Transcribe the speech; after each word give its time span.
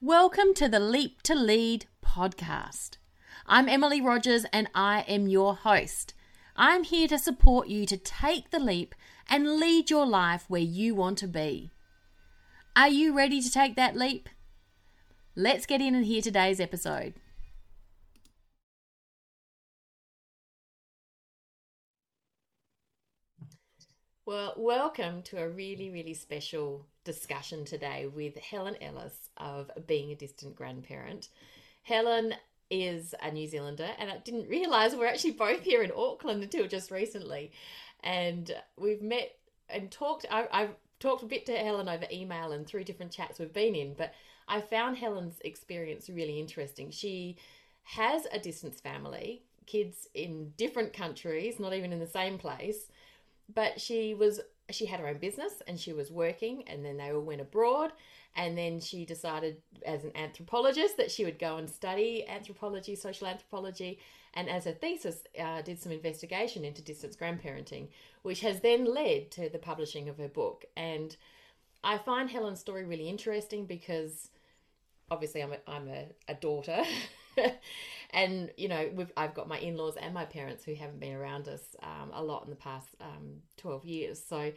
Welcome 0.00 0.52
to 0.54 0.68
the 0.68 0.80
Leap 0.80 1.22
to 1.22 1.36
Lead 1.36 1.86
podcast. 2.04 2.96
I'm 3.46 3.68
Emily 3.68 4.00
Rogers 4.00 4.44
and 4.52 4.68
I 4.74 5.02
am 5.02 5.28
your 5.28 5.54
host. 5.54 6.14
I'm 6.56 6.82
here 6.82 7.06
to 7.06 7.16
support 7.16 7.68
you 7.68 7.86
to 7.86 7.96
take 7.96 8.50
the 8.50 8.58
leap 8.58 8.96
and 9.28 9.60
lead 9.60 9.88
your 9.88 10.04
life 10.04 10.46
where 10.48 10.60
you 10.60 10.96
want 10.96 11.18
to 11.18 11.28
be. 11.28 11.70
Are 12.74 12.88
you 12.88 13.16
ready 13.16 13.40
to 13.40 13.48
take 13.48 13.76
that 13.76 13.94
leap? 13.94 14.28
Let's 15.36 15.64
get 15.64 15.80
in 15.80 15.94
and 15.94 16.04
hear 16.04 16.22
today's 16.22 16.58
episode. 16.58 17.14
Well, 24.28 24.52
welcome 24.58 25.22
to 25.22 25.42
a 25.42 25.48
really, 25.48 25.88
really 25.88 26.12
special 26.12 26.84
discussion 27.02 27.64
today 27.64 28.08
with 28.14 28.36
Helen 28.36 28.76
Ellis 28.82 29.30
of 29.38 29.70
Being 29.86 30.12
a 30.12 30.14
Distant 30.14 30.54
Grandparent. 30.54 31.30
Helen 31.82 32.34
is 32.70 33.14
a 33.22 33.30
New 33.30 33.46
Zealander, 33.46 33.88
and 33.98 34.10
I 34.10 34.18
didn't 34.18 34.50
realize 34.50 34.94
we're 34.94 35.06
actually 35.06 35.30
both 35.30 35.62
here 35.62 35.82
in 35.82 35.92
Auckland 35.96 36.42
until 36.42 36.68
just 36.68 36.90
recently. 36.90 37.52
And 38.04 38.54
we've 38.76 39.00
met 39.00 39.30
and 39.70 39.90
talked. 39.90 40.26
I, 40.30 40.46
I've 40.52 40.74
talked 41.00 41.22
a 41.22 41.26
bit 41.26 41.46
to 41.46 41.56
Helen 41.56 41.88
over 41.88 42.04
email 42.12 42.52
and 42.52 42.66
through 42.66 42.84
different 42.84 43.12
chats 43.12 43.38
we've 43.38 43.50
been 43.50 43.74
in, 43.74 43.94
but 43.94 44.12
I 44.46 44.60
found 44.60 44.98
Helen's 44.98 45.40
experience 45.40 46.10
really 46.10 46.38
interesting. 46.38 46.90
She 46.90 47.38
has 47.84 48.26
a 48.30 48.38
distance 48.38 48.78
family, 48.78 49.44
kids 49.64 50.06
in 50.12 50.52
different 50.58 50.92
countries, 50.92 51.58
not 51.58 51.72
even 51.72 51.94
in 51.94 51.98
the 51.98 52.06
same 52.06 52.36
place 52.36 52.90
but 53.54 53.80
she 53.80 54.14
was 54.14 54.40
she 54.70 54.84
had 54.84 55.00
her 55.00 55.08
own 55.08 55.18
business 55.18 55.62
and 55.66 55.80
she 55.80 55.92
was 55.92 56.10
working 56.10 56.62
and 56.66 56.84
then 56.84 56.98
they 56.98 57.10
all 57.10 57.20
went 57.20 57.40
abroad 57.40 57.92
and 58.36 58.56
then 58.56 58.78
she 58.78 59.04
decided 59.06 59.56
as 59.86 60.04
an 60.04 60.12
anthropologist 60.14 60.96
that 60.98 61.10
she 61.10 61.24
would 61.24 61.38
go 61.38 61.56
and 61.56 61.68
study 61.68 62.26
anthropology 62.28 62.94
social 62.94 63.26
anthropology 63.26 63.98
and 64.34 64.48
as 64.48 64.66
a 64.66 64.72
thesis 64.72 65.22
uh, 65.42 65.62
did 65.62 65.80
some 65.80 65.92
investigation 65.92 66.64
into 66.64 66.82
distance 66.82 67.16
grandparenting 67.16 67.88
which 68.22 68.40
has 68.40 68.60
then 68.60 68.84
led 68.84 69.30
to 69.30 69.48
the 69.48 69.58
publishing 69.58 70.08
of 70.08 70.18
her 70.18 70.28
book. 70.28 70.64
And 70.76 71.16
i 71.84 71.96
find 71.96 72.28
helen's 72.28 72.60
story 72.60 72.84
really 72.84 73.08
interesting 73.08 73.64
because 73.64 74.30
obviously 75.10 75.42
i'm 75.42 75.52
a, 75.52 75.58
I'm 75.66 75.88
a, 75.88 76.06
a 76.26 76.34
daughter 76.34 76.82
and 78.10 78.50
you 78.56 78.68
know 78.68 78.90
I've 79.16 79.34
got 79.34 79.48
my 79.48 79.58
in-laws 79.58 79.96
and 80.00 80.14
my 80.14 80.24
parents 80.24 80.64
who 80.64 80.74
haven't 80.74 81.00
been 81.00 81.14
around 81.14 81.48
us 81.48 81.76
um, 81.82 82.10
a 82.12 82.22
lot 82.22 82.44
in 82.44 82.50
the 82.50 82.56
past 82.56 82.88
um, 83.00 83.42
12 83.56 83.84
years 83.84 84.22
so 84.26 84.52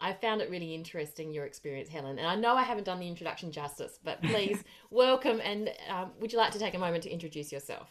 I 0.00 0.12
found 0.14 0.40
it 0.40 0.50
really 0.50 0.74
interesting 0.74 1.32
your 1.32 1.44
experience, 1.44 1.88
Helen. 1.88 2.18
And 2.18 2.26
I 2.26 2.34
know 2.34 2.56
I 2.56 2.64
haven't 2.64 2.82
done 2.82 2.98
the 2.98 3.06
introduction 3.06 3.52
justice, 3.52 4.00
but 4.02 4.20
please 4.24 4.64
welcome. 4.90 5.40
And 5.40 5.72
um, 5.88 6.10
would 6.18 6.32
you 6.32 6.38
like 6.38 6.50
to 6.52 6.58
take 6.58 6.74
a 6.74 6.78
moment 6.78 7.04
to 7.04 7.10
introduce 7.10 7.52
yourself? 7.52 7.86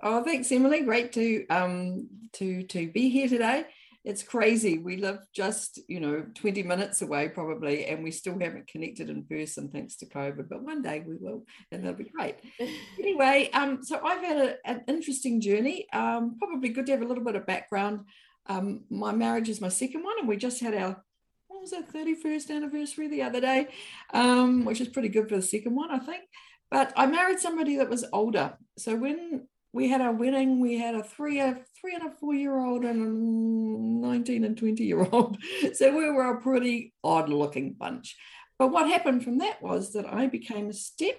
Oh, 0.00 0.24
thanks, 0.24 0.50
Emily. 0.50 0.80
Great 0.80 1.12
to 1.12 1.46
um, 1.48 2.08
to 2.32 2.62
to 2.62 2.88
be 2.88 3.10
here 3.10 3.28
today 3.28 3.66
it's 4.04 4.22
crazy. 4.22 4.78
We 4.78 4.96
live 4.96 5.18
just, 5.34 5.78
you 5.88 6.00
know, 6.00 6.24
20 6.34 6.62
minutes 6.62 7.02
away 7.02 7.28
probably, 7.28 7.86
and 7.86 8.02
we 8.02 8.10
still 8.10 8.38
haven't 8.38 8.68
connected 8.68 9.10
in 9.10 9.24
person 9.24 9.68
thanks 9.68 9.96
to 9.96 10.06
COVID, 10.06 10.48
but 10.48 10.62
one 10.62 10.82
day 10.82 11.04
we 11.06 11.16
will, 11.16 11.44
and 11.70 11.84
that'll 11.84 11.98
be 11.98 12.04
great. 12.04 12.36
anyway, 12.98 13.50
um, 13.52 13.82
so 13.82 14.00
I've 14.02 14.24
had 14.24 14.36
a, 14.38 14.56
an 14.68 14.84
interesting 14.88 15.40
journey. 15.40 15.86
Um, 15.92 16.36
probably 16.38 16.70
good 16.70 16.86
to 16.86 16.92
have 16.92 17.02
a 17.02 17.06
little 17.06 17.24
bit 17.24 17.36
of 17.36 17.46
background. 17.46 18.00
Um, 18.46 18.84
my 18.88 19.12
marriage 19.12 19.50
is 19.50 19.60
my 19.60 19.68
second 19.68 20.02
one, 20.02 20.18
and 20.18 20.28
we 20.28 20.36
just 20.36 20.60
had 20.60 20.74
our 20.74 21.02
what 21.48 21.60
was 21.60 21.72
our 21.74 21.82
31st 21.82 22.50
anniversary 22.50 23.08
the 23.08 23.22
other 23.22 23.40
day, 23.40 23.68
um, 24.14 24.64
which 24.64 24.80
is 24.80 24.88
pretty 24.88 25.08
good 25.08 25.28
for 25.28 25.36
the 25.36 25.42
second 25.42 25.74
one, 25.74 25.90
I 25.90 25.98
think. 25.98 26.22
But 26.70 26.92
I 26.96 27.06
married 27.06 27.40
somebody 27.40 27.76
that 27.76 27.90
was 27.90 28.04
older. 28.12 28.56
So 28.78 28.96
when 28.96 29.46
we 29.72 29.88
had 29.88 30.00
our 30.00 30.12
wedding. 30.12 30.60
We 30.60 30.78
had 30.78 30.94
a 30.94 31.02
three, 31.02 31.40
a 31.40 31.58
three 31.80 31.94
and 31.94 32.06
a 32.06 32.10
four 32.10 32.34
year 32.34 32.58
old 32.58 32.84
and 32.84 33.00
a 33.00 34.06
19 34.06 34.44
and 34.44 34.56
20 34.56 34.84
year 34.84 35.06
old. 35.12 35.38
So 35.74 35.96
we 35.96 36.10
were 36.10 36.36
a 36.36 36.40
pretty 36.40 36.92
odd 37.04 37.28
looking 37.28 37.74
bunch. 37.74 38.16
But 38.58 38.68
what 38.68 38.88
happened 38.88 39.24
from 39.24 39.38
that 39.38 39.62
was 39.62 39.92
that 39.92 40.06
I 40.06 40.26
became 40.26 40.68
a 40.68 40.74
step 40.74 41.16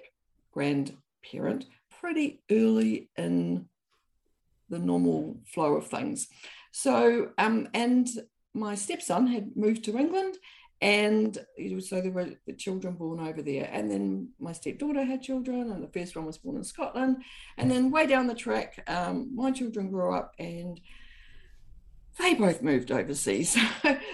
grandparent 0.51 1.65
pretty 1.99 2.41
early 2.51 3.09
in 3.17 3.67
the 4.69 4.79
normal 4.79 5.37
flow 5.45 5.75
of 5.75 5.87
things. 5.87 6.27
So, 6.71 7.29
um, 7.37 7.67
and 7.73 8.07
my 8.53 8.75
stepson 8.75 9.27
had 9.27 9.55
moved 9.55 9.85
to 9.85 9.97
England 9.97 10.35
and 10.81 11.37
so 11.79 12.01
there 12.01 12.11
were 12.11 12.29
the 12.47 12.53
children 12.53 12.95
born 12.95 13.19
over 13.19 13.41
there. 13.41 13.69
And 13.71 13.89
then 13.89 14.29
my 14.39 14.51
stepdaughter 14.51 15.03
had 15.03 15.21
children 15.21 15.71
and 15.71 15.83
the 15.83 15.99
first 15.99 16.15
one 16.15 16.25
was 16.25 16.39
born 16.39 16.57
in 16.57 16.63
scotland. 16.63 17.17
And 17.57 17.69
then 17.69 17.91
way 17.91 18.07
down 18.07 18.25
the 18.25 18.33
track 18.33 18.83
um, 18.87 19.29
my 19.35 19.51
children 19.51 19.91
grew 19.91 20.15
up 20.15 20.33
and 20.39 20.79
they 22.19 22.33
both 22.33 22.61
moved 22.61 22.91
overseas. 22.91 23.57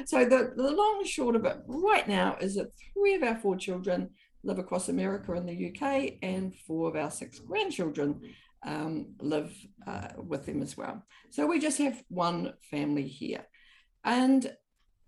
So 0.05 0.23
the, 0.23 0.53
the 0.55 0.72
long 0.72 0.97
and 1.00 1.07
short 1.07 1.35
of 1.35 1.45
it 1.45 1.57
right 1.67 2.07
now 2.07 2.38
is 2.39 2.55
that 2.55 2.72
three 2.94 3.16
of 3.16 3.23
our 3.23 3.35
four 3.35 3.57
children 3.57 4.11
live 4.44 4.59
across 4.59 4.88
america 4.88 5.34
and 5.34 5.49
the 5.49 5.69
uk 5.69 6.13
and 6.22 6.55
four 6.66 6.88
of 6.88 6.95
our 6.95 7.11
six 7.11 7.39
grandchildren 7.39 8.22
um, 8.66 9.07
live 9.19 9.53
uh, 9.85 10.09
with 10.17 10.45
them 10.45 10.61
as 10.61 10.78
well. 10.78 11.03
So 11.29 11.45
we 11.47 11.59
just 11.59 11.78
have 11.79 12.01
one 12.09 12.53
family 12.69 13.07
here. 13.07 13.45
And 14.03 14.51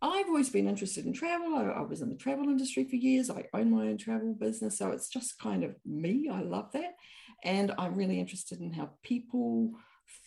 I've 0.01 0.27
always 0.27 0.49
been 0.49 0.67
interested 0.67 1.05
in 1.05 1.13
travel. 1.13 1.55
I, 1.55 1.63
I, 1.63 1.81
was 1.81 2.01
in 2.01 2.09
the 2.09 2.15
travel 2.15 2.45
industry 2.45 2.85
for 2.85 2.95
years. 2.95 3.29
I 3.29 3.45
own 3.53 3.71
my 3.71 3.87
own 3.87 3.97
travel 3.97 4.33
business. 4.33 4.77
So 4.77 4.91
it's 4.91 5.09
just 5.09 5.39
kind 5.39 5.63
of 5.63 5.75
me. 5.85 6.29
I 6.31 6.41
love 6.41 6.71
that. 6.73 6.95
And 7.43 7.73
I'm 7.77 7.95
really 7.95 8.19
interested 8.19 8.61
in 8.61 8.71
how 8.71 8.91
people 9.03 9.73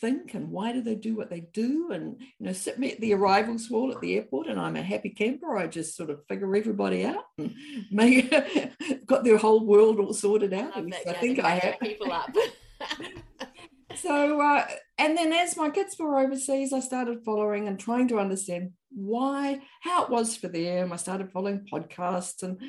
think 0.01 0.35
and 0.35 0.51
why 0.51 0.73
do 0.73 0.81
they 0.83 0.95
do 0.95 1.17
what 1.17 1.31
they 1.31 1.41
do 1.53 1.91
and 1.93 2.17
you 2.21 2.47
know 2.47 2.53
sit 2.53 2.79
me 2.79 2.93
at 2.93 3.01
the 3.01 3.13
arrivals 3.13 3.69
hall 3.69 3.91
at 3.91 4.01
the 4.01 4.15
airport 4.15 4.47
and 4.47 4.61
i'm 4.61 4.77
a 4.77 4.83
happy 4.83 5.11
camper 5.11 5.57
i 5.57 5.67
just 5.67 5.97
sort 5.97 6.09
of 6.09 6.25
figure 6.29 6.55
everybody 6.55 7.05
out 7.05 7.25
and 7.39 7.55
make 7.91 8.33
got 9.07 9.25
their 9.25 9.37
whole 9.37 9.67
world 9.67 9.99
all 9.99 10.13
sorted 10.13 10.53
out 10.55 10.77
I, 10.77 10.89
I 11.09 11.13
think 11.15 11.41
i 11.41 11.57
have 11.57 11.81
people 11.81 12.13
up 12.13 12.31
so 13.97 14.41
uh, 14.41 14.67
and 14.99 15.17
then 15.17 15.33
as 15.33 15.57
my 15.57 15.71
kids 15.71 15.97
were 15.99 16.19
overseas 16.19 16.73
i 16.73 16.81
started 16.81 17.25
following 17.25 17.69
and 17.69 17.79
trying 17.79 18.09
to 18.09 18.19
understand 18.19 18.71
why, 18.95 19.61
how 19.81 20.05
it 20.05 20.11
was 20.11 20.37
for 20.37 20.49
them. 20.49 20.93
I 20.93 20.97
started 20.97 21.33
following 21.33 21.67
podcasts 21.73 22.43
and, 22.43 22.61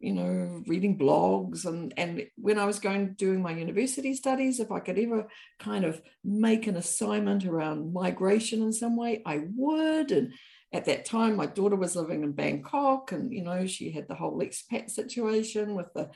you 0.00 0.12
know, 0.12 0.62
reading 0.66 0.98
blogs. 0.98 1.64
And, 1.64 1.94
and 1.96 2.26
when 2.36 2.58
I 2.58 2.64
was 2.64 2.78
going 2.78 3.14
doing 3.14 3.42
my 3.42 3.52
university 3.52 4.14
studies, 4.14 4.60
if 4.60 4.70
I 4.70 4.80
could 4.80 4.98
ever 4.98 5.28
kind 5.58 5.84
of 5.84 6.02
make 6.24 6.66
an 6.66 6.76
assignment 6.76 7.44
around 7.44 7.92
migration 7.92 8.62
in 8.62 8.72
some 8.72 8.96
way, 8.96 9.22
I 9.24 9.44
would. 9.54 10.12
And 10.12 10.34
at 10.72 10.86
that 10.86 11.04
time, 11.04 11.36
my 11.36 11.46
daughter 11.46 11.76
was 11.76 11.96
living 11.96 12.22
in 12.22 12.32
Bangkok 12.32 13.12
and, 13.12 13.32
you 13.32 13.42
know, 13.42 13.66
she 13.66 13.90
had 13.90 14.08
the 14.08 14.14
whole 14.14 14.40
expat 14.40 14.90
situation 14.90 15.74
with 15.74 15.92
the, 15.94 16.10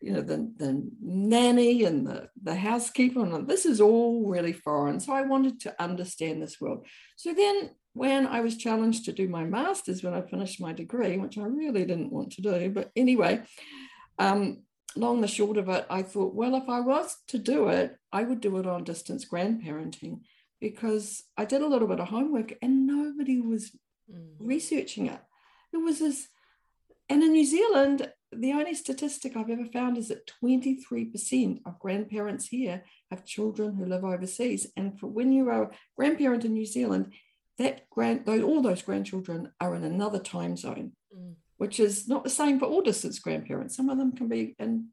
you 0.00 0.12
know, 0.12 0.20
the, 0.20 0.52
the 0.56 0.90
nanny 1.00 1.84
and 1.84 2.06
the, 2.06 2.28
the 2.42 2.54
housekeeper. 2.54 3.24
And 3.24 3.46
this 3.48 3.64
is 3.64 3.80
all 3.80 4.28
really 4.28 4.52
foreign. 4.52 4.98
So 4.98 5.12
I 5.12 5.22
wanted 5.22 5.60
to 5.60 5.82
understand 5.82 6.42
this 6.42 6.60
world. 6.60 6.86
So 7.16 7.32
then 7.34 7.70
when 7.94 8.26
I 8.26 8.40
was 8.40 8.56
challenged 8.56 9.04
to 9.06 9.12
do 9.12 9.28
my 9.28 9.44
master's 9.44 10.02
when 10.02 10.14
I 10.14 10.20
finished 10.20 10.60
my 10.60 10.72
degree, 10.72 11.16
which 11.16 11.38
I 11.38 11.44
really 11.44 11.84
didn't 11.84 12.12
want 12.12 12.32
to 12.32 12.42
do, 12.42 12.70
but 12.70 12.90
anyway, 12.94 13.42
um, 14.18 14.62
long 14.96 15.20
the 15.20 15.28
short 15.28 15.56
of 15.56 15.68
it, 15.68 15.86
I 15.88 16.02
thought, 16.02 16.34
well, 16.34 16.56
if 16.56 16.68
I 16.68 16.80
was 16.80 17.16
to 17.28 17.38
do 17.38 17.68
it, 17.68 17.96
I 18.12 18.24
would 18.24 18.40
do 18.40 18.58
it 18.58 18.66
on 18.66 18.84
distance 18.84 19.24
grandparenting 19.28 20.20
because 20.60 21.22
I 21.36 21.44
did 21.44 21.62
a 21.62 21.66
little 21.66 21.88
bit 21.88 22.00
of 22.00 22.08
homework 22.08 22.54
and 22.60 22.86
nobody 22.86 23.40
was 23.40 23.70
mm. 24.12 24.28
researching 24.38 25.06
it. 25.06 25.20
It 25.72 25.78
was 25.78 26.00
this, 26.00 26.28
and 27.08 27.22
in 27.22 27.32
New 27.32 27.44
Zealand, 27.44 28.10
the 28.32 28.52
only 28.52 28.74
statistic 28.74 29.36
I've 29.36 29.50
ever 29.50 29.66
found 29.66 29.98
is 29.98 30.08
that 30.08 30.30
23% 30.42 31.60
of 31.66 31.78
grandparents 31.78 32.48
here 32.48 32.82
have 33.10 33.24
children 33.24 33.76
who 33.76 33.86
live 33.86 34.04
overseas. 34.04 34.66
And 34.76 34.98
for 34.98 35.06
when 35.06 35.32
you 35.32 35.48
are 35.48 35.64
a 35.64 35.70
grandparent 35.96 36.44
in 36.44 36.52
New 36.52 36.66
Zealand, 36.66 37.12
that 37.58 37.88
grand 37.90 38.28
all 38.28 38.62
those 38.62 38.82
grandchildren 38.82 39.52
are 39.60 39.74
in 39.74 39.84
another 39.84 40.18
time 40.18 40.56
zone, 40.56 40.92
mm. 41.16 41.34
which 41.56 41.78
is 41.78 42.08
not 42.08 42.24
the 42.24 42.30
same 42.30 42.58
for 42.58 42.66
all 42.66 42.82
distance 42.82 43.18
grandparents. 43.18 43.76
Some 43.76 43.88
of 43.88 43.98
them 43.98 44.12
can 44.12 44.28
be 44.28 44.54
in 44.58 44.88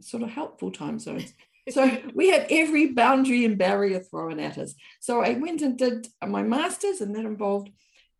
sort 0.00 0.22
of 0.22 0.30
helpful 0.30 0.70
time 0.70 0.98
zones. 0.98 1.32
so 1.70 1.98
we 2.14 2.30
had 2.30 2.46
every 2.50 2.88
boundary 2.92 3.44
and 3.44 3.58
barrier 3.58 4.00
thrown 4.00 4.40
at 4.40 4.58
us. 4.58 4.74
So 5.00 5.22
I 5.22 5.34
went 5.34 5.62
and 5.62 5.78
did 5.78 6.08
my 6.26 6.42
master's, 6.42 7.00
and 7.00 7.14
that 7.14 7.24
involved 7.24 7.70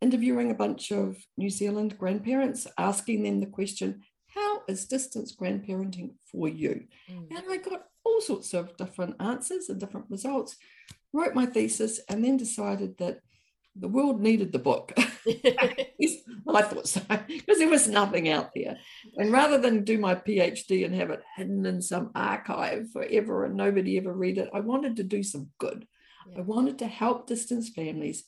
interviewing 0.01 0.51
a 0.51 0.55
bunch 0.55 0.91
of 0.91 1.17
New 1.37 1.49
Zealand 1.49 1.97
grandparents, 1.97 2.67
asking 2.77 3.23
them 3.23 3.39
the 3.39 3.47
question, 3.47 4.01
How 4.27 4.61
is 4.67 4.85
distance 4.85 5.35
grandparenting 5.35 6.11
for 6.31 6.47
you? 6.47 6.85
Mm. 7.09 7.31
And 7.31 7.43
I 7.49 7.57
got 7.57 7.85
all 8.03 8.21
sorts 8.21 8.53
of 8.53 8.75
different 8.77 9.15
answers 9.19 9.69
and 9.69 9.79
different 9.79 10.07
results, 10.09 10.57
wrote 11.13 11.35
my 11.35 11.45
thesis, 11.45 12.01
and 12.09 12.23
then 12.23 12.37
decided 12.37 12.97
that 12.97 13.19
the 13.75 13.87
world 13.87 14.21
needed 14.21 14.51
the 14.51 14.59
book. 14.59 14.93
I 14.95 16.61
thought 16.61 16.87
so, 16.87 17.01
because 17.27 17.57
there 17.57 17.69
was 17.69 17.87
nothing 17.87 18.29
out 18.29 18.51
there. 18.53 18.77
And 19.17 19.31
rather 19.31 19.57
than 19.57 19.83
do 19.83 19.97
my 19.97 20.15
PhD 20.15 20.85
and 20.85 20.93
have 20.93 21.09
it 21.09 21.23
hidden 21.35 21.65
in 21.65 21.81
some 21.81 22.11
archive 22.13 22.91
forever 22.91 23.45
and 23.45 23.55
nobody 23.55 23.97
ever 23.97 24.13
read 24.13 24.37
it, 24.37 24.49
I 24.53 24.59
wanted 24.59 24.97
to 24.97 25.03
do 25.03 25.23
some 25.23 25.49
good. 25.57 25.87
Yeah. 26.29 26.39
I 26.39 26.41
wanted 26.41 26.79
to 26.79 26.87
help 26.87 27.27
distance 27.27 27.69
families 27.69 28.25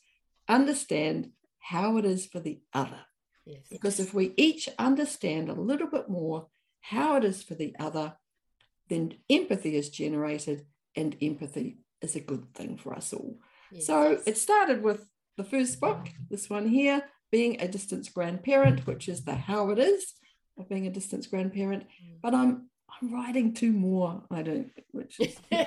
understand 0.48 1.32
how 1.60 1.98
it 1.98 2.06
is 2.06 2.26
for 2.26 2.40
the 2.40 2.62
other. 2.74 3.02
Yes. 3.46 3.68
Because 3.70 4.00
if 4.00 4.14
we 4.14 4.34
each 4.38 4.70
understand 4.80 5.50
a 5.50 5.54
little 5.54 5.88
bit 5.88 6.10
more 6.10 6.48
how 6.82 7.18
it 7.18 7.24
is 7.24 7.44
for 7.44 7.56
the 7.56 7.76
other, 7.80 8.14
then 8.90 9.16
empathy 9.30 9.76
is 9.76 9.90
generated, 9.90 10.66
and 10.96 11.16
empathy 11.22 11.78
is 12.02 12.16
a 12.16 12.20
good 12.20 12.54
thing 12.54 12.78
for 12.78 12.94
us 12.94 13.14
all. 13.14 13.40
Yes. 13.72 13.88
So 13.88 14.20
it 14.26 14.38
started 14.38 14.82
with 14.84 15.08
the 15.38 15.44
first 15.44 15.80
book, 15.80 16.10
this 16.30 16.50
one 16.50 16.68
here, 16.68 17.04
being 17.32 17.60
a 17.62 17.68
distance 17.68 18.10
grandparent, 18.10 18.88
which 18.88 19.10
is 19.10 19.24
the 19.24 19.36
how 19.36 19.70
it 19.70 19.80
is 19.80 20.14
of 20.58 20.70
being 20.70 20.88
a 20.88 20.92
distance 20.92 21.28
grandparent. 21.28 21.84
Mm. 21.84 22.18
But 22.22 22.34
I'm 22.34 22.70
I'm 23.02 23.14
writing 23.14 23.54
two 23.54 23.74
more. 23.74 24.24
I 24.32 24.42
don't, 24.42 24.72
which 24.92 25.20
is 25.20 25.38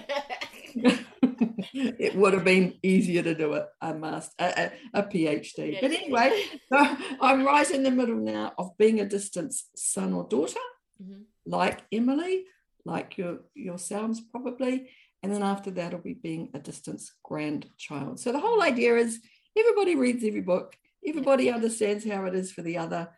it 1.74 2.14
would 2.14 2.32
have 2.32 2.44
been 2.44 2.74
easier 2.82 3.22
to 3.22 3.34
do 3.34 3.54
a, 3.54 3.66
a 3.80 3.94
master, 3.94 4.32
a, 4.38 4.72
a 4.94 5.02
PhD. 5.02 5.80
But 5.80 5.90
anyway, 5.90 6.44
so 6.72 6.96
I'm 7.20 7.44
right 7.44 7.70
in 7.70 7.82
the 7.82 7.90
middle 7.90 8.16
now 8.16 8.52
of 8.58 8.76
being 8.78 9.00
a 9.00 9.04
distance 9.04 9.68
son 9.76 10.12
or 10.12 10.24
daughter, 10.24 10.60
mm-hmm. 11.02 11.22
like 11.46 11.82
Emily, 11.92 12.44
like 12.84 13.18
your 13.18 13.40
yourselves 13.54 14.20
probably. 14.20 14.90
And 15.22 15.32
then 15.32 15.42
after 15.42 15.72
that, 15.72 15.92
will 15.92 16.00
be 16.00 16.14
being 16.14 16.50
a 16.54 16.60
distance 16.60 17.12
grandchild. 17.24 18.20
So 18.20 18.30
the 18.30 18.38
whole 18.38 18.62
idea 18.62 18.96
is 18.96 19.20
everybody 19.56 19.96
reads 19.96 20.24
every 20.24 20.40
book, 20.40 20.76
everybody 21.06 21.50
understands 21.50 22.04
how 22.04 22.24
it 22.24 22.34
is 22.34 22.52
for 22.52 22.62
the 22.62 22.78
other. 22.78 23.10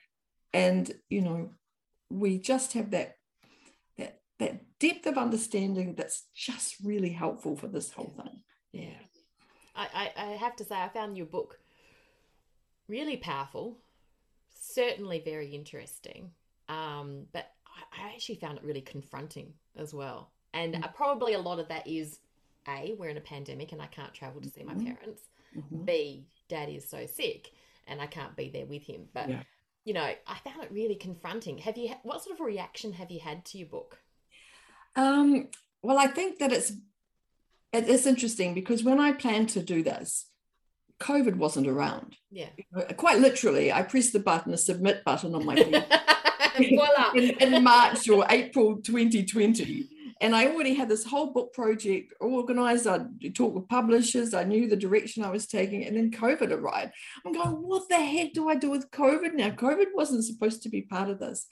And, 0.53 0.91
you 1.09 1.23
know, 1.23 1.51
we 2.11 2.39
just 2.39 2.73
have 2.73 2.91
that 2.91 3.17
that 3.99 4.21
that 4.39 4.79
depth 4.79 5.07
of 5.07 5.17
understanding 5.17 5.95
that's 5.95 6.27
just 6.35 6.77
really 6.83 7.11
helpful 7.11 7.57
for 7.57 7.69
this 7.69 7.93
whole 7.93 8.13
thing. 8.17 8.43
Yeah. 8.73 8.99
I, 9.75 10.11
I, 10.17 10.25
I 10.25 10.27
have 10.33 10.57
to 10.57 10.65
say 10.65 10.75
I 10.75 10.89
found 10.89 11.17
your 11.17 11.27
book 11.27 11.59
really 12.89 13.17
powerful, 13.17 13.79
certainly 14.53 15.23
very 15.25 15.55
interesting. 15.55 16.31
Um, 16.69 17.27
but 17.33 17.51
I, 17.67 18.05
I 18.05 18.15
actually 18.15 18.37
found 18.37 18.59
it 18.59 18.65
really 18.65 18.81
confronting 18.81 19.53
as 19.77 19.95
well. 19.95 20.33
And 20.53 20.75
mm-hmm. 20.75 20.95
probably 20.95 21.35
a 21.35 21.39
lot 21.41 21.61
of 21.61 21.69
that 21.69 21.87
is 21.87 22.19
A, 22.69 22.95
we're 22.99 23.09
in 23.09 23.17
a 23.17 23.23
pandemic 23.23 23.73
and 23.73 23.81
I 23.81 23.87
can't 23.87 24.13
travel 24.13 24.41
to 24.41 24.49
see 24.49 24.65
my 24.65 24.75
mm-hmm. 24.75 24.93
parents. 24.93 25.23
Mm-hmm. 25.57 25.85
B, 25.85 26.27
dad 26.49 26.69
is 26.69 26.89
so 26.89 27.07
sick 27.07 27.53
and 27.91 28.01
I 28.01 28.07
can't 28.07 28.37
be 28.37 28.49
there 28.49 28.67
with 28.67 28.85
him. 28.85 29.09
But 29.13 29.29
yeah. 29.29 29.43
you 29.85 29.93
know, 29.93 30.03
I 30.03 30.39
found 30.45 30.63
it 30.63 30.71
really 30.73 30.95
confronting. 30.95 31.59
Have 31.59 31.77
you 31.77 31.93
what 32.03 32.23
sort 32.23 32.39
of 32.39 32.45
reaction 32.45 32.95
have 32.95 33.11
you 33.11 33.21
had 33.21 33.45
to 33.47 33.59
your 33.59 33.69
book? 33.69 33.99
Um, 34.97 35.49
well, 35.83 35.99
I 35.99 36.07
think 36.07 36.39
that 36.39 36.53
it's 36.53 36.73
it's 37.73 38.07
interesting 38.07 38.55
because 38.55 38.83
when 38.83 39.01
I 39.01 39.13
planned 39.13 39.51
to 39.51 39.63
do 39.63 39.83
this, 39.83 40.27
COVID 41.01 41.37
wasn't 41.37 41.69
around. 41.69 42.17
Yeah. 42.31 42.49
Quite 42.97 43.21
literally, 43.21 43.73
I 43.73 43.83
pressed 43.83 44.13
the 44.13 44.19
button, 44.19 44.53
the 44.53 44.59
submit 44.59 45.05
button 45.05 45.35
on 45.35 45.45
my 45.45 45.57
phone. 45.63 45.85
in, 47.15 47.31
in 47.55 47.65
March 47.65 48.09
or 48.09 48.27
April 48.29 48.77
2020 48.83 49.89
and 50.21 50.37
I 50.37 50.49
already 50.49 50.75
had 50.75 50.89
this 50.89 51.05
whole 51.05 51.33
book 51.33 51.53
project 51.55 52.13
organized. 52.21 52.87
I 52.87 52.99
talked 53.35 53.55
with 53.55 53.69
publishers. 53.69 54.35
I 54.35 54.45
knew 54.45 54.69
the 54.69 54.77
direction 54.77 55.25
I 55.25 55.31
was 55.31 55.47
taking, 55.47 55.85
and 55.85 55.97
then 55.97 56.11
COVID 56.11 56.51
arrived. 56.51 56.93
I'm 57.25 57.33
going, 57.33 57.51
what 57.51 57.89
the 57.89 57.97
heck 57.97 58.35
do 58.35 58.49
I 58.49 58.57
do 58.57 58.71
with 58.71 58.91
COVID 58.91 59.35
now? 59.35 59.51
COVID 59.51 59.87
wasn't 59.95 60.25
supposed 60.25 60.63
to 60.63 60.69
be 60.69 60.83
part 60.83 61.09
of 61.09 61.19
this. 61.19 61.47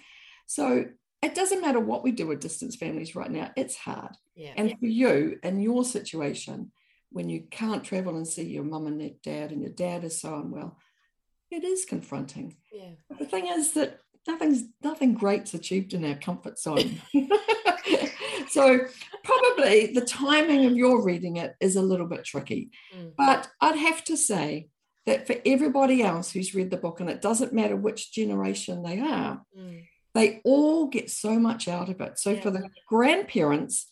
So 0.47 0.85
it 1.23 1.35
doesn't 1.35 1.62
matter 1.62 1.81
what 1.81 2.05
we 2.05 2.12
do 2.12 2.26
with 2.26 2.41
distance 2.41 2.76
families 2.76 3.17
right 3.17 3.31
now, 3.31 3.50
it's 3.56 3.76
hard. 3.76 4.12
Yeah. 4.37 4.53
And 4.56 4.70
for 4.79 4.87
you 4.87 5.38
and 5.43 5.62
your 5.62 5.85
situation, 5.85 6.70
when 7.11 7.29
you 7.31 7.44
can't 7.50 7.82
travel 7.82 8.17
and 8.17 8.29
see 8.29 8.44
your 8.44 8.65
mum 8.65 8.87
and 8.87 9.12
dad, 9.23 9.50
and 9.50 9.62
your 9.62 9.73
dad 9.73 10.05
is 10.05 10.20
so 10.20 10.35
unwell, 10.37 10.79
it 11.50 11.65
is 11.65 11.87
confronting. 11.87 12.56
Yeah. 12.70 12.91
But 13.09 13.19
the 13.19 13.25
thing 13.25 13.47
is 13.47 13.73
that 13.73 13.99
nothing's 14.26 14.65
nothing 14.82 15.15
great's 15.15 15.55
achieved 15.55 15.94
in 15.94 16.05
our 16.05 16.17
comfort 16.17 16.59
zone. 16.59 17.00
so 18.50 18.81
probably 19.25 19.93
the 19.93 20.05
timing 20.05 20.67
of 20.67 20.77
your 20.77 21.03
reading 21.03 21.37
it 21.37 21.55
is 21.61 21.77
a 21.77 21.83
little 21.83 22.06
bit 22.06 22.25
tricky. 22.25 22.71
Mm. 22.97 23.12
But 23.17 23.49
I'd 23.61 23.77
have 23.77 24.05
to 24.05 24.17
say 24.17 24.69
that 25.06 25.27
for 25.27 25.37
everybody 25.47 26.03
else 26.03 26.31
who's 26.31 26.55
read 26.55 26.71
the 26.71 26.77
book, 26.77 27.00
and 27.00 27.09
it 27.09 27.23
doesn't 27.23 27.53
matter 27.53 27.77
which 27.77 28.12
generation 28.12 28.83
they 28.83 29.00
are, 29.00 29.43
mm. 29.59 29.85
they 30.15 30.41
all 30.45 30.87
get 30.87 31.11
so 31.11 31.39
much 31.39 31.69
out 31.69 31.89
of 31.89 32.00
it. 32.00 32.19
So 32.19 32.31
yeah. 32.31 32.41
for 32.41 32.50
the 32.50 32.69
grandparents, 32.87 33.87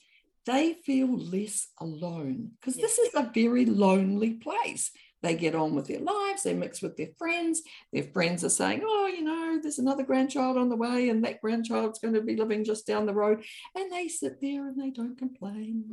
they 0.45 0.75
feel 0.85 1.17
less 1.17 1.69
alone 1.81 2.53
because 2.61 2.77
yeah. 2.77 2.83
this 2.83 2.99
is 2.99 3.15
a 3.15 3.31
very 3.35 3.67
lonely 3.67 4.35
place 4.35 4.93
they 5.27 5.35
get 5.35 5.55
on 5.55 5.75
with 5.75 5.89
their 5.89 6.01
lives, 6.01 6.45
they 6.45 6.55
mix 6.55 6.81
with 6.81 6.97
their 6.97 7.09
friends. 7.19 7.63
Their 7.93 8.05
friends 8.05 8.45
are 8.45 8.49
saying, 8.49 8.83
Oh, 8.85 9.07
you 9.07 9.23
know, 9.23 9.59
there's 9.61 9.79
another 9.79 10.05
grandchild 10.05 10.57
on 10.57 10.69
the 10.69 10.77
way, 10.77 11.09
and 11.09 11.25
that 11.25 11.41
grandchild's 11.41 11.99
going 11.99 12.15
to 12.15 12.23
be 12.23 12.37
living 12.37 12.65
just 12.65 12.87
down 12.87 13.07
the 13.07 13.15
road. 13.15 13.45
And 13.75 13.91
they 13.91 14.09
sit 14.09 14.41
there 14.41 14.69
and 14.69 14.81
they 14.81 14.91
don't 14.91 15.19
complain. 15.19 15.85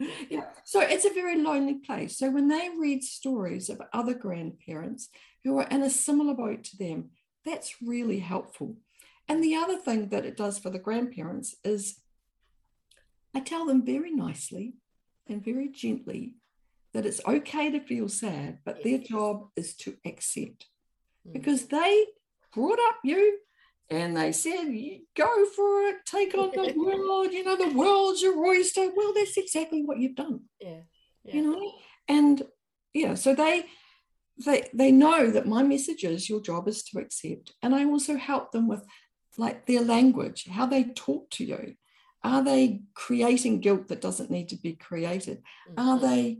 Yeah. 0.00 0.08
yeah. 0.30 0.44
So 0.64 0.80
it's 0.80 1.04
a 1.04 1.12
very 1.12 1.36
lonely 1.36 1.74
place. 1.74 2.18
So 2.18 2.30
when 2.30 2.48
they 2.48 2.70
read 2.76 3.04
stories 3.04 3.68
of 3.68 3.82
other 3.92 4.14
grandparents 4.14 5.10
who 5.44 5.58
are 5.58 5.68
in 5.68 5.82
a 5.82 5.90
similar 5.90 6.34
boat 6.34 6.64
to 6.64 6.76
them, 6.76 7.10
that's 7.44 7.82
really 7.82 8.20
helpful. 8.20 8.76
And 9.28 9.42
the 9.42 9.54
other 9.54 9.76
thing 9.76 10.08
that 10.08 10.24
it 10.24 10.36
does 10.36 10.58
for 10.58 10.70
the 10.70 10.78
grandparents 10.78 11.56
is 11.64 12.00
I 13.34 13.40
tell 13.40 13.66
them 13.66 13.84
very 13.84 14.12
nicely 14.12 14.74
and 15.26 15.44
very 15.44 15.68
gently 15.68 16.36
that 16.94 17.04
it's 17.04 17.20
okay 17.26 17.70
to 17.70 17.80
feel 17.80 18.08
sad, 18.08 18.58
but 18.64 18.82
their 18.82 18.98
job 18.98 19.48
is 19.56 19.74
to 19.74 19.96
accept 20.06 20.66
mm. 21.28 21.32
because 21.32 21.66
they 21.66 22.06
brought 22.54 22.78
up 22.78 22.96
you 23.02 23.38
and 23.90 24.16
they 24.16 24.32
said, 24.32 24.66
go 25.16 25.44
for 25.46 25.88
it, 25.88 25.96
take 26.06 26.34
on 26.34 26.52
the 26.54 26.72
world, 26.76 27.32
you 27.32 27.44
know, 27.44 27.56
the 27.56 27.76
world's 27.76 28.22
your 28.22 28.38
oyster. 28.46 28.88
Well, 28.94 29.12
that's 29.12 29.36
exactly 29.36 29.82
what 29.82 29.98
you've 29.98 30.14
done. 30.14 30.42
Yeah. 30.60 30.80
yeah. 31.24 31.34
You 31.34 31.42
know, 31.42 31.72
and 32.08 32.42
yeah, 32.94 33.14
so 33.14 33.34
they 33.34 33.66
they 34.44 34.68
they 34.72 34.90
know 34.90 35.30
that 35.30 35.46
my 35.46 35.62
message 35.62 36.04
is 36.04 36.28
your 36.28 36.40
job 36.40 36.68
is 36.68 36.82
to 36.84 36.98
accept. 36.98 37.52
And 37.62 37.74
I 37.74 37.84
also 37.84 38.16
help 38.16 38.52
them 38.52 38.68
with 38.68 38.84
like 39.36 39.66
their 39.66 39.82
language, 39.82 40.46
how 40.48 40.66
they 40.66 40.84
talk 40.84 41.28
to 41.30 41.44
you. 41.44 41.74
Are 42.22 42.42
they 42.42 42.80
creating 42.94 43.60
guilt 43.60 43.88
that 43.88 44.00
doesn't 44.00 44.30
need 44.30 44.48
to 44.48 44.56
be 44.56 44.72
created? 44.74 45.42
Mm-hmm. 45.68 45.88
Are 45.88 45.98
they 45.98 46.38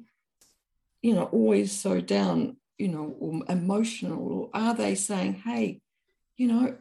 you 1.05 1.15
know, 1.15 1.25
always 1.25 1.71
so 1.71 2.01
down, 2.01 2.57
you 2.79 2.89
know, 2.89 3.15
or 3.21 3.43
emotional? 3.51 4.27
Or 4.27 4.51
are 4.55 4.75
they 4.75 4.95
saying, 4.95 5.35
hey, 5.35 5.83
you 6.39 6.49
know, 6.49 6.79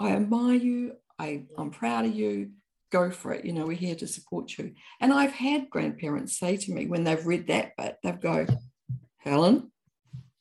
I 0.00 0.10
admire 0.10 0.56
you, 0.56 0.96
I, 1.20 1.44
I'm 1.56 1.70
proud 1.70 2.04
of 2.04 2.16
you, 2.16 2.50
go 2.90 3.12
for 3.12 3.32
it. 3.32 3.44
You 3.44 3.52
know, 3.52 3.64
we're 3.64 3.76
here 3.76 3.94
to 3.94 4.08
support 4.08 4.58
you. 4.58 4.72
And 5.00 5.12
I've 5.12 5.30
had 5.30 5.70
grandparents 5.70 6.36
say 6.36 6.56
to 6.56 6.72
me 6.72 6.86
when 6.86 7.04
they've 7.04 7.24
read 7.24 7.46
that 7.46 7.76
bit, 7.78 7.96
they've 8.02 8.20
go, 8.20 8.44
Helen, 9.18 9.70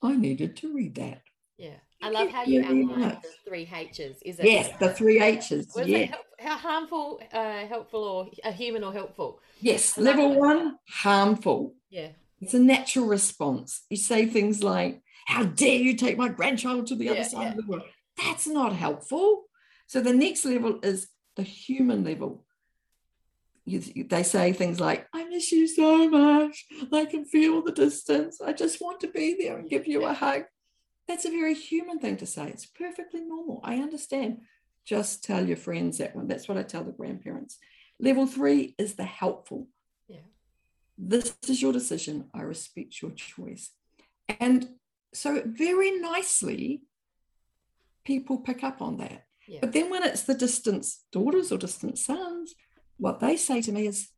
I 0.02 0.16
needed 0.16 0.58
to 0.58 0.74
read 0.74 0.96
that. 0.96 1.22
Yeah. 1.56 1.76
I 2.02 2.10
love 2.10 2.30
how 2.30 2.46
you 2.46 2.62
outline 2.62 3.20
the 3.22 3.30
three 3.48 3.70
H's. 3.72 4.24
Is 4.26 4.40
it? 4.40 4.46
Yes, 4.46 4.72
the 4.80 4.92
three 4.92 5.22
H's. 5.22 5.72
Was 5.76 5.88
yeah. 5.88 5.98
it 6.00 6.16
how 6.40 6.58
harmful, 6.58 7.22
uh, 7.32 7.68
helpful, 7.68 8.04
or 8.04 8.30
a 8.44 8.52
human 8.52 8.84
or 8.84 8.92
helpful? 8.92 9.40
Yes. 9.62 10.00
Level 10.00 10.34
one, 10.34 10.80
harmful. 10.90 11.76
Yeah. 11.92 12.10
It's 12.44 12.54
a 12.54 12.60
natural 12.60 13.06
response. 13.06 13.84
You 13.90 13.96
say 13.96 14.26
things 14.26 14.62
like, 14.62 15.02
How 15.26 15.44
dare 15.44 15.78
you 15.78 15.96
take 15.96 16.18
my 16.18 16.28
grandchild 16.28 16.88
to 16.88 16.96
the 16.96 17.10
other 17.10 17.24
side 17.24 17.42
yeah. 17.44 17.50
of 17.52 17.56
the 17.56 17.66
world? 17.66 17.84
That's 18.22 18.48
not 18.48 18.74
helpful. 18.74 19.46
So 19.88 20.02
the 20.02 20.14
next 20.14 20.44
level 20.44 20.80
is 20.84 21.08
the 21.38 21.44
human 21.44 22.04
level. 22.04 22.44
You, 23.66 23.80
they 23.80 24.24
say 24.24 24.52
things 24.52 24.82
like, 24.82 25.08
I 25.14 25.24
miss 25.24 25.54
you 25.54 25.68
so 25.68 26.10
much. 26.10 26.66
I 26.92 27.06
can 27.06 27.24
feel 27.24 27.62
the 27.62 27.72
distance. 27.72 28.42
I 28.42 28.52
just 28.52 28.82
want 28.82 29.00
to 29.02 29.08
be 29.08 29.38
there 29.40 29.58
and 29.58 29.70
give 29.70 29.88
you 29.88 30.04
a 30.04 30.14
hug. 30.14 30.44
That's 31.08 31.24
a 31.24 31.30
very 31.30 31.54
human 31.54 32.00
thing 32.00 32.18
to 32.18 32.26
say. 32.26 32.48
It's 32.50 32.66
perfectly 32.66 33.22
normal. 33.22 33.62
I 33.64 33.76
understand. 33.76 34.42
Just 34.86 35.24
tell 35.24 35.48
your 35.48 35.56
friends 35.56 36.00
that 36.00 36.14
one. 36.14 36.28
That's 36.28 36.50
what 36.50 36.58
I 36.58 36.64
tell 36.64 36.84
the 36.84 36.92
grandparents. 36.92 37.58
Level 38.02 38.28
three 38.28 38.76
is 38.78 38.96
the 38.96 39.06
helpful. 39.06 39.68
This 40.98 41.36
is 41.48 41.62
your 41.62 41.74
decision. 41.74 42.30
I 42.34 42.42
respect 42.42 43.02
your 43.02 43.12
choice. 43.12 43.72
And 44.40 44.70
so, 45.14 45.42
very 45.46 46.00
nicely, 46.00 46.82
people 48.04 48.38
pick 48.40 48.64
up 48.64 48.82
on 48.82 48.98
that. 48.98 49.26
Yeah. 49.48 49.60
But 49.62 49.74
then, 49.74 49.90
when 49.90 50.04
it's 50.04 50.24
the 50.24 50.36
distance 50.36 51.04
daughters 51.12 51.52
or 51.52 51.58
distant 51.58 51.98
sons, 51.98 52.56
what 52.98 53.20
they 53.20 53.38
say 53.38 53.62
to 53.62 53.72
me 53.72 53.88
is, 53.88 54.10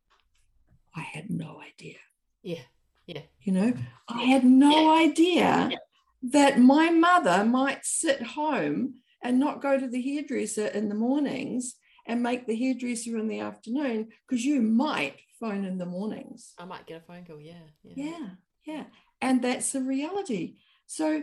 I 0.94 1.00
had 1.00 1.30
no 1.30 1.60
idea. 1.60 1.98
Yeah. 2.42 2.62
Yeah. 3.06 3.22
You 3.40 3.52
know, 3.52 3.74
I 4.08 4.24
had 4.24 4.44
no 4.44 4.92
yeah. 4.92 5.02
idea 5.02 5.68
yeah. 5.70 5.76
that 6.22 6.58
my 6.58 6.90
mother 6.90 7.44
might 7.44 7.84
sit 7.84 8.22
home 8.22 8.94
and 9.22 9.38
not 9.38 9.62
go 9.62 9.78
to 9.78 9.88
the 9.88 10.00
hairdresser 10.00 10.66
in 10.66 10.88
the 10.88 10.94
mornings 10.94 11.76
and 12.06 12.22
make 12.22 12.46
the 12.46 12.56
hairdresser 12.56 13.18
in 13.18 13.28
the 13.28 13.40
afternoon 13.40 14.08
because 14.26 14.44
you 14.44 14.62
might 14.62 15.16
phone 15.38 15.64
in 15.64 15.78
the 15.78 15.86
mornings. 15.86 16.54
I 16.58 16.64
might 16.64 16.86
get 16.86 17.02
a 17.02 17.04
phone 17.04 17.24
call. 17.24 17.40
Yeah. 17.40 17.54
Yeah. 17.82 18.04
Yeah. 18.04 18.28
yeah. 18.64 18.84
And 19.20 19.42
that's 19.42 19.72
the 19.72 19.82
reality. 19.82 20.56
So 20.86 21.22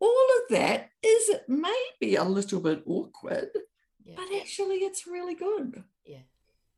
all 0.00 0.26
of 0.42 0.50
that 0.50 0.90
is 1.02 1.30
maybe 1.48 2.16
a 2.16 2.24
little 2.24 2.60
bit 2.60 2.82
awkward, 2.86 3.50
yeah. 4.04 4.14
but 4.16 4.26
actually 4.36 4.76
it's 4.76 5.06
really 5.06 5.34
good. 5.34 5.82
Yeah. 6.04 6.18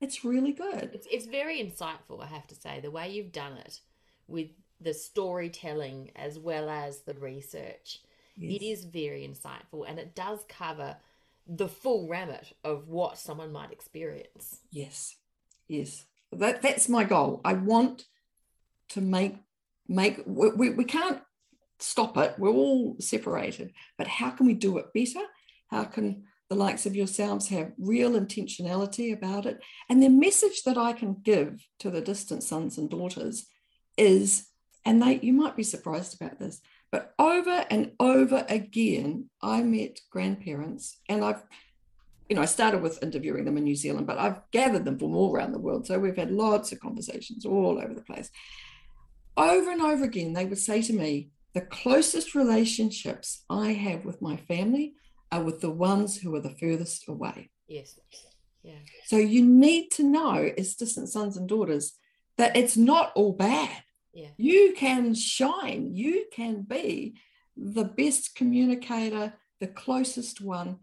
It's 0.01 0.25
really 0.25 0.53
good. 0.53 0.91
It's, 0.93 1.09
it's 1.11 1.27
very 1.27 1.59
insightful, 1.59 2.23
I 2.23 2.27
have 2.27 2.47
to 2.49 2.55
say, 2.55 2.81
the 2.81 2.91
way 2.91 3.11
you've 3.11 3.33
done 3.33 3.55
it 3.57 3.81
with 4.29 4.49
the 4.81 4.95
storytelling 4.95 6.13
as 6.15 6.39
well 6.39 6.69
as 6.69 7.01
the 7.01 7.15
research. 7.15 8.01
Yes. 8.37 8.61
It 8.61 8.65
is 8.65 8.85
very 8.85 9.29
insightful 9.29 9.85
and 9.89 9.99
it 9.99 10.15
does 10.15 10.45
cover 10.49 10.97
the 11.49 11.69
full 11.69 12.09
rammet 12.09 12.53
of 12.63 12.89
what 12.89 13.19
someone 13.19 13.53
might 13.53 13.73
experience. 13.73 14.61
Yes. 14.71 15.17
Yes. 15.67 16.05
That 16.33 16.61
that's 16.61 16.89
my 16.89 17.05
goal. 17.05 17.41
I 17.45 17.55
want 17.55 18.05
to 18.91 19.01
make 19.01 19.37
make 19.89 20.23
we, 20.27 20.71
we 20.71 20.85
can't 20.85 21.23
stop 21.79 22.17
it. 22.19 22.35
We're 22.39 22.51
all 22.51 22.97
separated. 23.01 23.73
But 23.97 24.09
how 24.09 24.31
can 24.31 24.47
we 24.47 24.55
do 24.55 24.79
it 24.79 24.93
better? 24.95 25.25
How 25.71 25.85
can 25.85 26.25
the 26.51 26.57
likes 26.57 26.87
of 26.87 26.97
yourselves 26.97 27.49
have 27.49 27.73
real 27.79 28.13
intentionality 28.13 29.13
about 29.13 29.47
it? 29.47 29.61
And 29.89 30.03
the 30.03 30.09
message 30.09 30.65
that 30.65 30.77
I 30.77 30.93
can 30.93 31.17
give 31.23 31.67
to 31.81 31.91
the 31.91 32.01
distant 32.01 32.43
sons 32.43 32.77
and 32.79 32.91
daughters 32.91 33.47
is, 33.97 34.49
and 34.85 35.03
they 35.03 35.21
you 35.21 35.33
might 35.33 35.57
be 35.57 35.63
surprised 35.63 36.21
about 36.21 36.39
this, 36.39 36.61
but 36.91 37.15
over 37.19 37.67
and 37.71 37.93
over 38.01 38.47
again, 38.49 39.31
I 39.43 39.63
met 39.63 40.01
grandparents, 40.11 40.99
and 41.09 41.25
I've 41.25 41.43
you 42.29 42.37
know, 42.37 42.43
I 42.43 42.47
started 42.47 42.83
with 42.83 43.03
interviewing 43.03 43.45
them 43.45 43.57
in 43.57 43.65
New 43.65 43.75
Zealand, 43.75 44.07
but 44.07 44.19
I've 44.19 44.41
gathered 44.51 44.85
them 44.85 44.99
from 44.99 45.15
all 45.15 45.35
around 45.35 45.53
the 45.53 45.59
world. 45.59 45.87
So 45.87 45.99
we've 45.99 46.17
had 46.17 46.31
lots 46.31 46.73
of 46.73 46.81
conversations 46.81 47.47
all 47.47 47.81
over 47.83 47.95
the 47.95 48.03
place. 48.03 48.31
Over 49.37 49.71
and 49.71 49.81
over 49.81 50.05
again, 50.05 50.35
they 50.35 50.45
would 50.45 50.59
say 50.59 50.83
to 50.83 50.93
me, 50.93 51.31
the 51.55 51.63
closest 51.63 52.35
relationships 52.35 53.45
I 53.49 53.73
have 53.73 54.05
with 54.05 54.21
my 54.21 54.37
family 54.37 54.95
are 55.33 55.43
with 55.43 55.61
the 55.61 55.71
ones 55.71 56.19
who 56.19 56.35
are 56.35 56.41
the 56.41 56.55
furthest 56.61 57.09
away. 57.09 57.51
Yes. 57.67 57.99
Yeah. 58.63 58.75
So 59.07 59.17
you 59.17 59.45
need 59.45 59.91
to 59.93 60.03
know, 60.03 60.51
as 60.59 60.75
distant 60.75 61.09
sons 61.09 61.37
and 61.37 61.49
daughters, 61.49 61.95
that 62.37 62.57
it's 62.57 62.77
not 62.77 63.13
all 63.15 63.33
bad. 63.33 63.83
Yeah. 64.13 64.29
You 64.37 64.75
can 64.77 65.15
shine. 65.15 65.95
You 65.95 66.27
can 66.33 66.63
be 66.63 67.15
the 67.57 67.85
best 67.85 68.35
communicator, 68.35 69.35
the 69.61 69.67
closest 69.67 70.41
one. 70.41 70.79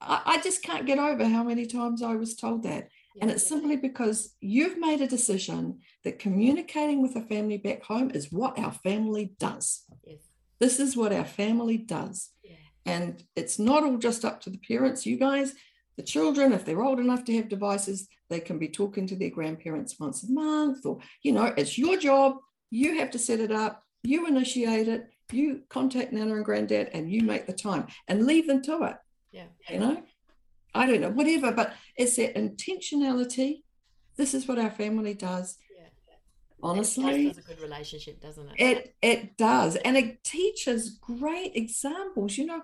I, 0.00 0.22
I 0.24 0.40
just 0.40 0.62
can't 0.62 0.86
get 0.86 0.98
over 0.98 1.24
how 1.26 1.42
many 1.42 1.66
times 1.66 2.02
I 2.02 2.14
was 2.14 2.34
told 2.34 2.62
that. 2.62 2.88
Yeah. 3.14 3.22
And 3.22 3.30
it's 3.30 3.46
simply 3.46 3.76
because 3.76 4.34
you've 4.40 4.78
made 4.78 5.00
a 5.00 5.08
decision 5.08 5.80
that 6.04 6.18
communicating 6.18 7.02
with 7.02 7.16
a 7.16 7.22
family 7.22 7.58
back 7.58 7.82
home 7.82 8.10
is 8.12 8.32
what 8.32 8.58
our 8.58 8.72
family 8.72 9.32
does. 9.38 9.84
Yes. 10.06 10.20
This 10.60 10.80
is 10.80 10.96
what 10.96 11.12
our 11.12 11.24
family 11.24 11.78
does. 11.78 12.30
Yeah. 12.42 12.56
And 12.86 13.22
it's 13.36 13.58
not 13.58 13.84
all 13.84 13.98
just 13.98 14.24
up 14.24 14.40
to 14.42 14.50
the 14.50 14.58
parents, 14.58 15.06
you 15.06 15.16
guys, 15.16 15.54
the 15.98 16.02
children, 16.04 16.52
if 16.52 16.64
they're 16.64 16.82
old 16.82 17.00
enough 17.00 17.24
to 17.24 17.36
have 17.36 17.48
devices, 17.48 18.08
they 18.30 18.40
can 18.40 18.58
be 18.58 18.68
talking 18.68 19.06
to 19.08 19.16
their 19.16 19.30
grandparents 19.30 19.98
once 19.98 20.22
a 20.22 20.30
month, 20.32 20.86
or, 20.86 21.00
you 21.22 21.32
know, 21.32 21.52
it's 21.56 21.76
your 21.76 21.96
job. 21.98 22.36
You 22.70 22.98
have 23.00 23.10
to 23.10 23.18
set 23.18 23.40
it 23.40 23.50
up, 23.50 23.82
you 24.02 24.26
initiate 24.26 24.88
it, 24.88 25.08
you 25.32 25.62
contact 25.68 26.12
Nana 26.12 26.36
and 26.36 26.44
Granddad, 26.44 26.90
and 26.92 27.10
you 27.10 27.22
make 27.22 27.46
the 27.46 27.52
time 27.52 27.88
and 28.06 28.26
leave 28.26 28.46
them 28.46 28.62
to 28.62 28.84
it. 28.84 28.96
Yeah. 29.32 29.46
You 29.68 29.80
know, 29.80 30.02
I 30.74 30.86
don't 30.86 31.00
know, 31.00 31.10
whatever, 31.10 31.50
but 31.50 31.74
it's 31.96 32.16
that 32.16 32.36
intentionality. 32.36 33.62
This 34.16 34.34
is 34.34 34.46
what 34.46 34.58
our 34.58 34.70
family 34.70 35.14
does. 35.14 35.58
Yeah. 35.76 35.88
Honestly, 36.62 37.26
it 37.26 37.34
does 37.34 37.44
a 37.44 37.48
good 37.48 37.60
relationship, 37.60 38.20
doesn't 38.20 38.50
it? 38.50 38.54
It 38.58 38.94
it 39.02 39.36
does, 39.36 39.76
and 39.76 39.96
it 39.96 40.22
teaches 40.24 40.90
great 40.90 41.52
examples. 41.54 42.36
You 42.36 42.46
know, 42.46 42.62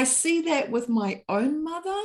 I 0.00 0.04
see 0.04 0.42
that 0.42 0.70
with 0.70 0.88
my 0.88 1.22
own 1.28 1.62
mother, 1.62 2.02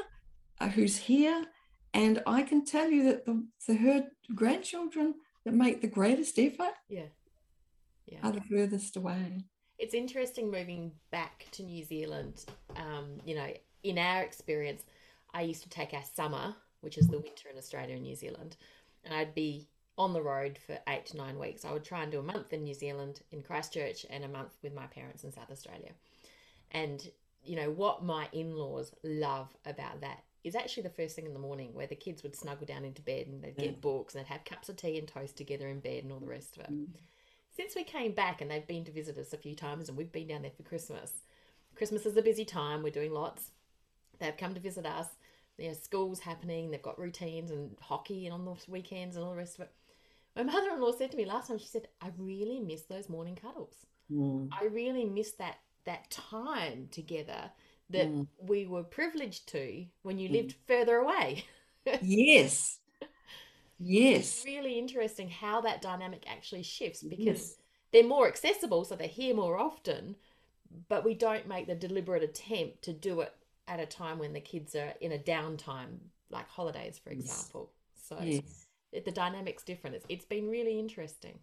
uh, 0.60 0.70
who's 0.70 0.98
here, 0.98 1.46
and 1.94 2.22
I 2.28 2.44
can 2.44 2.66
tell 2.66 2.90
you 2.90 3.04
that 3.06 3.26
the, 3.26 3.46
the 3.68 3.76
her 3.76 4.08
grandchildren 4.34 5.16
that 5.46 5.54
make 5.54 5.82
the 5.82 5.88
greatest 5.88 6.38
effort, 6.40 6.74
yeah, 6.90 7.10
yeah, 8.06 8.20
are 8.24 8.32
the 8.32 8.42
furthest 8.42 8.98
away 8.98 9.46
it's 9.78 9.94
interesting 9.94 10.50
moving 10.50 10.92
back 11.12 11.46
to 11.52 11.64
New 11.64 11.84
Zealand. 11.84 12.46
Um, 12.76 13.20
you 13.26 13.36
know, 13.36 13.50
in 13.84 13.98
our 13.98 14.22
experience, 14.22 14.84
I 15.34 15.42
used 15.42 15.64
to 15.64 15.70
take 15.70 15.94
our 15.94 16.04
summer, 16.14 16.56
which 16.82 16.98
is 16.98 17.08
the 17.08 17.20
winter 17.20 17.50
in 17.52 17.58
Australia 17.58 17.96
and 17.96 18.04
New 18.04 18.16
Zealand, 18.16 18.56
and 19.04 19.14
I'd 19.14 19.36
be 19.36 19.68
on 19.98 20.14
the 20.14 20.22
road 20.22 20.58
for 20.66 20.78
eight 20.90 21.06
to 21.08 21.18
nine 21.18 21.40
weeks. 21.40 21.66
I 21.66 21.72
would 21.72 21.84
try 21.84 22.04
and 22.04 22.12
do 22.12 22.20
a 22.20 22.24
month 22.24 22.54
in 22.54 22.64
New 22.64 22.74
Zealand, 22.74 23.22
in 23.32 23.42
Christchurch, 23.42 24.06
and 24.10 24.24
a 24.24 24.30
month 24.30 24.58
with 24.62 24.74
my 24.74 24.88
parents 24.88 25.24
in 25.24 25.32
South 25.32 25.52
Australia. 25.52 25.92
And, 26.72 27.08
you 27.46 27.56
know, 27.56 27.70
what 27.70 28.04
my 28.04 28.28
in 28.32 28.56
laws 28.56 28.94
love 29.04 29.48
about 29.66 30.02
that 30.02 30.24
is 30.44 30.56
actually 30.56 30.84
the 30.84 30.90
first 30.90 31.16
thing 31.16 31.26
in 31.26 31.34
the 31.34 31.40
morning 31.40 31.74
where 31.74 31.88
the 31.88 31.96
kids 31.96 32.22
would 32.22 32.36
snuggle 32.36 32.68
down 32.68 32.86
into 32.86 33.02
bed 33.02 33.28
and 33.28 33.44
they'd 33.44 33.58
get 33.58 33.82
books 33.82 34.14
and 34.14 34.24
they'd 34.24 34.32
have 34.32 34.46
cups 34.46 34.70
of 34.70 34.76
tea 34.76 35.00
and 35.00 35.08
toast 35.08 35.36
together 35.36 35.68
in 35.68 35.80
bed 35.80 36.04
and 36.04 36.14
all 36.14 36.20
the 36.20 36.28
rest 36.28 36.58
of 36.58 36.66
it. 36.66 36.72
Mm 36.72 36.88
since 37.56 37.76
we 37.76 37.84
came 37.84 38.12
back 38.12 38.42
and 38.42 38.52
they've 38.52 38.68
been 38.68 38.84
to 38.86 38.92
visit 38.92 39.18
us 39.18 39.34
a 39.34 39.38
few 39.38 39.56
times 39.56 39.88
and 39.88 39.98
we've 39.98 40.12
been 40.12 40.28
down 40.28 40.42
there 40.42 40.52
for 40.52 40.64
Christmas. 40.64 41.12
Christmas 41.76 42.06
is 42.06 42.18
a 42.18 42.22
busy 42.22 42.46
time. 42.46 42.84
We're 42.84 42.90
doing 42.90 43.14
lots. 43.14 43.52
They've 44.20 44.36
come 44.36 44.54
to 44.54 44.60
visit 44.60 44.86
us. 44.86 45.08
You 45.58 45.70
know, 45.70 45.74
school's 45.74 46.20
happening. 46.20 46.70
They've 46.70 46.82
got 46.82 47.00
routines 47.00 47.52
and 47.52 47.72
hockey 47.82 48.26
and 48.26 48.34
on 48.34 48.46
the 48.46 48.56
weekends 48.68 49.16
and 49.16 49.24
all 49.24 49.32
the 49.32 49.38
rest 49.38 49.56
of 49.56 49.62
it. 49.62 49.72
My 50.36 50.44
mother-in-law 50.52 50.98
said 50.98 51.12
to 51.12 51.18
me 51.18 51.26
last 51.26 51.48
time. 51.48 51.58
She 51.58 51.68
said, 51.68 51.88
"I 52.02 52.10
really 52.18 52.60
miss 52.60 52.84
those 52.84 53.08
morning 53.08 53.36
cuddles. 53.36 53.86
Mm. 54.12 54.50
I 54.52 54.66
really 54.66 55.06
miss 55.06 55.32
that 55.34 55.60
that 55.86 56.10
time 56.12 56.88
together 56.92 57.52
that 57.90 58.08
mm. 58.08 58.28
we 58.40 58.66
were 58.66 58.84
privileged 58.84 59.48
to 59.50 59.86
when 60.02 60.18
you 60.18 60.30
mm. 60.30 60.34
lived 60.34 60.56
further 60.68 60.98
away." 60.98 61.46
yes, 62.02 62.80
Yes. 63.80 64.38
It's 64.38 64.46
really 64.46 64.80
interesting 64.80 65.30
how 65.30 65.62
that 65.62 65.82
dynamic 65.82 66.24
actually 66.28 66.64
shifts 66.64 67.04
because 67.04 67.26
yes. 67.26 67.56
they're 67.92 68.08
more 68.08 68.28
accessible, 68.28 68.86
so 68.86 68.96
they're 68.96 69.08
here 69.08 69.36
more 69.36 69.58
often, 69.58 70.16
but 70.88 71.04
we 71.04 71.14
don't 71.14 71.48
make 71.48 71.68
the 71.68 71.76
deliberate 71.76 72.24
attempt 72.24 72.84
to 72.84 72.94
do 72.94 73.22
it 73.22 73.34
at 73.68 73.80
a 73.80 73.86
time 73.86 74.20
when 74.20 74.34
the 74.34 74.40
kids 74.40 74.76
are 74.76 74.94
in 75.02 75.12
a 75.12 75.18
downtime, 75.18 75.98
like 76.30 76.48
holidays, 76.48 77.00
for 77.04 77.10
example. 77.10 77.72
Yes. 77.96 78.08
So 78.08 78.20
yes. 78.24 79.04
the 79.04 79.12
dynamic's 79.12 79.64
different. 79.64 79.98
It's, 79.98 80.06
it's 80.08 80.26
been 80.26 80.50
really 80.50 80.80
interesting. 80.80 81.40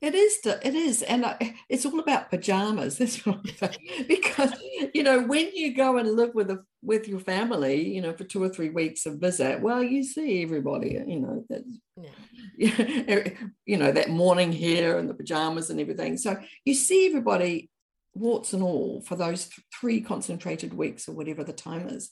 It 0.00 0.14
is. 0.14 0.38
It 0.44 0.74
is, 0.76 1.02
and 1.02 1.24
it's 1.68 1.84
all 1.84 1.98
about 1.98 2.30
pajamas. 2.30 2.98
That's 2.98 3.24
what 3.26 3.38
I'm 3.38 3.56
saying. 3.56 4.06
because 4.06 4.52
you 4.94 5.02
know 5.02 5.22
when 5.22 5.50
you 5.54 5.74
go 5.74 5.98
and 5.98 6.12
live 6.12 6.34
with 6.34 6.50
a 6.50 6.62
with 6.82 7.08
your 7.08 7.18
family, 7.18 7.88
you 7.88 8.00
know, 8.00 8.12
for 8.12 8.22
two 8.22 8.42
or 8.42 8.48
three 8.48 8.70
weeks 8.70 9.06
of 9.06 9.18
visit, 9.18 9.60
well, 9.60 9.82
you 9.82 10.04
see 10.04 10.42
everybody. 10.42 10.98
Uh, 10.98 11.04
you 11.04 11.20
know, 11.20 11.44
that 11.48 11.64
yeah. 11.96 13.04
Er, 13.08 13.32
you 13.66 13.76
know 13.76 13.90
that 13.90 14.10
morning 14.10 14.52
hair 14.52 14.98
and 14.98 15.10
the 15.10 15.14
pajamas 15.14 15.68
and 15.68 15.80
everything. 15.80 16.16
So 16.16 16.38
you 16.64 16.74
see 16.74 17.08
everybody, 17.08 17.68
warts 18.14 18.52
and 18.52 18.62
all, 18.62 19.00
for 19.00 19.16
those 19.16 19.50
three 19.80 20.00
concentrated 20.00 20.74
weeks 20.74 21.08
or 21.08 21.12
whatever 21.12 21.42
the 21.42 21.52
time 21.52 21.88
is. 21.88 22.10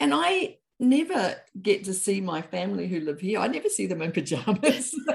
And 0.00 0.12
I 0.14 0.58
never 0.78 1.36
get 1.60 1.84
to 1.84 1.94
see 1.94 2.20
my 2.20 2.42
family 2.42 2.86
who 2.86 3.00
live 3.00 3.20
here. 3.20 3.40
I 3.40 3.46
never 3.46 3.68
see 3.68 3.86
them 3.86 4.02
in 4.02 4.12
pajamas. 4.12 4.94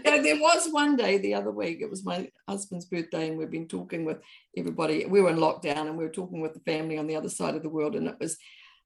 there 0.04 0.40
was 0.40 0.68
one 0.70 0.96
day 0.96 1.18
the 1.18 1.34
other 1.34 1.50
week, 1.50 1.80
it 1.80 1.90
was 1.90 2.04
my 2.04 2.30
husband's 2.48 2.84
birthday, 2.84 3.28
and 3.28 3.38
we've 3.38 3.50
been 3.50 3.68
talking 3.68 4.04
with 4.04 4.18
everybody. 4.56 5.04
We 5.06 5.20
were 5.20 5.30
in 5.30 5.36
lockdown 5.36 5.86
and 5.86 5.96
we 5.96 6.04
were 6.04 6.10
talking 6.10 6.40
with 6.40 6.54
the 6.54 6.60
family 6.60 6.98
on 6.98 7.06
the 7.06 7.16
other 7.16 7.28
side 7.28 7.54
of 7.54 7.62
the 7.62 7.68
world, 7.68 7.96
and 7.96 8.06
it 8.06 8.16
was 8.20 8.36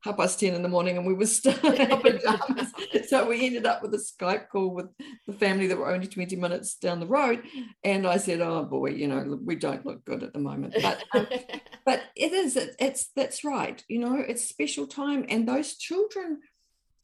half 0.05 0.19
past 0.19 0.39
10 0.39 0.55
in 0.55 0.63
the 0.63 0.69
morning 0.69 0.99
and 0.99 1.07
we 1.07 1.15
were 1.15 1.27
still 1.27 1.59
in 1.73 1.91
our 1.91 1.99
pajamas. 1.99 2.73
so 3.09 3.27
we 3.27 3.47
ended 3.47 3.65
up 3.65 3.83
with 3.83 3.95
a 3.95 3.97
Skype 3.97 4.49
call 4.51 4.71
with 4.71 4.87
the 5.27 5.33
family 5.33 5.67
that 5.67 5.79
were 5.79 5.91
only 5.91 6.07
20 6.07 6.37
minutes 6.37 6.75
down 6.75 7.01
the 7.01 7.07
road. 7.07 7.43
And 7.83 8.07
I 8.07 8.19
said, 8.19 8.41
oh 8.41 8.65
boy, 8.65 8.91
you 8.91 9.09
know, 9.09 9.39
we 9.43 9.57
don't 9.57 9.87
look 9.87 10.05
good 10.05 10.23
at 10.23 10.35
the 10.35 10.39
moment. 10.39 10.75
But 10.81 11.03
um, 11.15 11.27
but 11.87 12.03
it 12.15 12.33
is, 12.33 12.57
it, 12.57 12.77
it's 12.79 13.09
that's 13.17 13.45
right. 13.45 13.83
You 13.89 14.01
know, 14.01 14.17
it's 14.17 14.47
special 14.47 14.87
time. 14.87 15.25
And 15.29 15.49
those 15.49 15.77
children, 15.77 16.41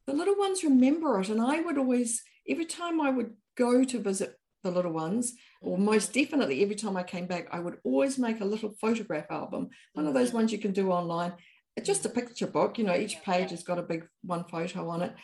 the 0.07 0.12
little 0.12 0.37
ones 0.37 0.62
remember 0.62 1.19
it. 1.21 1.30
And 1.30 1.40
I 1.40 1.61
would 1.61 1.78
always, 1.78 2.23
every 2.49 2.66
time 2.66 3.00
I 3.00 3.11
would 3.11 3.33
go 3.57 3.83
to 3.83 3.99
visit 3.99 4.37
the 4.62 4.71
little 4.71 4.92
ones, 4.92 5.35
or 5.62 5.78
most 5.78 6.12
definitely 6.12 6.62
every 6.62 6.75
time 6.75 6.97
I 6.97 7.02
came 7.02 7.26
back, 7.26 7.49
I 7.50 7.61
would 7.61 7.78
always 7.83 8.19
make 8.19 8.42
a 8.42 8.45
little 8.45 8.75
photograph 8.78 9.25
album, 9.30 9.71
one 9.95 10.07
of 10.07 10.12
those 10.12 10.35
ones 10.35 10.52
you 10.52 10.59
can 10.59 10.73
do 10.73 10.90
online, 10.90 11.33
just 11.84 12.06
a 12.06 12.10
picture 12.10 12.46
book, 12.46 12.78
you 12.78 12.84
know, 12.84 12.96
each 12.96 13.22
page 13.22 13.50
has 13.50 13.62
got 13.62 13.78
a 13.78 13.82
big 13.82 14.06
one 14.22 14.44
photo 14.44 14.88
on 14.88 15.02
it. 15.02 15.14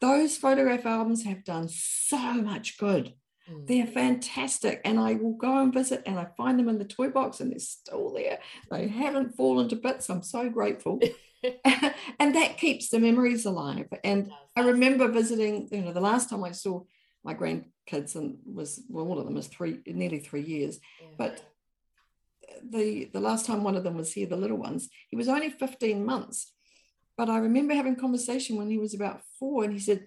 Those 0.00 0.36
photograph 0.36 0.86
albums 0.86 1.24
have 1.24 1.44
done 1.44 1.68
so 1.68 2.34
much 2.34 2.78
good 2.78 3.14
Mm. 3.50 3.66
They're 3.66 3.86
fantastic. 3.86 4.80
And 4.84 4.98
I 4.98 5.14
will 5.14 5.34
go 5.34 5.58
and 5.58 5.72
visit 5.72 6.02
and 6.06 6.18
I 6.18 6.26
find 6.36 6.58
them 6.58 6.68
in 6.68 6.78
the 6.78 6.84
toy 6.84 7.08
box 7.08 7.40
and 7.40 7.50
they're 7.50 7.58
still 7.58 8.12
there. 8.12 8.38
They 8.70 8.88
haven't 8.88 9.36
fallen 9.36 9.68
to 9.68 9.76
bits. 9.76 10.08
I'm 10.08 10.22
so 10.22 10.48
grateful. 10.48 11.00
and 11.64 12.34
that 12.34 12.58
keeps 12.58 12.90
the 12.90 12.98
memories 12.98 13.46
alive. 13.46 13.88
And 14.04 14.30
I 14.56 14.60
remember 14.60 15.08
visiting, 15.08 15.68
you 15.72 15.80
know, 15.80 15.92
the 15.92 16.00
last 16.00 16.28
time 16.28 16.44
I 16.44 16.52
saw 16.52 16.82
my 17.24 17.34
grandkids 17.34 18.14
and 18.14 18.36
was 18.44 18.82
well, 18.90 19.06
all 19.06 19.18
of 19.18 19.24
them 19.24 19.38
is 19.38 19.46
three, 19.46 19.78
nearly 19.86 20.18
three 20.18 20.42
years. 20.42 20.80
Yeah. 21.00 21.08
But 21.16 21.42
the 22.62 23.10
the 23.12 23.20
last 23.20 23.46
time 23.46 23.64
one 23.64 23.76
of 23.76 23.84
them 23.84 23.96
was 23.96 24.12
here, 24.12 24.26
the 24.26 24.36
little 24.36 24.56
ones, 24.56 24.88
he 25.08 25.16
was 25.16 25.28
only 25.28 25.50
15 25.50 26.04
months. 26.04 26.52
But 27.16 27.28
I 27.28 27.38
remember 27.38 27.74
having 27.74 27.96
conversation 27.96 28.56
when 28.56 28.70
he 28.70 28.78
was 28.78 28.94
about 28.94 29.22
four, 29.38 29.64
and 29.64 29.72
he 29.72 29.78
said, 29.78 30.06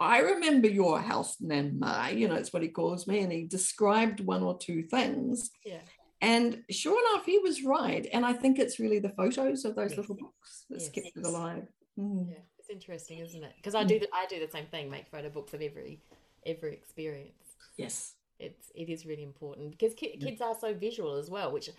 I 0.00 0.18
remember 0.18 0.68
your 0.68 1.00
house, 1.00 1.36
Nana, 1.40 2.10
you 2.12 2.28
know, 2.28 2.34
it's 2.34 2.52
what 2.52 2.62
he 2.62 2.68
calls 2.68 3.06
me. 3.06 3.20
And 3.20 3.32
he 3.32 3.44
described 3.44 4.20
one 4.20 4.42
or 4.42 4.58
two 4.58 4.82
things. 4.82 5.50
Yeah. 5.64 5.80
And 6.20 6.62
sure 6.70 6.98
enough, 7.10 7.26
he 7.26 7.38
was 7.38 7.62
right. 7.62 8.06
And 8.12 8.24
I 8.24 8.32
think 8.32 8.58
it's 8.58 8.80
really 8.80 8.98
the 8.98 9.10
photos 9.10 9.64
of 9.64 9.76
those 9.76 9.90
yes. 9.90 9.98
little 9.98 10.16
books 10.16 10.64
that's 10.70 10.84
yes. 10.84 10.92
kept 10.92 11.16
it 11.16 11.26
alive. 11.26 11.68
Mm. 11.98 12.30
Yeah, 12.30 12.38
it's 12.58 12.70
interesting, 12.70 13.18
isn't 13.18 13.44
it? 13.44 13.52
Because 13.56 13.74
I 13.74 13.84
do 13.84 13.98
the, 13.98 14.08
I 14.12 14.26
do 14.28 14.40
the 14.40 14.50
same 14.50 14.66
thing, 14.66 14.90
make 14.90 15.10
photo 15.10 15.28
books 15.28 15.54
of 15.54 15.60
every 15.60 16.00
every 16.46 16.72
experience. 16.72 17.34
Yes, 17.76 18.14
it's 18.38 18.70
it 18.74 18.88
is 18.88 19.06
really 19.06 19.22
important 19.22 19.70
because 19.70 19.94
ki- 19.94 20.18
kids 20.20 20.40
are 20.40 20.56
so 20.58 20.74
visual 20.74 21.16
as 21.16 21.30
well, 21.30 21.52
which 21.52 21.70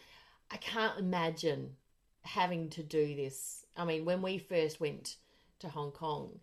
I 0.52 0.58
can't 0.58 1.00
imagine 1.00 1.76
having 2.24 2.70
to 2.72 2.84
do 2.84 3.16
this. 3.16 3.66
I 3.78 3.86
mean, 3.86 4.06
when 4.06 4.22
we 4.22 4.38
first 4.38 4.80
went 4.80 5.18
to 5.60 5.70
Hong 5.70 5.92
Kong, 5.92 6.40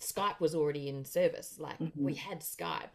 Skype 0.00 0.40
was 0.40 0.54
already 0.54 0.88
in 0.88 1.04
service. 1.04 1.56
Like 1.58 1.78
mm-hmm. 1.78 2.04
we 2.04 2.14
had 2.14 2.40
Skype. 2.40 2.90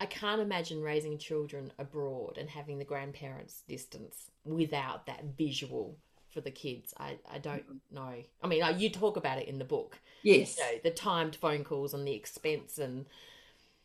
I 0.00 0.06
can't 0.06 0.40
imagine 0.40 0.82
raising 0.82 1.16
children 1.18 1.72
abroad 1.78 2.36
and 2.36 2.50
having 2.50 2.78
the 2.78 2.84
grandparents 2.84 3.62
distance 3.68 4.30
without 4.44 5.06
that 5.06 5.24
visual 5.38 5.96
for 6.30 6.40
the 6.40 6.50
kids. 6.50 6.92
I, 6.98 7.18
I 7.30 7.38
don't 7.38 7.62
mm-hmm. 7.62 7.94
know. 7.94 8.14
I 8.42 8.46
mean, 8.48 8.64
you 8.78 8.90
talk 8.90 9.16
about 9.16 9.38
it 9.38 9.46
in 9.46 9.58
the 9.58 9.64
book. 9.64 10.00
Yes. 10.24 10.56
You 10.56 10.64
know, 10.64 10.78
the 10.82 10.90
timed 10.90 11.36
phone 11.36 11.62
calls 11.62 11.94
and 11.94 12.06
the 12.06 12.14
expense 12.14 12.78
and. 12.78 13.06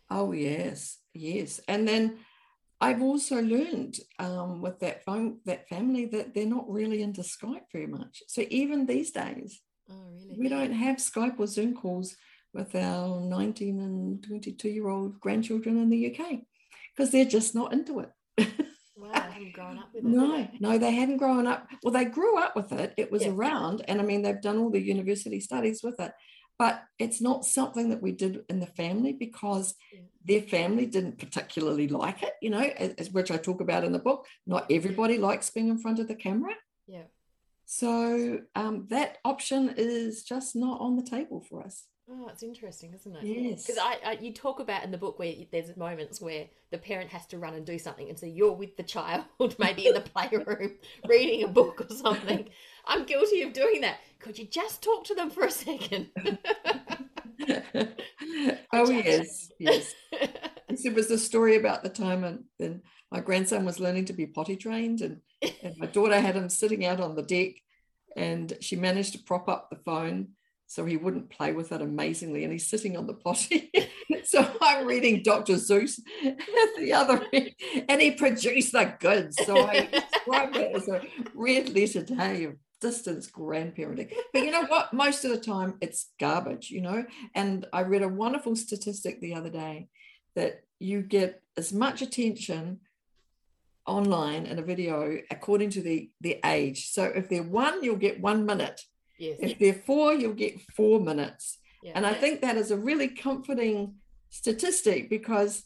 Oh, 0.09 0.31
yes. 0.31 0.97
Yes. 1.13 1.59
And 1.67 1.87
then 1.87 2.17
I've 2.79 3.01
also 3.01 3.41
learned 3.41 3.97
um, 4.19 4.61
with 4.61 4.79
that 4.79 5.03
phone, 5.03 5.39
that 5.45 5.67
family 5.67 6.05
that 6.07 6.33
they're 6.33 6.45
not 6.45 6.69
really 6.69 7.01
into 7.01 7.21
Skype 7.21 7.71
very 7.71 7.87
much. 7.87 8.21
So 8.27 8.43
even 8.49 8.85
these 8.85 9.11
days, 9.11 9.61
oh, 9.89 9.95
really? 10.27 10.37
we 10.39 10.49
don't 10.49 10.73
have 10.73 10.97
Skype 10.97 11.39
or 11.39 11.47
Zoom 11.47 11.75
calls 11.75 12.15
with 12.53 12.75
our 12.75 13.19
19 13.21 13.79
and 13.79 14.23
22 14.23 14.69
year 14.69 14.87
old 14.87 15.19
grandchildren 15.19 15.77
in 15.77 15.89
the 15.89 16.15
UK 16.15 16.39
because 16.95 17.11
they're 17.11 17.25
just 17.25 17.55
not 17.55 17.73
into 17.73 17.99
it. 17.99 18.11
wow, 18.97 19.11
they 19.13 19.19
haven't 19.19 19.53
grown 19.53 19.79
up 19.79 19.89
with 19.93 20.05
it. 20.05 20.09
No, 20.09 20.47
no, 20.59 20.77
they 20.77 20.93
hadn't 20.93 21.17
grown 21.17 21.47
up. 21.47 21.67
Well, 21.83 21.93
they 21.93 22.05
grew 22.05 22.37
up 22.37 22.55
with 22.55 22.71
it. 22.71 22.93
It 22.97 23.11
was 23.11 23.23
yeah. 23.23 23.31
around, 23.31 23.83
and 23.87 23.99
I 23.99 24.03
mean, 24.03 24.21
they've 24.21 24.41
done 24.41 24.57
all 24.57 24.69
the 24.69 24.81
university 24.81 25.39
studies 25.39 25.81
with 25.83 25.99
it, 25.99 26.11
but 26.59 26.83
it's 26.97 27.21
not 27.21 27.45
something 27.45 27.89
that 27.89 28.01
we 28.01 28.11
did 28.11 28.43
in 28.49 28.59
the 28.59 28.65
family 28.65 29.13
because 29.13 29.75
their 30.25 30.41
family 30.41 30.85
didn't 30.85 31.19
particularly 31.19 31.87
like 31.87 32.23
it, 32.23 32.33
you 32.41 32.49
know, 32.49 32.61
as, 32.61 33.11
which 33.11 33.31
I 33.31 33.37
talk 33.37 33.61
about 33.61 33.83
in 33.83 33.91
the 33.91 33.99
book. 33.99 34.25
Not 34.45 34.65
everybody 34.71 35.17
likes 35.17 35.49
being 35.49 35.69
in 35.69 35.77
front 35.77 35.99
of 35.99 36.07
the 36.07 36.15
camera. 36.15 36.53
Yeah. 36.87 37.03
So 37.65 38.39
um, 38.55 38.87
that 38.89 39.17
option 39.23 39.73
is 39.77 40.23
just 40.23 40.55
not 40.55 40.81
on 40.81 40.95
the 40.95 41.03
table 41.03 41.45
for 41.47 41.63
us. 41.63 41.85
Oh, 42.09 42.29
it's 42.29 42.41
interesting, 42.41 42.93
isn't 42.93 43.17
it? 43.17 43.25
Yes. 43.25 43.65
Because 43.65 43.81
I, 43.83 43.97
I, 44.05 44.17
you 44.21 44.31
talk 44.31 44.61
about 44.61 44.85
in 44.85 44.91
the 44.91 44.97
book 44.97 45.19
where 45.19 45.33
there's 45.51 45.75
moments 45.75 46.21
where 46.21 46.45
the 46.71 46.77
parent 46.77 47.09
has 47.09 47.25
to 47.27 47.37
run 47.37 47.53
and 47.53 47.65
do 47.65 47.77
something, 47.77 48.07
and 48.07 48.17
so 48.17 48.25
you're 48.25 48.53
with 48.53 48.77
the 48.77 48.83
child, 48.83 49.25
maybe 49.59 49.87
in 49.87 49.93
the 49.93 49.99
playroom, 49.99 50.75
reading 51.07 51.43
a 51.43 51.49
book 51.49 51.81
or 51.81 51.93
something. 51.93 52.47
I'm 52.85 53.05
guilty 53.05 53.41
of 53.41 53.51
doing 53.51 53.81
that. 53.81 53.97
Could 54.19 54.39
you 54.39 54.45
just 54.45 54.81
talk 54.81 55.03
to 55.05 55.15
them 55.15 55.29
for 55.29 55.43
a 55.43 55.51
second? 55.51 56.07
oh 58.71 58.89
yes, 58.89 59.51
yes. 59.59 59.93
There 60.83 60.93
was 60.93 61.11
a 61.11 61.17
story 61.17 61.57
about 61.57 61.83
the 61.83 61.89
time 61.89 62.23
and 62.23 62.45
then 62.57 62.83
my 63.11 63.19
grandson 63.19 63.65
was 63.65 63.81
learning 63.81 64.05
to 64.05 64.13
be 64.13 64.27
potty 64.27 64.55
trained, 64.55 65.01
and, 65.01 65.19
and 65.61 65.75
my 65.77 65.87
daughter 65.87 66.21
had 66.21 66.35
him 66.37 66.47
sitting 66.47 66.85
out 66.85 67.01
on 67.01 67.15
the 67.15 67.23
deck, 67.23 67.55
and 68.15 68.53
she 68.61 68.77
managed 68.77 69.11
to 69.13 69.19
prop 69.19 69.49
up 69.49 69.69
the 69.69 69.77
phone 69.83 70.29
so 70.67 70.85
he 70.85 70.97
wouldn't 70.97 71.29
play 71.29 71.53
with 71.53 71.71
it 71.71 71.81
amazingly. 71.81 72.43
And 72.43 72.51
he's 72.51 72.69
sitting 72.69 72.97
on 72.97 73.07
the 73.07 73.13
potty. 73.13 73.71
so 74.25 74.47
I'm 74.61 74.85
reading 74.85 75.23
Dr. 75.23 75.53
Seuss 75.53 75.99
at 76.25 76.75
the 76.77 76.93
other 76.93 77.25
end, 77.31 77.51
and 77.87 78.01
he 78.01 78.11
produced 78.11 78.73
the 78.73 78.93
goods. 78.99 79.37
So 79.45 79.65
I 79.65 79.85
describe 79.85 80.55
it 80.55 80.75
as 80.75 80.87
a 80.89 81.01
red 81.33 81.73
letter 81.73 82.03
day 82.03 82.43
of 82.43 82.55
distance 82.81 83.31
grandparenting. 83.31 84.13
But 84.33 84.43
you 84.43 84.51
know 84.51 84.65
what? 84.65 84.93
Most 84.93 85.23
of 85.23 85.31
the 85.31 85.39
time 85.39 85.75
it's 85.81 86.11
garbage, 86.19 86.69
you 86.69 86.81
know. 86.81 87.05
And 87.33 87.65
I 87.71 87.81
read 87.81 88.03
a 88.03 88.09
wonderful 88.09 88.55
statistic 88.55 89.21
the 89.21 89.35
other 89.35 89.49
day 89.49 89.87
that 90.35 90.63
you 90.79 91.01
get 91.01 91.41
as 91.55 91.73
much 91.73 92.01
attention 92.01 92.81
online 93.85 94.45
in 94.45 94.59
a 94.59 94.61
video 94.61 95.17
according 95.31 95.69
to 95.71 95.81
the 95.81 96.09
the 96.19 96.39
age. 96.45 96.89
So 96.89 97.05
if 97.05 97.29
they're 97.29 97.41
one, 97.41 97.83
you'll 97.83 97.95
get 97.95 98.19
one 98.19 98.45
minute 98.45 98.81
Yes. 99.17 99.37
If 99.41 99.59
they're 99.59 99.73
four, 99.73 100.13
you'll 100.13 100.33
get 100.33 100.61
four 100.75 100.99
minutes. 100.99 101.57
Yeah. 101.83 101.93
And 101.95 102.05
I 102.05 102.13
think 102.13 102.41
that 102.41 102.57
is 102.57 102.71
a 102.71 102.77
really 102.77 103.07
comforting 103.07 103.95
statistic 104.29 105.09
because 105.09 105.63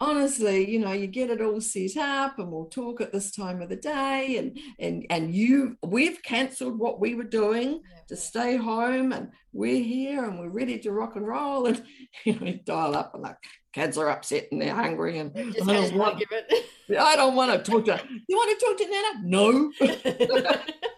honestly, 0.00 0.70
you 0.70 0.78
know, 0.78 0.92
you 0.92 1.06
get 1.06 1.30
it 1.30 1.40
all 1.40 1.60
set 1.60 1.96
up 1.96 2.38
and 2.38 2.50
we'll 2.50 2.66
talk 2.66 3.00
at 3.00 3.12
this 3.12 3.30
time 3.32 3.60
of 3.60 3.68
the 3.68 3.76
day 3.76 4.36
and 4.38 4.58
and 4.78 5.06
and 5.10 5.34
you 5.34 5.76
we've 5.82 6.22
cancelled 6.22 6.78
what 6.78 7.00
we 7.00 7.14
were 7.14 7.24
doing 7.24 7.82
yeah. 7.90 8.00
to 8.08 8.16
stay 8.16 8.56
home 8.56 9.12
and 9.12 9.30
we're 9.52 9.82
here 9.82 10.24
and 10.24 10.38
we're 10.38 10.48
ready 10.48 10.78
to 10.78 10.92
rock 10.92 11.16
and 11.16 11.26
roll 11.26 11.66
and 11.66 11.82
you 12.24 12.38
know, 12.38 12.46
you 12.46 12.60
dial 12.64 12.96
up 12.96 13.14
and 13.14 13.22
like 13.22 13.36
kids 13.72 13.98
are 13.98 14.08
upset 14.08 14.48
and 14.52 14.62
they're 14.62 14.74
hungry 14.74 15.18
and 15.18 15.32
I 15.36 15.42
don't, 15.52 15.94
want, 15.94 16.22
I 16.98 17.16
don't 17.16 17.34
want 17.34 17.52
to 17.52 17.70
talk 17.70 17.84
to 17.86 18.00
you 18.28 18.36
want 18.36 18.58
to 18.58 18.66
talk 18.66 18.76
to 18.78 18.88
Nana? 18.88 19.22
No. 19.24 19.72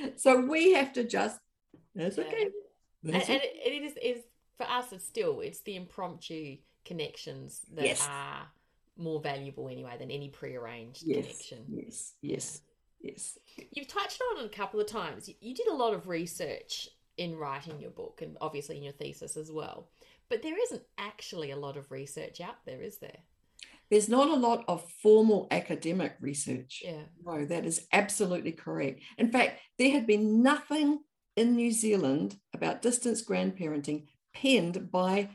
so 0.16 0.40
we 0.40 0.72
have 0.72 0.92
to 0.94 1.04
just 1.04 1.38
that's 1.94 2.18
okay. 2.18 2.48
That's 3.02 3.28
and, 3.28 3.36
and 3.36 3.42
it, 3.42 3.72
it 3.72 3.82
is 3.82 3.92
is 4.02 4.24
for 4.56 4.64
us 4.64 4.92
it's 4.92 5.06
still 5.06 5.40
it's 5.40 5.60
the 5.62 5.76
impromptu 5.76 6.58
connections 6.84 7.62
that 7.74 7.84
yes. 7.84 8.06
are 8.10 8.46
more 8.96 9.20
valuable 9.20 9.68
anyway 9.68 9.96
than 9.98 10.10
any 10.10 10.28
prearranged 10.28 11.02
yes. 11.04 11.24
connection. 11.24 11.64
Yes. 11.68 12.14
Yes. 12.20 12.60
Yes. 13.00 13.38
You've 13.72 13.88
touched 13.88 14.20
on 14.30 14.44
it 14.44 14.46
a 14.46 14.56
couple 14.56 14.80
of 14.80 14.86
times. 14.86 15.28
You, 15.28 15.34
you 15.40 15.54
did 15.54 15.68
a 15.68 15.74
lot 15.74 15.94
of 15.94 16.06
research 16.06 16.88
in 17.16 17.36
writing 17.36 17.80
your 17.80 17.90
book 17.90 18.20
and 18.22 18.36
obviously 18.40 18.76
in 18.76 18.82
your 18.82 18.92
thesis 18.92 19.36
as 19.36 19.50
well. 19.50 19.88
But 20.28 20.42
there 20.42 20.56
isn't 20.62 20.82
actually 20.98 21.50
a 21.50 21.56
lot 21.56 21.76
of 21.76 21.90
research 21.90 22.40
out 22.40 22.64
there 22.66 22.82
is 22.82 22.98
there 22.98 23.18
there's 23.90 24.08
not 24.08 24.28
a 24.28 24.34
lot 24.34 24.64
of 24.68 24.88
formal 25.02 25.48
academic 25.50 26.16
research. 26.20 26.82
Yeah. 26.84 27.02
No, 27.24 27.44
that 27.44 27.66
is 27.66 27.86
absolutely 27.92 28.52
correct. 28.52 29.02
In 29.18 29.32
fact, 29.32 29.60
there 29.78 29.90
had 29.90 30.06
been 30.06 30.42
nothing 30.42 31.00
in 31.36 31.56
New 31.56 31.72
Zealand 31.72 32.36
about 32.54 32.82
distance 32.82 33.24
grandparenting 33.24 34.06
penned 34.34 34.90
by 34.90 35.30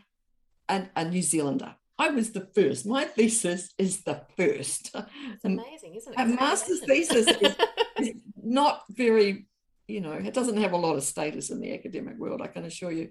a, 0.69 0.87
a 0.95 1.05
New 1.05 1.21
Zealander. 1.21 1.75
I 1.97 2.09
was 2.09 2.31
the 2.31 2.47
first. 2.53 2.85
My 2.85 3.05
thesis 3.05 3.73
is 3.77 4.03
the 4.03 4.21
first. 4.37 4.91
It's 4.93 5.43
amazing, 5.45 5.95
isn't 5.95 6.13
it? 6.13 6.19
A 6.19 6.25
master's 6.25 6.81
thesis 6.85 7.27
is, 7.27 7.55
is 7.99 8.11
not 8.41 8.83
very, 8.89 9.47
you 9.87 10.01
know, 10.01 10.13
it 10.13 10.33
doesn't 10.33 10.57
have 10.57 10.73
a 10.73 10.77
lot 10.77 10.95
of 10.95 11.03
status 11.03 11.49
in 11.49 11.61
the 11.61 11.73
academic 11.73 12.17
world, 12.17 12.41
I 12.41 12.47
can 12.47 12.65
assure 12.65 12.91
you. 12.91 13.09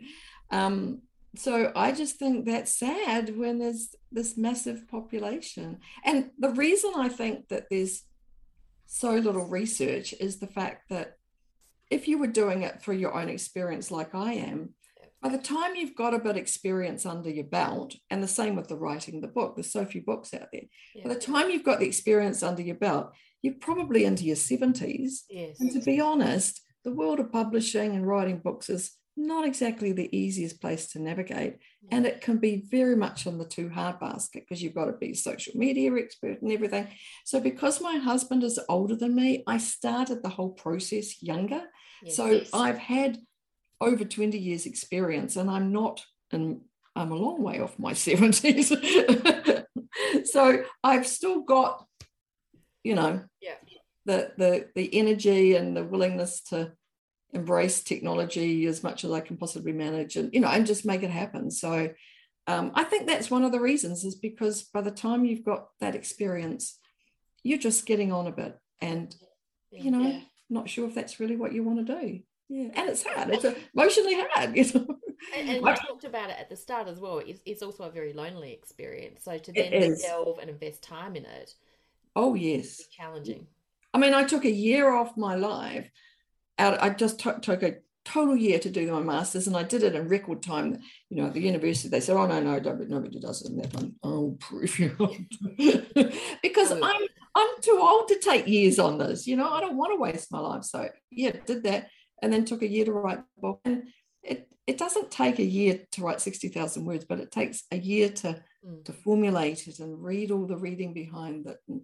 Um, 0.51 1.03
so 1.37 1.73
I 1.75 1.92
just 1.92 2.16
think 2.16 2.47
that's 2.47 2.79
sad 2.79 3.37
when 3.37 3.59
there's 3.59 3.94
this 4.12 4.37
massive 4.37 4.88
population. 4.88 5.79
And 6.05 6.31
the 6.38 6.51
reason 6.51 6.92
I 6.97 7.09
think 7.09 7.49
that 7.49 7.66
there's 7.70 8.03
so 8.87 9.14
little 9.14 9.47
research 9.47 10.14
is 10.20 10.38
the 10.38 10.47
fact 10.47 10.90
that 10.90 11.16
if 11.90 12.09
you 12.09 12.18
were 12.18 12.27
doing 12.27 12.62
it 12.62 12.81
through 12.81 12.97
your 12.97 13.14
own 13.14 13.29
experience, 13.29 13.90
like 13.90 14.14
I 14.14 14.35
am, 14.35 14.75
by 15.23 15.31
the 15.31 15.38
time 15.38 15.75
you've 15.75 15.97
got 15.97 16.12
a 16.12 16.18
bit 16.18 16.37
experience 16.37 17.07
under 17.07 17.31
your 17.31 17.44
belt, 17.44 17.97
and 18.11 18.23
the 18.23 18.29
same 18.29 18.57
with 18.57 18.68
the 18.68 18.77
writing 18.77 19.20
the 19.20 19.29
book, 19.29 19.57
there's 19.57 19.73
so 19.73 19.87
few 19.87 20.03
books 20.03 20.35
out 20.35 20.49
there. 20.53 20.62
Yeah. 20.94 21.05
By 21.05 21.14
the 21.14 21.20
time 21.20 21.51
you've 21.51 21.64
got 21.64 21.81
the 21.81 21.87
experience 21.87 22.42
under 22.42 22.62
your 22.62 22.77
belt, 22.77 23.12
you're 23.40 23.55
probably 23.55 24.05
into 24.05 24.25
your 24.25 24.37
70s. 24.37 25.20
Yes. 25.31 25.61
And 25.61 25.73
to 25.73 25.81
be 25.81 26.01
honest, 26.01 26.61
the 26.85 26.92
world 26.92 27.20
of 27.20 27.33
publishing 27.33 27.94
and 27.94 28.07
writing 28.07 28.38
books 28.38 28.68
is 28.68 28.92
not 29.16 29.46
exactly 29.46 29.92
the 29.92 30.14
easiest 30.16 30.61
place 30.61 30.88
to 30.88 31.00
navigate. 31.00 31.59
And 31.90 32.07
it 32.07 32.20
can 32.20 32.38
be 32.38 32.64
very 32.68 32.96
much 32.96 33.27
on 33.27 33.38
the 33.38 33.44
too 33.44 33.68
hard 33.68 34.00
basket 34.00 34.44
because 34.44 34.62
you've 34.62 34.74
got 34.74 34.87
to 34.87 34.92
be 34.92 35.11
a 35.11 35.16
social 35.16 35.53
media 35.57 35.92
expert 35.94 36.40
and 36.42 36.50
everything. 36.50 36.88
So, 37.24 37.40
because 37.40 37.81
my 37.81 37.96
husband 37.96 38.42
is 38.42 38.59
older 38.68 38.96
than 38.96 39.14
me, 39.14 39.44
I 39.46 39.59
started 39.59 40.22
the 40.22 40.31
whole 40.31 40.50
process 40.50 41.22
younger. 41.22 41.62
Yes, 42.03 42.16
so, 42.16 42.27
yes. 42.27 42.50
I've 42.53 42.79
had 42.79 43.18
over 43.81 44.05
20 44.05 44.38
years' 44.38 44.66
experience, 44.66 45.37
and 45.37 45.50
I'm 45.50 45.72
not, 45.72 46.03
and 46.33 46.62
I'm 46.96 47.12
a 47.12 47.16
long 47.16 47.42
way 47.42 47.61
off 47.61 47.79
my 47.79 47.92
70s. 47.94 49.64
so 50.24 50.64
I've 50.83 51.07
still 51.07 51.42
got, 51.42 51.85
you 52.83 52.94
know, 52.94 53.22
yeah, 53.40 53.55
the 54.07 54.33
the 54.37 54.68
the 54.74 54.94
energy 54.94 55.55
and 55.55 55.77
the 55.77 55.85
willingness 55.85 56.42
to 56.42 56.72
embrace 57.35 57.83
technology 57.83 58.66
as 58.66 58.83
much 58.83 59.05
as 59.05 59.11
I 59.11 59.20
can 59.20 59.37
possibly 59.37 59.73
manage, 59.73 60.16
and 60.16 60.33
you 60.33 60.40
know, 60.40 60.49
and 60.49 60.66
just 60.66 60.87
make 60.87 61.03
it 61.03 61.11
happen. 61.11 61.51
So 61.51 61.90
um, 62.47 62.73
I 62.75 62.85
think 62.85 63.07
that's 63.07 63.31
one 63.31 63.44
of 63.44 63.53
the 63.53 63.61
reasons 63.61 64.05
is 64.05 64.14
because 64.14 64.62
by 64.62 64.81
the 64.81 64.90
time 64.90 65.25
you've 65.25 65.44
got 65.44 65.68
that 65.81 65.94
experience, 65.94 66.79
you're 67.42 67.59
just 67.59 67.87
getting 67.87 68.12
on 68.12 68.27
a 68.27 68.33
bit, 68.33 68.59
and 68.81 69.14
you 69.70 69.90
know, 69.90 70.03
yeah. 70.03 70.20
not 70.49 70.68
sure 70.68 70.87
if 70.87 70.94
that's 70.94 71.20
really 71.20 71.37
what 71.37 71.53
you 71.53 71.62
want 71.62 71.87
to 71.87 72.01
do. 72.01 72.20
Yeah, 72.49 72.68
and 72.75 72.90
it's 72.90 73.05
hard. 73.05 73.31
It's 73.31 73.44
emotionally 73.75 74.16
hard. 74.31 74.57
You 74.57 74.64
know? 74.75 74.97
And, 75.35 75.49
and 75.49 75.57
you 75.66 75.75
talked 75.75 76.05
about 76.05 76.31
it 76.31 76.37
at 76.38 76.51
the 76.51 76.57
start 76.57 76.88
as 76.88 77.01
well. 77.01 77.18
It's, 77.18 77.40
it's 77.47 77.62
also 77.62 77.85
a 77.85 77.90
very 77.90 78.12
lonely 78.12 78.53
experience. 78.53 79.25
So 79.25 79.38
to 79.38 79.53
then 79.53 79.97
delve 80.01 80.38
and 80.38 80.51
invest 80.51 80.83
time 80.83 81.16
in 81.16 81.25
it. 81.25 81.55
Oh 82.14 82.35
yes, 82.35 82.87
challenging. 82.88 83.47
I 83.92 83.99
mean, 83.99 84.12
I 84.12 84.25
took 84.25 84.44
a 84.44 84.51
year 84.51 84.92
off 84.92 85.16
my 85.16 85.37
life. 85.37 85.88
Out, 86.59 86.83
I 86.83 86.90
just 86.90 87.19
t- 87.19 87.31
took 87.43 87.62
a 87.62 87.77
total 88.05 88.37
year 88.37 88.59
to 88.59 88.71
do 88.71 88.90
my 88.93 89.01
masters, 89.01 89.47
and 89.47 89.57
I 89.57 89.62
did 89.62 89.83
it 89.83 89.95
in 89.95 90.09
record 90.09 90.43
time. 90.43 90.79
You 91.11 91.17
know, 91.17 91.27
at 91.27 91.35
the 91.35 91.40
university, 91.40 91.88
they 91.88 92.01
said, 92.01 92.17
"Oh 92.17 92.27
no, 92.27 92.40
no, 92.40 92.59
nobody, 92.59 92.90
nobody 92.90 93.21
does 93.21 93.43
it 93.43 93.51
in 93.51 93.57
that 93.59 93.75
one." 93.75 93.95
Oh, 94.03 94.37
proof 94.40 94.79
you 94.79 94.97
because. 96.43 96.73
I'm 96.73 97.09
I'm 97.35 97.49
too 97.61 97.79
old 97.81 98.09
to 98.09 98.19
take 98.19 98.47
years 98.47 98.79
on 98.79 98.99
this. 98.99 99.27
You 99.27 99.37
know, 99.37 99.51
I 99.51 99.61
don't 99.61 99.77
want 99.77 99.93
to 99.93 100.01
waste 100.01 100.33
my 100.33 100.38
life. 100.38 100.64
So 100.64 100.88
yeah, 101.11 101.33
did 101.47 101.64
that, 101.64 101.88
and 102.23 102.33
then 102.33 102.45
took 102.45 102.62
a 102.62 102.69
year 102.69 102.85
to 102.85 102.93
write 102.93 103.19
the 103.19 103.40
book. 103.40 103.61
And 103.64 103.88
it 104.23 104.49
it 104.67 104.79
doesn't 104.79 105.11
take 105.11 105.38
a 105.38 105.45
year 105.45 105.81
to 105.93 106.03
write 106.03 106.21
sixty 106.21 106.49
thousand 106.49 106.85
words, 106.85 107.05
but 107.05 107.21
it 107.21 107.33
takes 107.33 107.64
a 107.73 107.77
year 107.77 108.09
to 108.09 108.40
mm. 108.64 108.85
to 108.85 108.93
formulate 108.93 109.67
it 109.67 109.81
and 109.81 110.03
read 110.03 110.31
all 110.31 110.47
the 110.47 110.57
reading 110.57 110.95
behind 110.95 111.47
it. 111.47 111.59
And, 111.69 111.83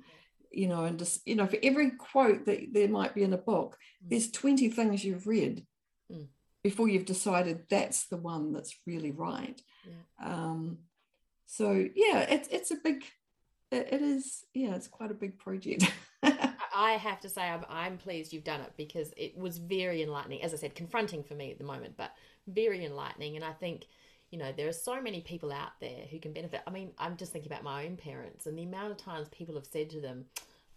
you 0.51 0.69
know, 0.69 0.85
and 0.85 0.99
just, 0.99 1.27
you 1.27 1.35
know, 1.37 1.47
for 1.47 1.59
every 1.63 1.91
quote 1.93 2.47
that 2.47 2.73
there 2.73 2.89
might 2.89 3.15
be 3.15 3.23
in 3.23 3.33
a 3.33 3.39
book, 3.39 3.77
mm. 4.05 4.11
there's 4.11 4.31
20 4.31 4.69
things 4.71 5.05
you've 5.05 5.27
read 5.27 5.65
mm. 6.13 6.27
before 6.63 6.89
you've 6.89 7.05
decided 7.05 7.65
that's 7.69 8.07
the 8.07 8.17
one 8.17 8.53
that's 8.53 8.75
really 8.87 9.11
right. 9.11 9.61
Yeah. 9.87 10.27
Um, 10.27 10.79
so 11.47 11.73
yeah, 11.73 12.21
it's 12.21 12.49
it's 12.49 12.71
a 12.71 12.77
big, 12.77 13.05
it, 13.73 13.89
it 13.93 14.03
is, 14.03 14.45
yeah, 14.55 14.75
it's 14.75 14.89
quite 14.89 15.11
a 15.11 15.15
big 15.15 15.39
project. 15.39 15.93
I 16.73 16.93
have 16.93 17.21
to 17.21 17.29
say, 17.29 17.43
I'm, 17.43 17.65
I'm 17.69 17.99
pleased 17.99 18.33
you've 18.33 18.45
done 18.45 18.61
it 18.61 18.73
because 18.77 19.13
it 19.17 19.37
was 19.37 19.59
very 19.59 20.03
enlightening. 20.03 20.43
As 20.43 20.55
I 20.55 20.57
said, 20.57 20.75
confronting 20.75 21.25
for 21.25 21.35
me 21.35 21.51
at 21.51 21.59
the 21.59 21.65
moment, 21.65 21.95
but 21.97 22.13
very 22.47 22.85
enlightening. 22.85 23.37
And 23.37 23.45
I 23.45 23.53
think, 23.53 23.87
you 24.31 24.39
know, 24.39 24.53
there 24.57 24.69
are 24.69 24.73
so 24.73 25.01
many 25.01 25.21
people 25.21 25.53
out 25.53 25.73
there 25.81 26.05
who 26.11 26.19
can 26.19 26.33
benefit. 26.33 26.63
I 26.67 26.71
mean, 26.71 26.93
I'm 26.99 27.17
just 27.17 27.33
thinking 27.33 27.51
about 27.51 27.65
my 27.65 27.87
own 27.87 27.97
parents 27.97 28.47
and 28.47 28.57
the 28.57 28.63
amount 28.63 28.93
of 28.93 28.97
times 28.97 29.29
people 29.29 29.55
have 29.57 29.67
said 29.67 29.91
to 29.91 30.01
them, 30.01 30.27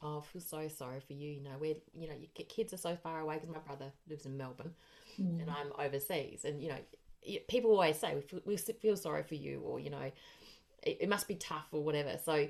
"Oh, 0.01 0.19
I 0.19 0.21
feel 0.21 0.41
so 0.41 0.67
sorry 0.67 0.99
for 0.99 1.13
you." 1.13 1.31
You 1.31 1.41
know, 1.41 1.57
where 1.59 1.75
you 1.93 2.07
know, 2.07 2.15
your 2.15 2.47
kids 2.47 2.73
are 2.73 2.77
so 2.77 2.95
far 2.95 3.19
away 3.19 3.35
because 3.35 3.49
my 3.49 3.59
brother 3.59 3.91
lives 4.09 4.25
in 4.25 4.37
Melbourne 4.37 4.73
mm. 5.21 5.41
and 5.41 5.49
I'm 5.49 5.71
overseas, 5.77 6.45
and 6.45 6.61
you 6.61 6.69
know, 6.69 7.39
people 7.47 7.71
always 7.71 7.97
say 7.97 8.15
we 8.15 8.21
feel, 8.21 8.41
we 8.45 8.57
feel 8.57 8.97
sorry 8.97 9.23
for 9.23 9.35
you, 9.35 9.61
or 9.61 9.79
you 9.79 9.91
know, 9.91 10.11
it, 10.81 10.97
it 11.01 11.09
must 11.09 11.27
be 11.27 11.35
tough 11.35 11.67
or 11.71 11.83
whatever. 11.83 12.17
So, 12.23 12.47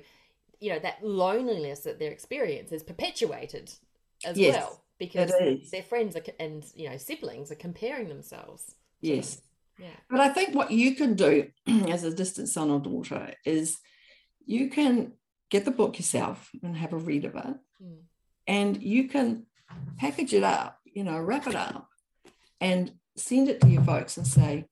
you 0.60 0.72
know, 0.72 0.78
that 0.78 1.04
loneliness 1.04 1.80
that 1.80 1.98
they're 1.98 2.12
experiencing 2.12 2.76
is 2.76 2.82
perpetuated 2.82 3.70
as 4.24 4.38
yes, 4.38 4.54
well 4.54 4.80
because 4.98 5.32
their 5.70 5.82
friends 5.82 6.16
are, 6.16 6.22
and 6.38 6.64
you 6.74 6.88
know 6.88 6.96
siblings 6.96 7.50
are 7.50 7.56
comparing 7.56 8.08
themselves. 8.08 8.74
Yes. 9.00 9.42
Yeah. 9.78 9.88
But 10.08 10.20
I 10.20 10.28
think 10.28 10.54
what 10.54 10.70
you 10.70 10.94
can 10.94 11.14
do 11.14 11.48
as 11.88 12.04
a 12.04 12.14
distant 12.14 12.48
son 12.48 12.70
or 12.70 12.80
daughter 12.80 13.34
is 13.44 13.78
you 14.46 14.68
can 14.68 15.12
get 15.50 15.64
the 15.64 15.70
book 15.70 15.98
yourself 15.98 16.50
and 16.62 16.76
have 16.76 16.92
a 16.92 16.96
read 16.96 17.24
of 17.24 17.34
it. 17.34 17.56
Mm. 17.82 17.98
And 18.46 18.82
you 18.82 19.08
can 19.08 19.46
package 19.96 20.34
it 20.34 20.42
up, 20.42 20.78
you 20.84 21.04
know, 21.04 21.18
wrap 21.18 21.46
it 21.46 21.54
up 21.54 21.88
and 22.60 22.92
send 23.16 23.48
it 23.48 23.60
to 23.60 23.68
your 23.68 23.82
folks 23.82 24.16
and 24.16 24.26
say, 24.26 24.66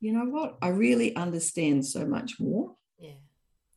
you 0.00 0.12
know 0.12 0.26
what, 0.26 0.58
I 0.62 0.68
really 0.68 1.14
understand 1.16 1.84
so 1.84 2.06
much 2.06 2.38
more. 2.38 2.76
Yeah. 2.98 3.10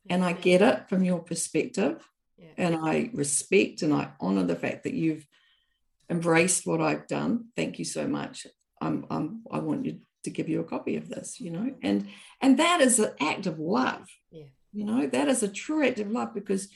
yeah. 0.04 0.14
And 0.14 0.24
I 0.24 0.32
get 0.32 0.62
it 0.62 0.88
from 0.88 1.04
your 1.04 1.18
perspective. 1.18 2.08
Yeah. 2.38 2.50
And 2.56 2.76
I 2.76 3.10
respect 3.12 3.82
and 3.82 3.92
I 3.92 4.12
honor 4.20 4.44
the 4.44 4.56
fact 4.56 4.84
that 4.84 4.94
you've 4.94 5.26
embraced 6.08 6.66
what 6.66 6.80
I've 6.80 7.06
done. 7.06 7.46
Thank 7.56 7.78
you 7.78 7.84
so 7.84 8.06
much. 8.06 8.46
I'm, 8.82 9.06
I'm 9.10 9.42
I 9.50 9.58
want 9.58 9.84
you 9.84 9.98
to 10.24 10.30
give 10.30 10.48
you 10.48 10.60
a 10.60 10.64
copy 10.64 10.96
of 10.96 11.08
this, 11.08 11.40
you 11.40 11.50
know, 11.50 11.74
and 11.82 12.08
and 12.40 12.58
that 12.58 12.80
is 12.80 12.98
an 12.98 13.12
act 13.20 13.46
of 13.46 13.58
love. 13.58 14.08
Yeah. 14.30 14.46
You 14.72 14.84
know, 14.84 15.06
that 15.06 15.28
is 15.28 15.42
a 15.42 15.48
true 15.48 15.86
act 15.86 16.00
of 16.00 16.10
love 16.10 16.34
because, 16.34 16.68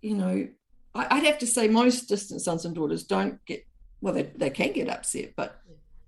you 0.00 0.14
know, 0.14 0.48
I, 0.94 1.14
would 1.14 1.24
have 1.24 1.38
to 1.38 1.46
say 1.46 1.68
most 1.68 2.08
distant 2.08 2.40
sons 2.40 2.64
and 2.64 2.74
daughters 2.74 3.04
don't 3.04 3.44
get 3.46 3.64
well, 4.00 4.14
they, 4.14 4.30
they 4.36 4.50
can 4.50 4.72
get 4.72 4.88
upset, 4.88 5.32
but 5.36 5.60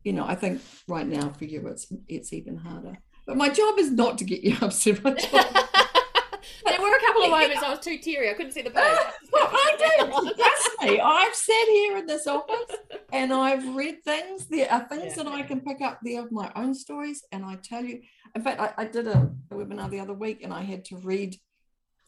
you 0.05 0.13
know, 0.13 0.25
I 0.25 0.35
think 0.35 0.63
right 0.89 1.07
now 1.07 1.31
for 1.31 1.45
you 1.45 1.67
it's 1.69 1.93
it's 2.09 2.33
even 2.33 2.57
harder. 2.57 2.99
But 3.27 3.37
my 3.37 3.49
job 3.49 3.79
is 3.79 3.91
not 3.91 4.19
to 4.19 4.25
get 4.25 4.43
you 4.43 4.57
upset. 4.63 5.03
My 5.05 5.13
job 5.13 5.31
there 6.67 6.81
were 6.81 7.00
couple 7.21 7.35
of 7.35 7.41
moments 7.43 7.63
I 7.63 7.71
was 7.71 7.81
too 7.81 7.99
teary. 7.99 8.31
I 8.31 8.35
couldn't 8.35 8.53
see 8.53 8.63
the 8.63 8.71
page. 8.71 8.99
I 9.35 9.99
do. 9.99 10.35
Trust 10.35 10.71
me. 10.83 11.01
I've 11.01 11.35
sat 11.35 11.69
here 11.69 11.97
in 11.99 12.07
this 12.07 12.27
office 12.27 12.77
and 13.13 13.33
I've 13.33 13.75
read 13.75 14.03
things. 14.05 14.47
There 14.47 14.71
are 14.71 14.87
things 14.89 15.17
yeah. 15.17 15.25
that 15.25 15.33
I 15.33 15.43
can 15.43 15.61
pick 15.61 15.81
up 15.81 16.01
there 16.03 16.23
of 16.23 16.33
my 16.33 16.51
own 16.57 16.75
stories. 16.75 17.23
And 17.33 17.45
I 17.45 17.57
tell 17.57 17.85
you, 17.85 18.01
in 18.35 18.43
fact, 18.43 18.61
I, 18.61 18.73
I 18.77 18.85
did 18.87 19.07
a, 19.07 19.31
a 19.51 19.55
webinar 19.55 19.91
the 19.91 20.01
other 20.01 20.15
week 20.15 20.43
and 20.43 20.53
I 20.53 20.63
had 20.63 20.85
to 20.87 20.97
read 20.97 21.37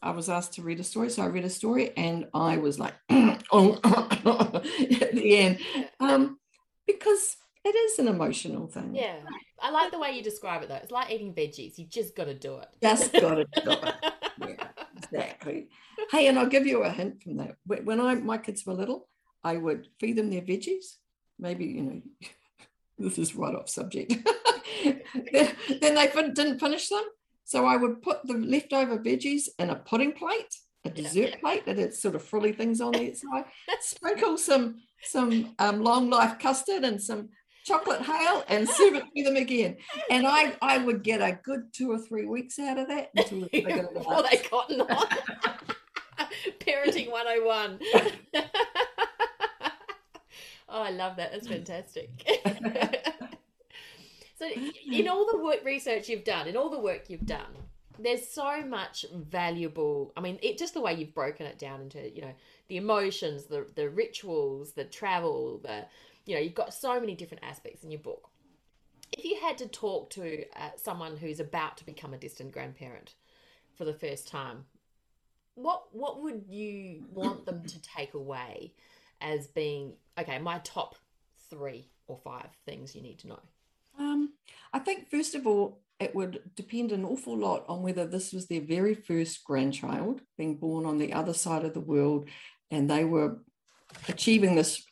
I 0.03 0.11
was 0.11 0.27
asked 0.27 0.53
to 0.55 0.61
read 0.61 0.81
a 0.81 0.83
story, 0.83 1.09
so 1.09 1.23
I 1.23 1.27
read 1.27 1.45
a 1.45 1.49
story, 1.49 1.95
and 1.95 2.27
I 2.33 2.57
was 2.57 2.77
like, 2.77 2.93
oh, 3.09 3.79
at 3.83 5.13
the 5.13 5.37
end, 5.37 5.59
um, 6.01 6.37
because 6.85 7.37
it 7.63 7.73
is 7.73 7.99
an 7.99 8.09
emotional 8.09 8.67
thing. 8.67 8.93
Yeah, 8.93 9.15
I 9.61 9.71
like 9.71 9.91
the 9.91 9.99
way 9.99 10.11
you 10.11 10.21
describe 10.21 10.61
it 10.61 10.67
though. 10.67 10.75
It's 10.75 10.91
like 10.91 11.09
eating 11.09 11.33
veggies; 11.33 11.77
you 11.77 11.85
just 11.87 12.17
got 12.17 12.25
to 12.25 12.33
do 12.33 12.57
it. 12.57 12.67
Just 12.81 13.13
got 13.13 13.35
to 13.35 13.45
do 13.45 13.71
it. 13.71 13.95
Yeah, 14.41 14.67
exactly. 15.13 15.69
Hey, 16.11 16.27
and 16.27 16.37
I'll 16.37 16.47
give 16.47 16.65
you 16.65 16.83
a 16.83 16.89
hint 16.89 17.23
from 17.23 17.37
that. 17.37 17.55
When 17.65 17.99
I 17.99 18.15
my 18.15 18.37
kids 18.37 18.65
were 18.65 18.73
little, 18.73 19.07
I 19.43 19.57
would 19.57 19.87
feed 19.99 20.17
them 20.17 20.29
their 20.29 20.41
veggies. 20.41 20.97
Maybe 21.39 21.65
you 21.65 21.81
know, 21.83 22.01
this 22.97 23.17
is 23.17 23.35
right 23.35 23.55
off 23.55 23.69
subject. 23.69 24.13
then, 24.83 25.51
then 25.81 25.95
they 25.95 26.07
didn't 26.07 26.59
finish 26.59 26.89
them, 26.89 27.03
so 27.43 27.65
I 27.65 27.75
would 27.75 28.01
put 28.01 28.25
the 28.25 28.33
leftover 28.33 28.97
veggies 28.97 29.49
in 29.59 29.69
a 29.69 29.75
pudding 29.75 30.13
plate, 30.13 30.55
a 30.85 30.89
dessert 30.89 31.39
plate 31.39 31.65
that 31.65 31.77
had 31.77 31.93
sort 31.93 32.15
of 32.15 32.23
frilly 32.23 32.53
things 32.53 32.81
on 32.81 32.93
the 32.93 33.13
side. 33.13 33.45
Sprinkle 33.79 34.37
some 34.37 34.81
some 35.03 35.53
um, 35.59 35.83
long 35.83 36.09
life 36.09 36.39
custard 36.39 36.83
and 36.83 37.01
some 37.01 37.29
chocolate 37.63 38.01
hail 38.01 38.43
and 38.47 38.67
serve 38.67 38.95
it 38.95 39.03
to 39.15 39.23
them 39.23 39.35
again. 39.35 39.77
And 40.09 40.27
I, 40.27 40.55
I 40.61 40.77
would 40.77 41.03
get 41.03 41.21
a 41.21 41.39
good 41.43 41.73
two 41.73 41.91
or 41.91 41.97
three 41.97 42.25
weeks 42.25 42.59
out 42.59 42.77
of 42.77 42.87
that 42.89 43.11
until 43.15 43.47
they 43.51 43.61
got 43.61 43.93
Before 43.93 44.23
they 44.23 44.43
on. 44.51 44.87
Parenting 46.59 47.09
101. 47.11 47.79
oh, 50.69 50.81
I 50.81 50.91
love 50.91 51.15
that. 51.17 51.31
That's 51.31 51.47
fantastic. 51.47 52.09
so, 54.37 54.49
in 54.91 55.07
all 55.07 55.27
the 55.31 55.37
work 55.37 55.63
research 55.63 56.09
you've 56.09 56.23
done, 56.23 56.47
in 56.47 56.57
all 56.57 56.69
the 56.69 56.79
work 56.79 57.09
you've 57.09 57.25
done, 57.25 57.57
there's 57.99 58.27
so 58.27 58.61
much 58.63 59.05
valuable. 59.13 60.11
I 60.17 60.21
mean, 60.21 60.39
it 60.41 60.57
just 60.57 60.73
the 60.73 60.81
way 60.81 60.93
you've 60.93 61.13
broken 61.13 61.45
it 61.45 61.59
down 61.59 61.81
into, 61.81 62.09
you 62.13 62.21
know, 62.21 62.33
the 62.67 62.77
emotions, 62.77 63.45
the 63.45 63.67
the 63.75 63.89
rituals, 63.89 64.73
the 64.73 64.85
travel, 64.85 65.59
the 65.63 65.85
you 66.25 66.35
know, 66.35 66.41
you've 66.41 66.55
got 66.55 66.73
so 66.73 66.99
many 66.99 67.15
different 67.15 67.43
aspects 67.43 67.83
in 67.83 67.91
your 67.91 67.99
book. 67.99 68.29
If 69.11 69.25
you 69.25 69.39
had 69.41 69.57
to 69.59 69.67
talk 69.67 70.09
to 70.11 70.43
uh, 70.55 70.69
someone 70.75 71.17
who's 71.17 71.39
about 71.39 71.77
to 71.77 71.85
become 71.85 72.13
a 72.13 72.17
distant 72.17 72.51
grandparent 72.51 73.15
for 73.77 73.85
the 73.85 73.93
first 73.93 74.27
time, 74.27 74.65
what 75.55 75.83
what 75.91 76.23
would 76.23 76.45
you 76.47 77.05
want 77.11 77.45
them 77.45 77.63
to 77.63 77.81
take 77.81 78.15
away 78.15 78.73
as 79.21 79.47
being 79.47 79.93
okay? 80.19 80.39
My 80.39 80.59
top 80.63 80.95
three 81.49 81.89
or 82.07 82.17
five 82.17 82.47
things 82.65 82.95
you 82.95 83.01
need 83.01 83.19
to 83.19 83.27
know. 83.27 83.39
Um, 83.99 84.33
I 84.73 84.79
think 84.79 85.09
first 85.11 85.35
of 85.35 85.45
all, 85.45 85.81
it 85.99 86.15
would 86.15 86.41
depend 86.55 86.91
an 86.91 87.05
awful 87.05 87.37
lot 87.37 87.65
on 87.67 87.83
whether 87.83 88.07
this 88.07 88.33
was 88.33 88.47
their 88.47 88.61
very 88.61 88.95
first 88.95 89.43
grandchild 89.43 90.21
being 90.37 90.55
born 90.55 90.85
on 90.85 90.97
the 90.97 91.13
other 91.13 91.33
side 91.33 91.63
of 91.63 91.75
the 91.75 91.79
world, 91.79 92.27
and 92.71 92.89
they 92.89 93.03
were 93.03 93.37
achieving 94.07 94.55
this 94.55 94.83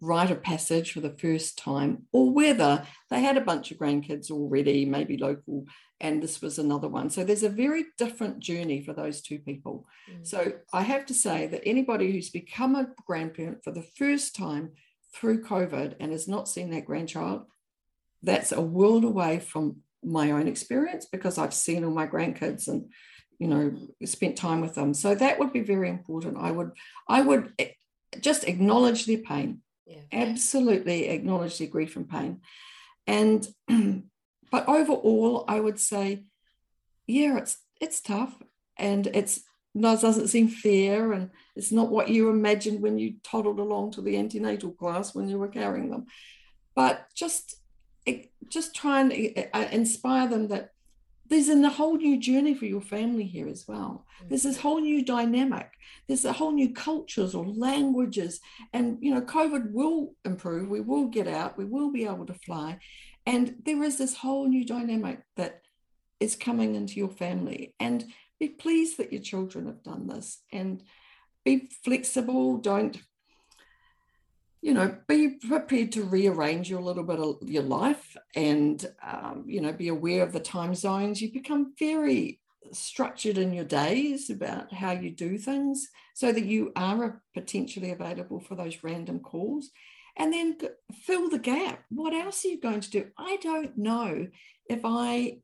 rite 0.00 0.30
of 0.30 0.42
passage 0.42 0.92
for 0.92 1.00
the 1.00 1.16
first 1.18 1.58
time, 1.58 2.06
or 2.12 2.30
whether 2.30 2.84
they 3.10 3.20
had 3.20 3.36
a 3.36 3.42
bunch 3.42 3.70
of 3.70 3.78
grandkids 3.78 4.30
already, 4.30 4.84
maybe 4.84 5.16
local, 5.16 5.66
and 6.00 6.22
this 6.22 6.40
was 6.40 6.58
another 6.58 6.88
one. 6.88 7.10
So 7.10 7.24
there's 7.24 7.42
a 7.42 7.48
very 7.48 7.84
different 7.98 8.40
journey 8.40 8.82
for 8.82 8.92
those 8.92 9.20
two 9.20 9.38
people. 9.38 9.86
Mm. 10.10 10.26
So 10.26 10.52
I 10.72 10.82
have 10.82 11.06
to 11.06 11.14
say 11.14 11.46
that 11.48 11.62
anybody 11.66 12.10
who's 12.10 12.30
become 12.30 12.74
a 12.74 12.88
grandparent 13.06 13.62
for 13.62 13.72
the 13.72 13.86
first 13.96 14.34
time 14.34 14.72
through 15.14 15.44
COVID 15.44 15.96
and 16.00 16.12
has 16.12 16.26
not 16.26 16.48
seen 16.48 16.70
that 16.70 16.86
grandchild, 16.86 17.42
that's 18.22 18.52
a 18.52 18.60
world 18.60 19.04
away 19.04 19.40
from 19.40 19.78
my 20.02 20.30
own 20.30 20.48
experience 20.48 21.06
because 21.06 21.36
I've 21.36 21.54
seen 21.54 21.84
all 21.84 21.90
my 21.90 22.06
grandkids 22.06 22.68
and 22.68 22.90
you 23.40 23.48
know 23.48 23.74
spent 24.04 24.36
time 24.36 24.60
with 24.60 24.74
them 24.74 24.94
so 24.94 25.14
that 25.14 25.38
would 25.38 25.52
be 25.52 25.60
very 25.60 25.88
important 25.88 26.36
i 26.38 26.50
would 26.52 26.70
i 27.08 27.20
would 27.20 27.52
eh, 27.58 27.70
just 28.20 28.44
acknowledge 28.44 29.06
their 29.06 29.18
pain 29.18 29.62
Yeah. 29.90 30.02
absolutely 30.12 31.08
acknowledge 31.08 31.58
their 31.58 31.66
grief 31.66 31.96
and 31.96 32.08
pain 32.08 32.40
and 33.06 33.46
but 34.50 34.68
overall 34.68 35.44
i 35.48 35.58
would 35.58 35.80
say 35.80 36.24
yeah 37.06 37.38
it's 37.38 37.58
it's 37.80 38.00
tough 38.00 38.34
and 38.76 39.08
it's 39.08 39.42
no, 39.72 39.92
it 39.94 40.00
doesn't 40.00 40.28
seem 40.28 40.48
fair 40.48 41.12
and 41.12 41.30
it's 41.54 41.70
not 41.70 41.90
what 41.90 42.08
you 42.08 42.28
imagined 42.28 42.80
when 42.80 42.98
you 42.98 43.14
toddled 43.22 43.60
along 43.60 43.92
to 43.92 44.00
the 44.02 44.16
antenatal 44.16 44.72
class 44.72 45.14
when 45.14 45.28
you 45.28 45.38
were 45.38 45.48
carrying 45.48 45.90
them 45.90 46.06
but 46.74 47.06
just 47.14 47.56
eh, 48.06 48.24
just 48.48 48.74
try 48.74 49.00
and 49.00 49.12
eh, 49.12 49.46
eh, 49.52 49.68
inspire 49.72 50.28
them 50.28 50.48
that 50.48 50.70
there's 51.30 51.48
a 51.48 51.68
whole 51.68 51.96
new 51.96 52.18
journey 52.18 52.54
for 52.54 52.66
your 52.66 52.80
family 52.80 53.24
here 53.24 53.48
as 53.48 53.64
well. 53.68 54.04
There's 54.28 54.42
this 54.42 54.56
mm-hmm. 54.56 54.62
whole 54.62 54.80
new 54.80 55.04
dynamic. 55.04 55.70
There's 56.08 56.24
a 56.24 56.32
whole 56.32 56.50
new 56.50 56.72
cultures 56.72 57.36
or 57.36 57.46
languages. 57.46 58.40
And 58.72 58.98
you 59.00 59.14
know 59.14 59.22
covid 59.22 59.70
will 59.70 60.14
improve. 60.24 60.68
We 60.68 60.80
will 60.80 61.06
get 61.06 61.28
out. 61.28 61.56
We 61.56 61.64
will 61.64 61.92
be 61.92 62.04
able 62.04 62.26
to 62.26 62.34
fly. 62.34 62.80
And 63.26 63.62
there 63.64 63.82
is 63.84 63.96
this 63.96 64.16
whole 64.16 64.48
new 64.48 64.66
dynamic 64.66 65.20
that 65.36 65.62
is 66.18 66.34
coming 66.34 66.74
into 66.74 66.94
your 66.94 67.10
family. 67.10 67.74
And 67.78 68.04
be 68.40 68.48
pleased 68.48 68.98
that 68.98 69.12
your 69.12 69.22
children 69.22 69.66
have 69.66 69.84
done 69.84 70.08
this. 70.08 70.42
And 70.52 70.82
be 71.44 71.70
flexible. 71.84 72.56
Don't 72.56 73.00
you 74.62 74.74
know 74.74 74.96
be 75.08 75.38
prepared 75.48 75.92
to 75.92 76.04
rearrange 76.04 76.68
your 76.68 76.80
little 76.80 77.02
bit 77.02 77.18
of 77.18 77.36
your 77.48 77.62
life 77.62 78.16
and 78.34 78.92
um, 79.06 79.44
you 79.46 79.60
know 79.60 79.72
be 79.72 79.88
aware 79.88 80.22
of 80.22 80.32
the 80.32 80.40
time 80.40 80.74
zones. 80.74 81.20
You 81.20 81.32
become 81.32 81.74
very 81.78 82.40
structured 82.72 83.38
in 83.38 83.52
your 83.52 83.64
days 83.64 84.30
about 84.30 84.72
how 84.72 84.92
you 84.92 85.10
do 85.10 85.38
things 85.38 85.88
so 86.14 86.30
that 86.30 86.44
you 86.44 86.72
are 86.76 87.22
potentially 87.34 87.90
available 87.90 88.38
for 88.38 88.54
those 88.54 88.84
random 88.84 89.20
calls. 89.20 89.70
And 90.16 90.32
then 90.32 90.58
fill 91.04 91.30
the 91.30 91.38
gap. 91.38 91.82
What 91.88 92.12
else 92.12 92.44
are 92.44 92.48
you 92.48 92.60
going 92.60 92.80
to 92.80 92.90
do? 92.90 93.06
I 93.16 93.36
don't 93.36 93.78
know 93.78 94.26
if 94.70 94.80
i 94.84 95.38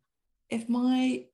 if 0.49 0.69
my 0.69 1.25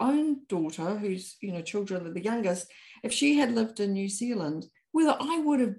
own 0.00 0.38
daughter 0.48 0.96
who's 0.96 1.36
you 1.40 1.52
know 1.52 1.60
children 1.62 2.06
are 2.06 2.12
the 2.12 2.24
youngest 2.24 2.66
if 3.04 3.12
she 3.12 3.36
had 3.36 3.52
lived 3.52 3.78
in 3.78 3.92
new 3.92 4.08
zealand 4.08 4.66
whether 4.90 5.16
i 5.20 5.38
would 5.38 5.60
have 5.60 5.76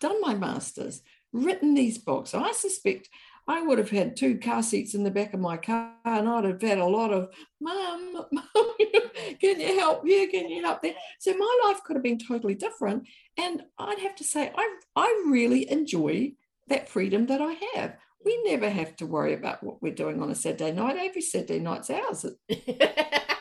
done 0.00 0.20
my 0.20 0.34
master's, 0.34 1.02
written 1.32 1.74
these 1.74 1.98
books. 1.98 2.34
I 2.34 2.52
suspect 2.52 3.08
I 3.46 3.62
would 3.62 3.78
have 3.78 3.90
had 3.90 4.16
two 4.16 4.38
car 4.38 4.62
seats 4.62 4.94
in 4.94 5.02
the 5.02 5.10
back 5.10 5.34
of 5.34 5.40
my 5.40 5.56
car 5.56 5.92
and 6.04 6.28
I'd 6.28 6.44
have 6.44 6.62
had 6.62 6.78
a 6.78 6.84
lot 6.84 7.12
of, 7.12 7.30
Mum, 7.60 8.12
Mum, 8.32 8.44
can 9.40 9.60
you 9.60 9.78
help 9.78 10.06
here? 10.06 10.28
Can 10.28 10.48
you 10.48 10.62
help 10.62 10.82
there? 10.82 10.94
So 11.18 11.36
my 11.36 11.60
life 11.66 11.82
could 11.84 11.96
have 11.96 12.02
been 12.02 12.18
totally 12.18 12.54
different. 12.54 13.08
And 13.36 13.62
I'd 13.78 13.98
have 14.00 14.14
to 14.16 14.24
say, 14.24 14.52
I, 14.56 14.76
I 14.96 15.24
really 15.26 15.70
enjoy 15.70 16.32
that 16.68 16.88
freedom 16.88 17.26
that 17.26 17.40
I 17.40 17.56
have. 17.74 17.96
We 18.24 18.40
never 18.44 18.68
have 18.68 18.96
to 18.96 19.06
worry 19.06 19.34
about 19.34 19.62
what 19.62 19.82
we're 19.82 19.94
doing 19.94 20.22
on 20.22 20.30
a 20.30 20.34
Saturday 20.34 20.72
night. 20.72 20.96
Every 20.98 21.22
Saturday 21.22 21.58
night's 21.58 21.90
ours. 21.90 22.26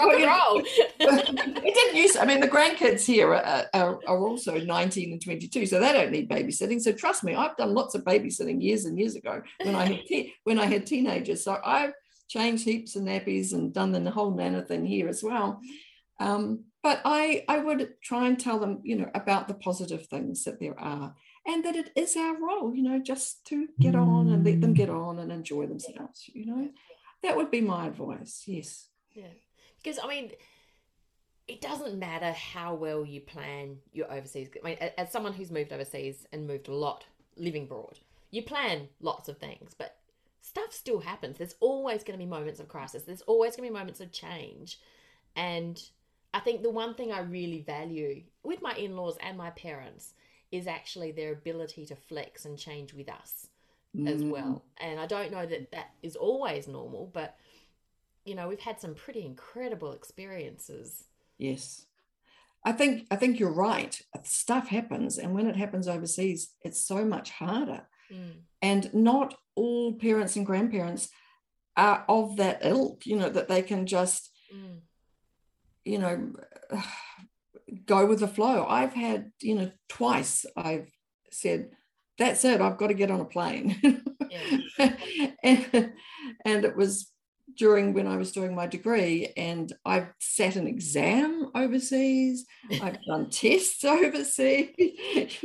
Rock 0.00 0.14
and 0.14 0.26
roll. 0.26 0.62
it 1.00 1.74
didn't 1.74 1.96
use. 1.96 2.16
I 2.16 2.24
mean, 2.24 2.40
the 2.40 2.48
grandkids 2.48 3.04
here 3.04 3.34
are, 3.34 3.66
are, 3.74 4.00
are, 4.06 4.18
also 4.18 4.58
19 4.58 5.12
and 5.12 5.22
22, 5.22 5.66
so 5.66 5.80
they 5.80 5.92
don't 5.92 6.10
need 6.10 6.28
babysitting. 6.28 6.80
So 6.80 6.92
trust 6.92 7.24
me, 7.24 7.34
I've 7.34 7.56
done 7.56 7.74
lots 7.74 7.94
of 7.94 8.04
babysitting 8.04 8.62
years 8.62 8.84
and 8.84 8.98
years 8.98 9.16
ago 9.16 9.42
when 9.62 9.74
I 9.74 9.86
had 9.86 10.06
te- 10.06 10.34
when 10.44 10.58
I 10.58 10.66
had 10.66 10.86
teenagers. 10.86 11.44
So 11.44 11.58
I've 11.64 11.92
changed 12.28 12.64
heaps 12.64 12.96
of 12.96 13.02
nappies 13.02 13.52
and 13.52 13.72
done 13.72 13.92
the 13.92 14.10
whole 14.10 14.34
nana 14.34 14.62
thing 14.62 14.86
here 14.86 15.08
as 15.08 15.22
well. 15.22 15.60
Um, 16.18 16.64
but 16.82 17.00
I 17.04 17.44
I 17.48 17.58
would 17.58 17.94
try 18.02 18.26
and 18.26 18.38
tell 18.38 18.58
them, 18.58 18.80
you 18.84 18.96
know, 18.96 19.10
about 19.14 19.48
the 19.48 19.54
positive 19.54 20.06
things 20.06 20.44
that 20.44 20.60
there 20.60 20.78
are, 20.78 21.14
and 21.46 21.64
that 21.64 21.76
it 21.76 21.90
is 21.96 22.16
our 22.16 22.36
role, 22.40 22.74
you 22.74 22.82
know, 22.82 23.00
just 23.02 23.44
to 23.46 23.68
get 23.80 23.94
on 23.94 24.28
and 24.28 24.44
let 24.44 24.60
them 24.60 24.74
get 24.74 24.90
on 24.90 25.18
and 25.18 25.30
enjoy 25.30 25.66
themselves. 25.66 26.24
You 26.32 26.46
know, 26.46 26.68
that 27.22 27.36
would 27.36 27.50
be 27.50 27.60
my 27.60 27.88
advice. 27.88 28.44
Yes. 28.46 28.88
Yeah 29.14 29.26
because 29.82 29.98
I 30.02 30.08
mean, 30.08 30.32
it 31.48 31.60
doesn't 31.60 31.98
matter 31.98 32.32
how 32.32 32.74
well 32.74 33.04
you 33.04 33.20
plan 33.20 33.78
your 33.92 34.10
overseas. 34.12 34.48
I 34.62 34.66
mean, 34.66 34.78
as 34.96 35.10
someone 35.10 35.32
who's 35.32 35.50
moved 35.50 35.72
overseas 35.72 36.26
and 36.32 36.46
moved 36.46 36.68
a 36.68 36.74
lot, 36.74 37.04
living 37.36 37.64
abroad, 37.64 37.98
you 38.30 38.42
plan 38.42 38.88
lots 39.00 39.28
of 39.28 39.38
things, 39.38 39.74
but 39.76 39.96
stuff 40.40 40.72
still 40.72 41.00
happens. 41.00 41.38
There's 41.38 41.56
always 41.60 42.04
going 42.04 42.18
to 42.18 42.24
be 42.24 42.30
moments 42.30 42.60
of 42.60 42.68
crisis. 42.68 43.02
There's 43.02 43.22
always 43.22 43.56
going 43.56 43.68
to 43.68 43.72
be 43.72 43.78
moments 43.78 44.00
of 44.00 44.12
change, 44.12 44.78
and 45.34 45.80
I 46.32 46.40
think 46.40 46.62
the 46.62 46.70
one 46.70 46.94
thing 46.94 47.12
I 47.12 47.20
really 47.20 47.62
value 47.62 48.22
with 48.42 48.62
my 48.62 48.74
in-laws 48.74 49.16
and 49.20 49.36
my 49.36 49.50
parents 49.50 50.14
is 50.52 50.66
actually 50.66 51.12
their 51.12 51.32
ability 51.32 51.86
to 51.86 51.96
flex 51.96 52.44
and 52.44 52.58
change 52.58 52.92
with 52.92 53.08
us 53.08 53.48
mm. 53.96 54.08
as 54.08 54.22
well. 54.22 54.64
And 54.78 54.98
I 54.98 55.06
don't 55.06 55.32
know 55.32 55.46
that 55.46 55.72
that 55.72 55.90
is 56.02 56.16
always 56.16 56.68
normal, 56.68 57.10
but 57.12 57.36
you 58.24 58.34
know, 58.34 58.48
we've 58.48 58.60
had 58.60 58.80
some 58.80 58.94
pretty 58.94 59.24
incredible 59.24 59.92
experiences. 59.92 61.04
Yes. 61.38 61.86
I 62.64 62.72
think 62.72 63.06
I 63.10 63.16
think 63.16 63.40
you're 63.40 63.52
right. 63.52 63.98
Stuff 64.22 64.68
happens, 64.68 65.16
and 65.16 65.34
when 65.34 65.46
it 65.46 65.56
happens 65.56 65.88
overseas, 65.88 66.54
it's 66.62 66.84
so 66.84 67.04
much 67.04 67.30
harder. 67.30 67.86
Mm. 68.12 68.42
And 68.60 68.94
not 68.94 69.34
all 69.54 69.94
parents 69.94 70.36
and 70.36 70.44
grandparents 70.44 71.08
are 71.76 72.04
of 72.08 72.36
that 72.36 72.58
ilk, 72.62 73.06
you 73.06 73.16
know, 73.16 73.30
that 73.30 73.48
they 73.48 73.62
can 73.62 73.86
just, 73.86 74.30
mm. 74.54 74.80
you 75.84 75.98
know, 75.98 76.32
go 77.86 78.04
with 78.04 78.20
the 78.20 78.28
flow. 78.28 78.66
I've 78.68 78.92
had, 78.92 79.32
you 79.40 79.54
know, 79.54 79.70
twice 79.88 80.44
I've 80.56 80.90
said, 81.30 81.70
that's 82.18 82.44
it, 82.44 82.60
I've 82.60 82.76
got 82.76 82.88
to 82.88 82.94
get 82.94 83.10
on 83.10 83.20
a 83.20 83.24
plane. 83.24 84.02
and, 85.42 85.92
and 86.44 86.64
it 86.64 86.76
was 86.76 87.10
during 87.56 87.92
when 87.92 88.06
I 88.06 88.16
was 88.16 88.32
doing 88.32 88.54
my 88.54 88.66
degree, 88.66 89.32
and 89.36 89.72
I've 89.84 90.08
sat 90.18 90.56
an 90.56 90.66
exam 90.66 91.50
overseas, 91.54 92.46
I've 92.82 93.02
done 93.04 93.30
tests 93.30 93.84
overseas, 93.84 95.38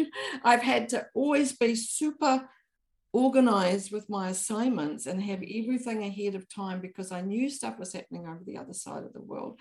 I've 0.44 0.62
had 0.62 0.90
to 0.90 1.08
always 1.14 1.54
be 1.54 1.76
super 1.76 2.48
organized 3.14 3.94
with 3.94 4.10
my 4.10 4.30
assignments 4.30 5.06
and 5.06 5.24
have 5.24 5.42
everything 5.42 6.04
ahead 6.04 6.36
of 6.36 6.54
time 6.54 6.82
because 6.82 7.14
I 7.14 7.22
knew 7.22 7.50
stuff 7.50 7.80
was 7.80 7.94
happening 7.94 8.28
over 8.28 8.42
the 8.46 8.58
other 8.58 8.74
side 8.74 9.06
of 9.06 9.14
the 9.14 9.22
world. 9.22 9.58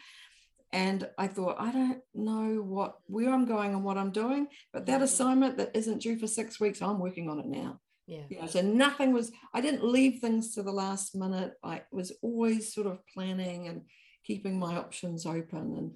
And 0.72 1.08
I 1.16 1.28
thought, 1.28 1.60
I 1.60 1.70
don't 1.70 2.00
know 2.14 2.60
what 2.60 2.96
where 3.06 3.32
I'm 3.32 3.44
going 3.44 3.72
and 3.72 3.84
what 3.84 3.96
I'm 3.96 4.10
doing, 4.10 4.48
but 4.72 4.86
that 4.86 5.00
mm. 5.00 5.04
assignment 5.04 5.56
that 5.58 5.70
isn't 5.74 6.02
due 6.02 6.18
for 6.18 6.26
six 6.26 6.58
weeks, 6.58 6.82
I'm 6.82 6.98
working 6.98 7.30
on 7.30 7.38
it 7.38 7.46
now. 7.46 7.78
Yeah. 8.06 8.22
You 8.28 8.40
know, 8.40 8.46
so 8.46 8.60
nothing 8.60 9.12
was, 9.12 9.32
I 9.52 9.60
didn't 9.60 9.84
leave 9.84 10.20
things 10.20 10.54
to 10.54 10.62
the 10.62 10.72
last 10.72 11.14
minute. 11.14 11.54
I 11.62 11.82
was 11.90 12.12
always 12.22 12.74
sort 12.74 12.86
of 12.86 13.06
planning 13.06 13.68
and 13.68 13.82
keeping 14.24 14.58
my 14.58 14.76
options 14.76 15.24
open. 15.26 15.94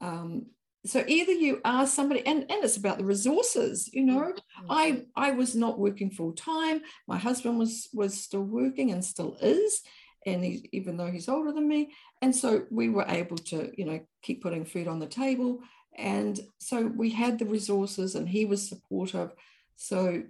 And 0.00 0.08
um, 0.08 0.46
so 0.86 1.04
either 1.06 1.32
you 1.32 1.60
are 1.64 1.86
somebody, 1.86 2.26
and, 2.26 2.40
and 2.50 2.64
it's 2.64 2.78
about 2.78 2.96
the 2.96 3.04
resources, 3.04 3.90
you 3.92 4.04
know. 4.04 4.32
Mm-hmm. 4.32 4.66
I 4.70 5.02
I 5.14 5.32
was 5.32 5.54
not 5.54 5.78
working 5.78 6.10
full 6.10 6.32
time. 6.32 6.80
My 7.06 7.18
husband 7.18 7.58
was 7.58 7.88
was 7.92 8.18
still 8.18 8.44
working 8.44 8.90
and 8.90 9.04
still 9.04 9.36
is. 9.42 9.82
And 10.26 10.44
he, 10.44 10.68
even 10.72 10.96
though 10.96 11.10
he's 11.10 11.28
older 11.28 11.52
than 11.52 11.66
me, 11.68 11.92
and 12.20 12.34
so 12.34 12.66
we 12.70 12.90
were 12.90 13.06
able 13.08 13.38
to, 13.38 13.72
you 13.76 13.86
know, 13.86 14.00
keep 14.22 14.42
putting 14.42 14.66
food 14.66 14.88
on 14.88 14.98
the 14.98 15.06
table. 15.06 15.60
And 15.96 16.38
so 16.58 16.86
we 16.86 17.10
had 17.10 17.38
the 17.38 17.46
resources, 17.46 18.14
and 18.14 18.28
he 18.28 18.44
was 18.44 18.68
supportive. 18.68 19.32
So 19.76 20.22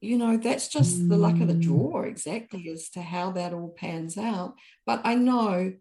you 0.00 0.16
know, 0.16 0.36
that's 0.36 0.68
just 0.68 1.08
the 1.08 1.16
luck 1.16 1.40
of 1.40 1.48
the 1.48 1.54
mm. 1.54 1.62
draw 1.62 2.02
exactly 2.02 2.70
as 2.70 2.88
to 2.90 3.02
how 3.02 3.32
that 3.32 3.52
all 3.52 3.74
pans 3.76 4.16
out. 4.16 4.54
But 4.86 5.02
I 5.04 5.14
know 5.14 5.74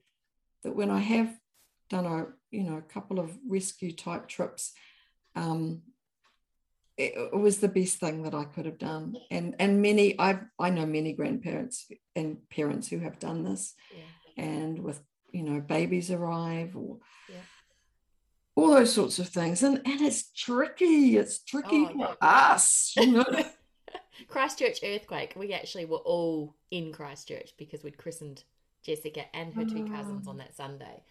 that 0.64 0.76
when 0.76 0.92
I 0.92 1.00
have 1.00 1.34
done 1.90 2.06
a, 2.06 2.28
you 2.52 2.64
know, 2.64 2.78
a 2.78 2.82
couple 2.82 3.20
of 3.20 3.38
rescue 3.48 3.94
type 3.94 4.28
trips, 4.28 4.74
um, 5.36 5.84
it, 6.98 7.14
it 7.16 7.38
was 7.38 7.60
the 7.60 7.70
best 7.70 8.00
thing 8.00 8.24
that 8.24 8.34
I 8.34 8.44
could 8.44 8.66
have 8.66 8.78
done. 8.78 9.16
And 9.32 9.56
and 9.58 9.82
many, 9.82 10.20
I 10.20 10.42
I 10.60 10.70
know 10.70 10.86
many 10.86 11.14
grandparents 11.14 11.90
and 12.14 12.38
parents 12.50 12.90
who 12.90 13.00
have 13.00 13.20
done 13.20 13.44
this, 13.44 13.74
yeah. 13.96 14.44
and 14.44 14.80
with 14.80 15.02
you 15.32 15.44
know 15.44 15.62
babies 15.62 16.12
arrive 16.12 16.76
or. 16.76 16.98
Yeah 17.30 17.36
all 18.56 18.74
those 18.74 18.94
sorts 18.94 19.20
of 19.20 19.30
things 19.30 19.64
and 19.64 19.78
and 19.86 20.02
it's 20.02 20.32
tricky 20.34 21.16
it's 21.16 21.42
tricky 21.44 21.88
oh, 21.90 21.94
for 21.94 22.18
us 22.20 22.94
you 22.98 23.08
know 23.08 23.26
Christchurch 24.28 24.80
earthquake. 24.84 25.34
We 25.36 25.54
actually 25.54 25.86
were 25.86 25.98
all 25.98 26.56
in 26.72 26.92
Christchurch 26.92 27.54
because 27.58 27.84
we'd 27.84 27.98
christened 27.98 28.44
Jessica 28.84 29.24
and 29.34 29.54
her 29.54 29.66
two 29.66 29.86
cousins 29.88 30.28
on 30.28 30.38
that 30.38 30.56
Sunday. 30.56 31.04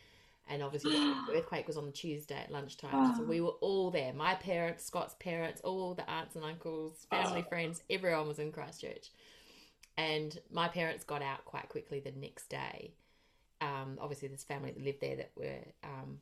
And 0.48 0.62
obviously, 0.62 0.92
the 0.92 1.14
earthquake 1.34 1.66
was 1.66 1.76
on 1.76 1.86
the 1.86 1.92
Tuesday 1.92 2.36
at 2.42 2.50
lunchtime. 2.50 3.14
So 3.16 3.22
we 3.22 3.40
were 3.40 3.56
all 3.60 3.90
there. 3.90 4.12
My 4.14 4.34
parents, 4.34 4.84
Scott's 4.84 5.14
parents, 5.20 5.60
all 5.62 5.94
the 5.94 6.08
aunts 6.08 6.36
and 6.36 6.44
uncles, 6.44 7.06
family, 7.10 7.42
friends, 7.48 7.82
everyone 7.90 8.28
was 8.28 8.38
in 8.38 8.52
Christchurch. 8.52 9.10
And 9.96 10.38
my 10.50 10.68
parents 10.68 11.04
got 11.04 11.22
out 11.22 11.44
quite 11.44 11.68
quickly 11.68 12.00
the 12.00 12.12
next 12.12 12.48
day. 12.48 12.94
um, 13.60 13.98
obviously 14.00 14.28
this 14.28 14.44
family 14.44 14.70
that 14.70 14.82
lived 14.84 15.00
there 15.00 15.16
that 15.16 15.30
were 15.36 15.58
um, 15.82 16.18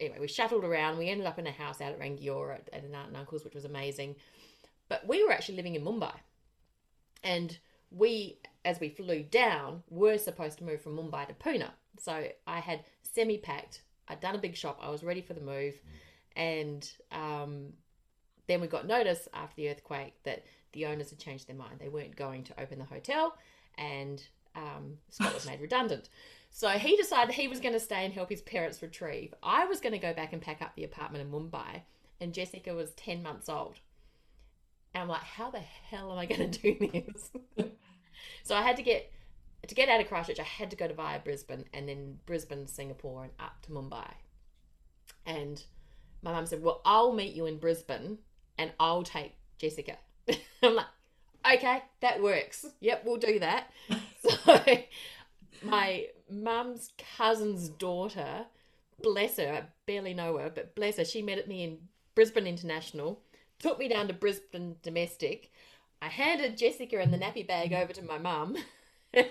anyway 0.00 0.18
we 0.20 0.28
shuttled 0.28 0.64
around 0.64 0.98
we 0.98 1.08
ended 1.08 1.26
up 1.26 1.38
in 1.38 1.46
a 1.46 1.52
house 1.52 1.80
out 1.80 1.92
at 1.92 2.00
rangiora 2.00 2.56
at, 2.56 2.68
at 2.72 2.84
an 2.84 2.94
aunt 2.94 3.08
and 3.08 3.16
uncle's 3.16 3.44
which 3.44 3.54
was 3.54 3.64
amazing 3.64 4.16
but 4.88 5.06
we 5.06 5.24
were 5.24 5.32
actually 5.32 5.56
living 5.56 5.74
in 5.74 5.84
mumbai 5.84 6.14
and 7.22 7.58
we 7.90 8.38
as 8.64 8.80
we 8.80 8.88
flew 8.88 9.22
down 9.22 9.82
were 9.90 10.18
supposed 10.18 10.58
to 10.58 10.64
move 10.64 10.80
from 10.80 10.96
mumbai 10.96 11.26
to 11.26 11.34
pune 11.34 11.68
so 11.98 12.26
i 12.46 12.60
had 12.60 12.84
semi 13.02 13.38
packed 13.38 13.82
i'd 14.08 14.20
done 14.20 14.34
a 14.34 14.38
big 14.38 14.56
shop 14.56 14.78
i 14.82 14.90
was 14.90 15.02
ready 15.02 15.20
for 15.20 15.34
the 15.34 15.40
move 15.40 15.74
and 16.36 16.90
um, 17.12 17.68
then 18.48 18.60
we 18.60 18.66
got 18.66 18.86
notice 18.86 19.28
after 19.32 19.54
the 19.54 19.70
earthquake 19.70 20.14
that 20.24 20.44
the 20.72 20.84
owners 20.84 21.10
had 21.10 21.18
changed 21.18 21.46
their 21.46 21.56
mind 21.56 21.78
they 21.78 21.88
weren't 21.88 22.16
going 22.16 22.42
to 22.42 22.60
open 22.60 22.78
the 22.78 22.84
hotel 22.84 23.36
and 23.78 24.24
um, 24.56 24.98
Scott 25.10 25.34
was 25.34 25.46
made 25.46 25.60
redundant. 25.60 26.08
So 26.50 26.68
he 26.70 26.96
decided 26.96 27.34
he 27.34 27.48
was 27.48 27.60
going 27.60 27.74
to 27.74 27.80
stay 27.80 28.04
and 28.04 28.14
help 28.14 28.30
his 28.30 28.42
parents 28.42 28.80
retrieve. 28.82 29.34
I 29.42 29.64
was 29.64 29.80
going 29.80 29.92
to 29.92 29.98
go 29.98 30.12
back 30.12 30.32
and 30.32 30.40
pack 30.40 30.62
up 30.62 30.74
the 30.76 30.84
apartment 30.84 31.24
in 31.24 31.32
Mumbai, 31.32 31.82
and 32.20 32.32
Jessica 32.32 32.74
was 32.74 32.92
10 32.92 33.22
months 33.22 33.48
old. 33.48 33.80
And 34.94 35.02
I'm 35.02 35.08
like, 35.08 35.22
how 35.22 35.50
the 35.50 35.58
hell 35.58 36.12
am 36.12 36.18
I 36.18 36.26
going 36.26 36.50
to 36.50 36.74
do 36.74 36.88
this? 36.88 37.30
so 38.44 38.54
I 38.54 38.62
had 38.62 38.76
to 38.76 38.82
get 38.82 39.10
to 39.66 39.74
get 39.74 39.88
out 39.88 40.00
of 40.00 40.08
Christchurch. 40.08 40.40
I 40.40 40.44
had 40.44 40.70
to 40.70 40.76
go 40.76 40.86
to 40.86 40.94
via 40.94 41.18
Brisbane, 41.18 41.64
and 41.72 41.88
then 41.88 42.18
Brisbane, 42.26 42.66
Singapore, 42.66 43.24
and 43.24 43.32
up 43.40 43.62
to 43.62 43.70
Mumbai. 43.70 44.10
And 45.26 45.62
my 46.22 46.32
mum 46.32 46.46
said, 46.46 46.62
"Well, 46.62 46.80
I'll 46.84 47.12
meet 47.12 47.34
you 47.34 47.46
in 47.46 47.58
Brisbane, 47.58 48.18
and 48.58 48.72
I'll 48.78 49.02
take 49.02 49.34
Jessica." 49.58 49.96
I'm 50.62 50.74
like, 50.74 50.86
okay, 51.54 51.82
that 52.00 52.22
works. 52.22 52.66
Yep, 52.80 53.02
we'll 53.04 53.16
do 53.16 53.38
that. 53.38 53.70
So 54.22 54.64
my 55.62 56.06
mum's 56.30 56.92
cousin's 57.16 57.68
daughter, 57.68 58.46
bless 59.02 59.36
her, 59.36 59.52
I 59.52 59.62
barely 59.86 60.14
know 60.14 60.38
her, 60.38 60.50
but 60.50 60.74
bless 60.74 60.96
her, 60.96 61.04
she 61.04 61.22
met 61.22 61.46
me 61.48 61.64
in 61.64 61.78
Brisbane 62.14 62.46
International, 62.46 63.20
took 63.64 63.78
me 63.78 63.88
down 63.88 64.06
to 64.06 64.12
Brisbane 64.12 64.76
Domestic. 64.82 65.50
I 66.02 66.08
handed 66.08 66.58
Jessica 66.58 67.00
and 67.00 67.10
the 67.10 67.16
nappy 67.16 67.46
bag 67.46 67.72
over 67.72 67.94
to 67.94 68.02
my 68.02 68.18
mum. 68.18 68.58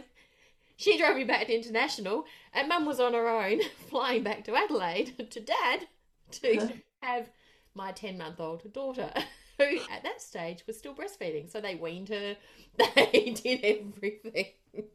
she 0.75 0.97
drove 0.97 1.17
me 1.17 1.23
back 1.23 1.45
to 1.45 1.55
International, 1.55 2.25
and 2.51 2.67
mum 2.67 2.87
was 2.87 2.99
on 2.99 3.13
her 3.13 3.29
own 3.29 3.59
flying 3.89 4.23
back 4.23 4.43
to 4.45 4.55
Adelaide 4.55 5.29
to 5.29 5.39
dad 5.39 5.87
to 6.31 6.73
have 7.03 7.29
my 7.75 7.91
10 7.91 8.17
month 8.17 8.39
old 8.39 8.73
daughter 8.73 9.11
who 9.59 9.77
at 9.91 10.01
that 10.01 10.19
stage 10.19 10.65
was 10.65 10.79
still 10.79 10.95
breastfeeding. 10.95 11.47
So 11.47 11.61
they 11.61 11.75
weaned 11.75 12.09
her, 12.09 12.35
they 12.79 13.35
did 13.39 13.63
everything 13.63 14.47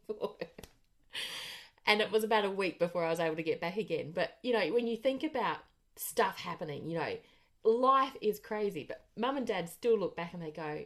for 0.05 0.35
her. 0.41 0.47
And 1.85 2.01
it 2.01 2.11
was 2.11 2.25
about 2.25 2.43
a 2.43 2.51
week 2.51 2.77
before 2.77 3.05
I 3.05 3.09
was 3.09 3.21
able 3.21 3.37
to 3.37 3.43
get 3.43 3.61
back 3.61 3.77
again. 3.77 4.11
But, 4.13 4.37
you 4.43 4.51
know, 4.51 4.67
when 4.73 4.85
you 4.85 4.97
think 4.97 5.23
about 5.23 5.59
stuff 5.95 6.39
happening, 6.39 6.89
you 6.89 6.99
know, 6.99 7.15
life 7.63 8.15
is 8.21 8.39
crazy. 8.39 8.85
But 8.87 9.05
mum 9.17 9.37
and 9.37 9.47
dad 9.47 9.69
still 9.69 9.97
look 9.99 10.15
back 10.15 10.33
and 10.33 10.41
they 10.41 10.51
go, 10.51 10.85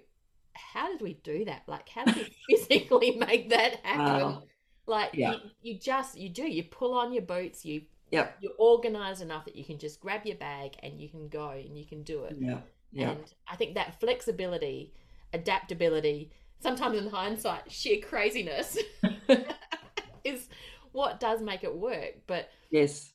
how 0.53 0.91
did 0.91 1.01
we 1.01 1.13
do 1.23 1.45
that? 1.45 1.63
Like, 1.67 1.89
how 1.89 2.05
did 2.05 2.15
we 2.15 2.35
physically 2.57 3.11
make 3.15 3.49
that 3.49 3.77
happen? 3.83 4.23
Wow. 4.27 4.43
Like, 4.85 5.11
Yeah. 5.13 5.33
you, 5.33 5.39
you 5.73 5.79
just, 5.79 6.17
you 6.17 6.29
do, 6.29 6.43
you 6.43 6.63
pull 6.63 6.93
on 6.93 7.13
your 7.13 7.23
boots, 7.23 7.65
you, 7.65 7.83
Yep. 8.11 8.37
you're 8.41 8.51
organized 8.59 9.23
enough 9.23 9.45
that 9.45 9.55
you 9.55 9.65
can 9.65 9.79
just 9.79 9.99
grab 9.99 10.23
your 10.25 10.35
bag 10.35 10.73
and 10.83 11.01
you 11.01 11.09
can 11.09 11.29
go 11.29 11.49
and 11.49 11.75
you 11.75 11.83
can 11.85 12.03
do 12.03 12.25
it. 12.25 12.35
Yeah. 12.39 12.59
Yeah. 12.91 13.11
And 13.11 13.33
I 13.47 13.55
think 13.55 13.73
that 13.73 13.99
flexibility, 13.99 14.93
adaptability, 15.33 16.31
sometimes 16.59 16.95
in 16.97 17.07
hindsight, 17.09 17.71
sheer 17.71 17.99
craziness 18.01 18.77
is 20.23 20.47
what 20.91 21.19
does 21.19 21.41
make 21.41 21.63
it 21.63 21.75
work. 21.75 22.13
But 22.27 22.49
yes. 22.69 23.12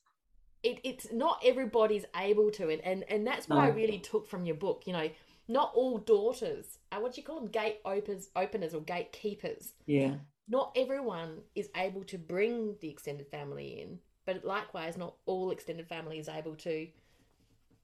It, 0.63 0.81
it's 0.85 1.13
not 1.13 1.41
everybody's 1.45 2.05
able 2.17 2.51
to. 2.53 2.69
And, 2.69 2.83
and, 2.85 3.05
and 3.09 3.27
that's 3.27 3.49
what 3.49 3.59
I 3.59 3.69
really 3.69 3.99
took 3.99 4.27
from 4.29 4.45
your 4.45 4.57
book. 4.57 4.83
You 4.87 4.93
know, 4.93 5.11
not 5.47 5.73
all 5.75 5.99
daughters 5.99 6.79
are 6.93 7.01
what 7.01 7.15
do 7.15 7.21
you 7.21 7.27
call 7.27 7.41
them 7.41 7.49
gate 7.49 7.79
openers, 7.85 8.29
openers 8.37 8.75
or 8.75 8.81
gatekeepers. 8.81 9.73
Yeah. 9.87 10.15
Not 10.49 10.73
everyone 10.77 11.39
is 11.55 11.69
able 11.77 12.05
to 12.05 12.19
bring 12.19 12.77
the 12.81 12.89
extended 12.89 13.29
family 13.29 13.81
in, 13.81 13.99
but 14.25 14.45
likewise, 14.45 14.97
not 14.97 15.15
all 15.27 15.51
extended 15.51 15.89
family 15.89 16.19
is 16.19 16.29
able 16.29 16.55
to 16.57 16.89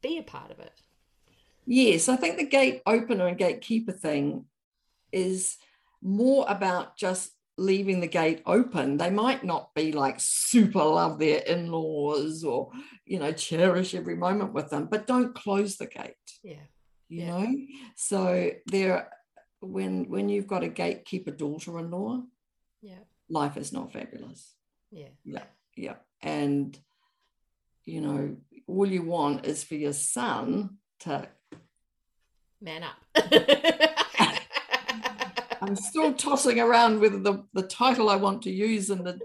be 0.02 0.18
a 0.18 0.22
part 0.22 0.50
of 0.50 0.60
it. 0.60 0.72
Yes, 1.66 2.08
I 2.08 2.16
think 2.16 2.36
the 2.36 2.46
gate 2.46 2.82
opener 2.86 3.26
and 3.26 3.38
gatekeeper 3.38 3.92
thing 3.92 4.44
is 5.12 5.56
more 6.02 6.44
about 6.48 6.96
just 6.96 7.32
leaving 7.56 8.00
the 8.00 8.06
gate 8.08 8.42
open. 8.46 8.96
They 8.96 9.10
might 9.10 9.44
not 9.44 9.72
be 9.74 9.92
like 9.92 10.16
super 10.18 10.82
love 10.84 11.18
their 11.18 11.38
in-laws 11.40 12.42
or 12.44 12.70
you 13.06 13.18
know 13.18 13.32
cherish 13.32 13.94
every 13.94 14.16
moment 14.16 14.52
with 14.52 14.70
them, 14.70 14.88
but 14.90 15.06
don't 15.06 15.34
close 15.34 15.76
the 15.76 15.86
gate. 15.86 16.14
Yeah. 16.42 16.66
You 17.08 17.22
Yeah. 17.22 17.26
know, 17.30 17.56
so 17.96 18.50
there 18.66 19.10
when 19.60 20.08
when 20.08 20.28
you've 20.28 20.46
got 20.46 20.64
a 20.64 20.68
gatekeeper 20.68 21.30
daughter-in-law, 21.30 22.22
Yeah. 22.82 22.98
life 23.28 23.56
is 23.56 23.72
not 23.72 23.92
fabulous. 23.92 24.54
Yeah. 24.90 25.08
Yeah, 25.24 25.44
yeah. 25.76 25.96
And 26.22 26.78
you 27.84 28.00
know, 28.00 28.36
all 28.66 28.86
you 28.86 29.02
want 29.02 29.44
is 29.46 29.62
for 29.62 29.74
your 29.74 29.92
son 29.92 30.78
to 31.00 31.28
Man 32.60 32.82
up. 32.82 32.96
I'm 35.68 35.76
still 35.76 36.12
tossing 36.14 36.60
around 36.60 37.00
with 37.00 37.22
the, 37.24 37.44
the 37.54 37.62
title 37.62 38.10
I 38.10 38.16
want 38.16 38.42
to 38.42 38.50
use 38.50 38.90
and 38.90 39.06
the, 39.06 39.18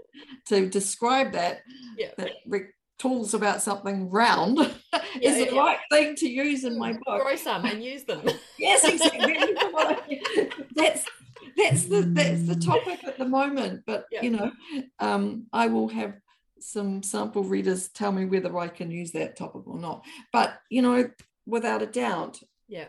to 0.46 0.68
describe 0.68 1.32
that. 1.32 1.60
Yeah. 1.96 2.10
That 2.16 2.32
Rick 2.46 2.74
talks 2.98 3.34
about 3.34 3.62
something 3.62 4.10
round 4.10 4.58
Yeah, 5.16 5.30
is 5.30 5.34
the 5.36 5.44
yeah, 5.46 5.52
yeah. 5.52 5.60
right 5.60 5.78
thing 5.90 6.14
to 6.16 6.28
use 6.28 6.64
in 6.64 6.78
my 6.78 6.92
book. 6.92 7.22
Grow 7.22 7.36
some 7.36 7.64
and 7.64 7.82
use 7.82 8.04
them. 8.04 8.22
Yes, 8.58 8.84
exactly. 8.84 9.36
that's 10.76 11.06
that's 11.56 11.84
the 11.86 12.02
that's 12.02 12.46
the 12.46 12.56
topic 12.56 13.02
at 13.04 13.16
the 13.16 13.24
moment. 13.24 13.82
But 13.86 14.04
you 14.10 14.30
know, 14.30 14.52
um, 14.98 15.46
I 15.52 15.68
will 15.68 15.88
have 15.88 16.14
some 16.60 17.02
sample 17.02 17.42
readers 17.42 17.88
tell 17.88 18.12
me 18.12 18.26
whether 18.26 18.56
I 18.58 18.68
can 18.68 18.90
use 18.90 19.12
that 19.12 19.36
topic 19.36 19.66
or 19.66 19.78
not. 19.78 20.04
But 20.32 20.60
you 20.68 20.82
know, 20.82 21.10
without 21.46 21.82
a 21.82 21.86
doubt, 21.86 22.38
yeah. 22.68 22.88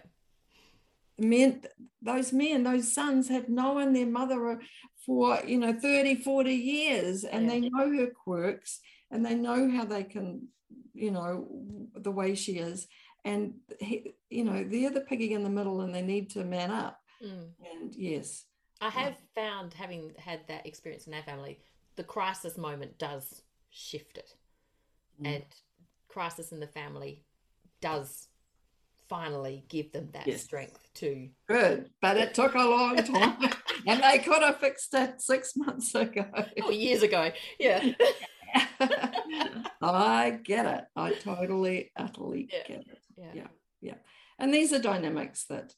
Men 1.22 1.64
those 2.02 2.34
men 2.34 2.64
those 2.64 2.92
sons 2.94 3.28
have 3.30 3.48
known 3.50 3.94
their 3.94 4.06
mother 4.06 4.60
for 5.06 5.40
you 5.46 5.58
know 5.58 5.74
30 5.74 6.16
40 6.16 6.54
years 6.54 7.24
and 7.24 7.46
Yeah. 7.46 7.50
they 7.52 7.60
know 7.70 7.98
her 7.98 8.08
quirks 8.08 8.80
and 9.12 9.26
they 9.26 9.36
know 9.36 9.70
how 9.70 9.86
they 9.86 10.04
can 10.04 10.48
you 10.94 11.12
know 11.12 11.48
the 11.96 12.12
way 12.12 12.36
she 12.36 12.54
is 12.58 12.88
and 13.26 13.54
he, 13.80 14.14
you 14.30 14.44
know 14.44 14.64
they're 14.64 14.90
the 14.92 15.02
piggy 15.02 15.34
in 15.34 15.44
the 15.44 15.50
middle 15.50 15.82
and 15.82 15.94
they 15.94 16.02
need 16.02 16.30
to 16.32 16.44
man 16.44 16.72
up 16.72 16.98
Mm. 17.24 17.50
and 17.72 17.96
yes 17.96 18.46
I 18.84 18.90
have 18.90 19.16
found, 19.36 19.76
having 19.76 20.12
had 20.18 20.40
that 20.48 20.66
experience 20.66 21.06
in 21.06 21.14
our 21.14 21.22
family, 21.22 21.60
the 21.98 22.04
crisis 22.04 22.58
moment 22.58 22.98
does 22.98 23.44
shift 23.70 24.18
it. 24.18 24.34
Mm. 25.22 25.36
And 25.36 25.44
crisis 26.08 26.52
in 26.52 26.60
the 26.60 26.66
family 26.66 27.24
does 27.80 28.28
finally 29.12 29.66
give 29.68 29.92
them 29.92 30.08
that 30.14 30.26
Yes. 30.26 30.42
strength 30.44 30.80
to. 30.96 31.28
good 31.48 31.90
but 32.02 32.16
it 32.16 32.34
took 32.34 32.54
a 32.56 32.66
long 32.76 32.96
time 33.16 33.38
and 33.86 34.02
they 34.02 34.18
could 34.20 34.42
have 34.42 34.58
fixed 34.66 34.94
it 34.94 35.20
six 35.22 35.54
months 35.58 35.94
ago 35.94 36.26
Oh, 36.64 36.72
years 36.72 37.04
ago. 37.04 37.30
Yeah. 37.60 37.82
i 39.82 40.40
get 40.44 40.66
it 40.66 40.84
i 40.96 41.12
totally 41.14 41.92
utterly 41.96 42.48
Yeah. 42.52 42.68
get 42.68 42.80
it 42.88 43.00
Yeah. 43.18 43.48
Yeah. 43.82 43.96
and 44.40 44.54
these 44.54 44.72
are 44.74 44.80
dynamics 44.80 45.46
that 45.50 45.74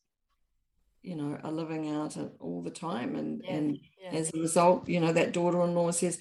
you 1.01 1.15
know 1.15 1.37
are 1.43 1.51
living 1.51 1.89
out 1.89 2.15
all 2.39 2.61
the 2.63 2.71
time 2.89 3.15
and 3.15 3.41
Yeah, 3.43 3.53
and 3.55 3.79
yeah. 4.01 4.11
as 4.19 4.31
a 4.33 4.39
result 4.39 4.87
you 4.87 4.99
know 4.99 5.13
that 5.13 5.33
daughter-in-law 5.33 5.91
says 5.91 6.17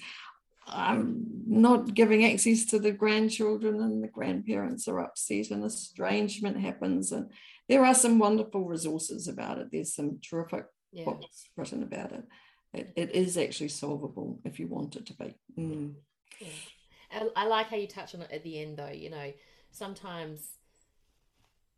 i'm 0.67 1.25
not 1.45 1.93
giving 1.93 2.25
access 2.25 2.65
to 2.65 2.79
the 2.79 2.91
grandchildren 2.91 3.81
and 3.81 4.03
the 4.03 4.07
grandparents 4.07 4.87
are 4.87 4.99
upset 4.99 5.51
and 5.51 5.63
estrangement 5.63 6.59
happens 6.59 7.11
and 7.11 7.29
there 7.69 7.85
are 7.85 7.93
some 7.95 8.19
wonderful 8.19 8.65
resources 8.65 9.27
about 9.27 9.57
it 9.57 9.67
there's 9.71 9.93
some 9.95 10.19
terrific 10.21 10.65
Yeah. 10.91 11.05
books 11.05 11.49
written 11.57 11.83
about 11.83 12.11
it. 12.11 12.23
it 12.73 12.93
it 12.95 13.11
is 13.15 13.37
actually 13.37 13.69
solvable 13.69 14.39
if 14.45 14.59
you 14.59 14.67
want 14.67 14.95
it 14.95 15.05
to 15.07 15.13
be 15.15 15.35
Mm. 15.57 15.93
Yeah. 16.39 17.27
I, 17.35 17.45
like 17.45 17.67
how 17.67 17.77
you 17.77 17.87
touch 17.87 18.15
on 18.15 18.21
it 18.21 18.31
at 18.31 18.43
the 18.43 18.59
end, 18.59 18.77
though. 18.77 18.89
You 18.89 19.11
know, 19.11 19.31
sometimes, 19.69 20.39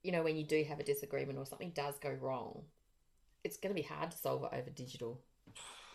you 0.01 0.13
know, 0.13 0.23
when 0.23 0.37
you 0.37 0.45
do 0.45 0.63
have 0.63 0.79
a 0.79 0.83
disagreement 0.83 1.37
or 1.37 1.45
something 1.45 1.71
does 1.71 1.99
go 1.99 2.11
wrong, 2.11 2.63
it's 3.43 3.57
going 3.57 3.75
to 3.75 3.81
be 3.81 3.85
hard 3.85 4.11
to 4.11 4.17
solve 4.17 4.43
it 4.45 4.55
over 4.57 4.69
digital 4.69 5.19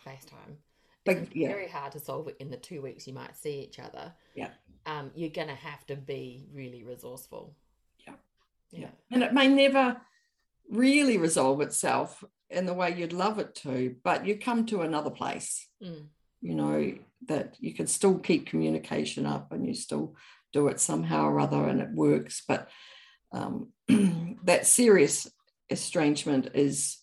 FaceTime. 0.05 0.57
But, 1.05 1.17
It's 1.17 1.35
yeah. 1.35 1.47
very 1.49 1.67
hard 1.67 1.91
to 1.93 1.99
solve 1.99 2.27
it 2.27 2.37
in 2.39 2.51
the 2.51 2.57
two 2.57 2.81
weeks 2.81 3.07
you 3.07 3.13
might 3.13 3.35
see 3.35 3.61
each 3.61 3.79
other. 3.79 4.13
Yeah. 4.35 4.49
Um, 4.85 5.11
you're 5.15 5.29
going 5.29 5.47
to 5.47 5.55
have 5.55 5.85
to 5.87 5.95
be 5.95 6.45
really 6.53 6.83
resourceful. 6.83 7.55
Yeah. 8.07 8.13
Yeah. 8.71 8.89
and 9.11 9.23
it 9.23 9.33
may 9.33 9.47
never 9.47 9.99
really 10.69 11.17
resolve 11.17 11.61
itself 11.61 12.23
in 12.49 12.65
the 12.65 12.73
way 12.73 12.93
you'd 12.95 13.13
love 13.13 13.39
it 13.39 13.55
to 13.55 13.95
but 14.03 14.25
you 14.25 14.37
come 14.37 14.65
to 14.67 14.81
another 14.81 15.09
place 15.09 15.67
Mm. 15.83 16.07
you 16.41 16.55
know 16.55 16.93
that 17.27 17.55
you 17.59 17.73
can 17.73 17.87
still 17.87 18.17
keep 18.19 18.45
communication 18.47 19.25
up 19.25 19.51
and 19.51 19.65
you 19.67 19.73
still 19.73 20.15
do 20.53 20.67
it 20.67 20.79
somehow 20.79 21.25
or 21.25 21.39
other 21.39 21.67
and 21.67 21.79
it 21.81 21.89
works. 21.93 22.43
But 22.47 22.69
um, 23.31 23.69
that 24.43 24.65
serious 24.67 25.27
estrangement 25.69 26.49
is 26.53 26.97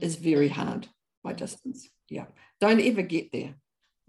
is 0.00 0.16
very 0.16 0.48
hard 0.48 0.88
by 1.22 1.32
distance. 1.32 1.88
Yeah. 2.08 2.26
Don't 2.60 2.80
ever 2.80 3.02
get 3.02 3.32
there. 3.32 3.54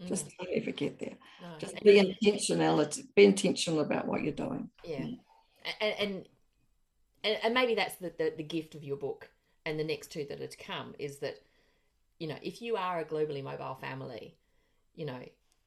Just 0.06 0.28
mm. 0.28 0.32
don't 0.39 0.56
ever 0.56 0.72
get 0.72 1.00
there. 1.00 1.16
No. 1.41 1.47
Just 1.60 1.82
be 1.84 1.97
intentional. 1.97 2.86
Be 3.16 3.26
intentional 3.26 3.82
about 3.82 4.08
what 4.08 4.24
you're 4.24 4.34
doing. 4.34 4.70
Yeah. 4.84 5.08
And 5.82 6.26
and, 7.24 7.38
and 7.43 7.54
maybe 7.54 7.76
that's 7.76 7.95
the, 7.95 8.14
the, 8.18 8.34
the 8.38 8.43
gift 8.43 8.76
of 8.76 8.84
your 8.84 8.95
book 8.95 9.30
and 9.66 9.80
the 9.80 9.84
next 9.84 10.08
two 10.08 10.26
that 10.30 10.41
are 10.41 10.47
to 10.47 10.58
come 10.58 10.95
is 10.97 11.20
that, 11.20 11.36
you 12.18 12.28
know, 12.28 12.38
if 12.41 12.62
you 12.62 12.78
are 12.78 13.00
a 13.00 13.06
globally 13.06 13.43
mobile 13.43 13.76
family, 13.76 14.38
you 14.95 15.06
know, 15.06 15.20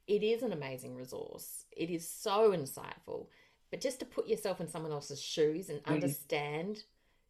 it 0.06 0.22
is 0.22 0.42
an 0.42 0.52
amazing 0.52 0.96
resource. 0.96 1.66
It 1.70 1.90
is 1.90 2.08
so 2.08 2.52
insightful. 2.52 3.26
But 3.70 3.80
just 3.80 4.00
to 4.00 4.06
put 4.06 4.28
yourself 4.28 4.60
in 4.60 4.68
someone 4.68 4.92
else's 4.92 5.20
shoes 5.20 5.68
and 5.68 5.80
understand, 5.86 6.82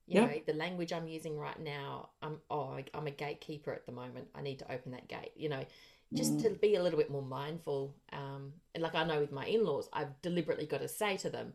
you 0.06 0.20
know, 0.20 0.32
the 0.46 0.52
language 0.52 0.92
I'm 0.92 1.08
using 1.08 1.38
right 1.38 1.58
now, 1.60 2.10
I'm 2.22 2.38
oh, 2.50 2.78
I'm 2.92 3.06
a 3.06 3.10
gatekeeper 3.10 3.72
at 3.72 3.86
the 3.86 3.92
moment. 3.92 4.28
I 4.34 4.42
need 4.42 4.58
to 4.58 4.72
open 4.72 4.92
that 4.92 5.08
gate. 5.08 5.32
You 5.36 5.48
know, 5.48 5.64
just 6.12 6.36
mm. 6.38 6.42
to 6.42 6.50
be 6.50 6.74
a 6.74 6.82
little 6.82 6.98
bit 6.98 7.10
more 7.10 7.22
mindful. 7.22 7.94
Um, 8.12 8.52
and 8.74 8.82
like 8.82 8.94
I 8.94 9.04
know 9.04 9.20
with 9.20 9.32
my 9.32 9.46
in-laws, 9.46 9.88
I've 9.92 10.20
deliberately 10.22 10.66
got 10.66 10.80
to 10.80 10.88
say 10.88 11.16
to 11.18 11.30
them, 11.30 11.54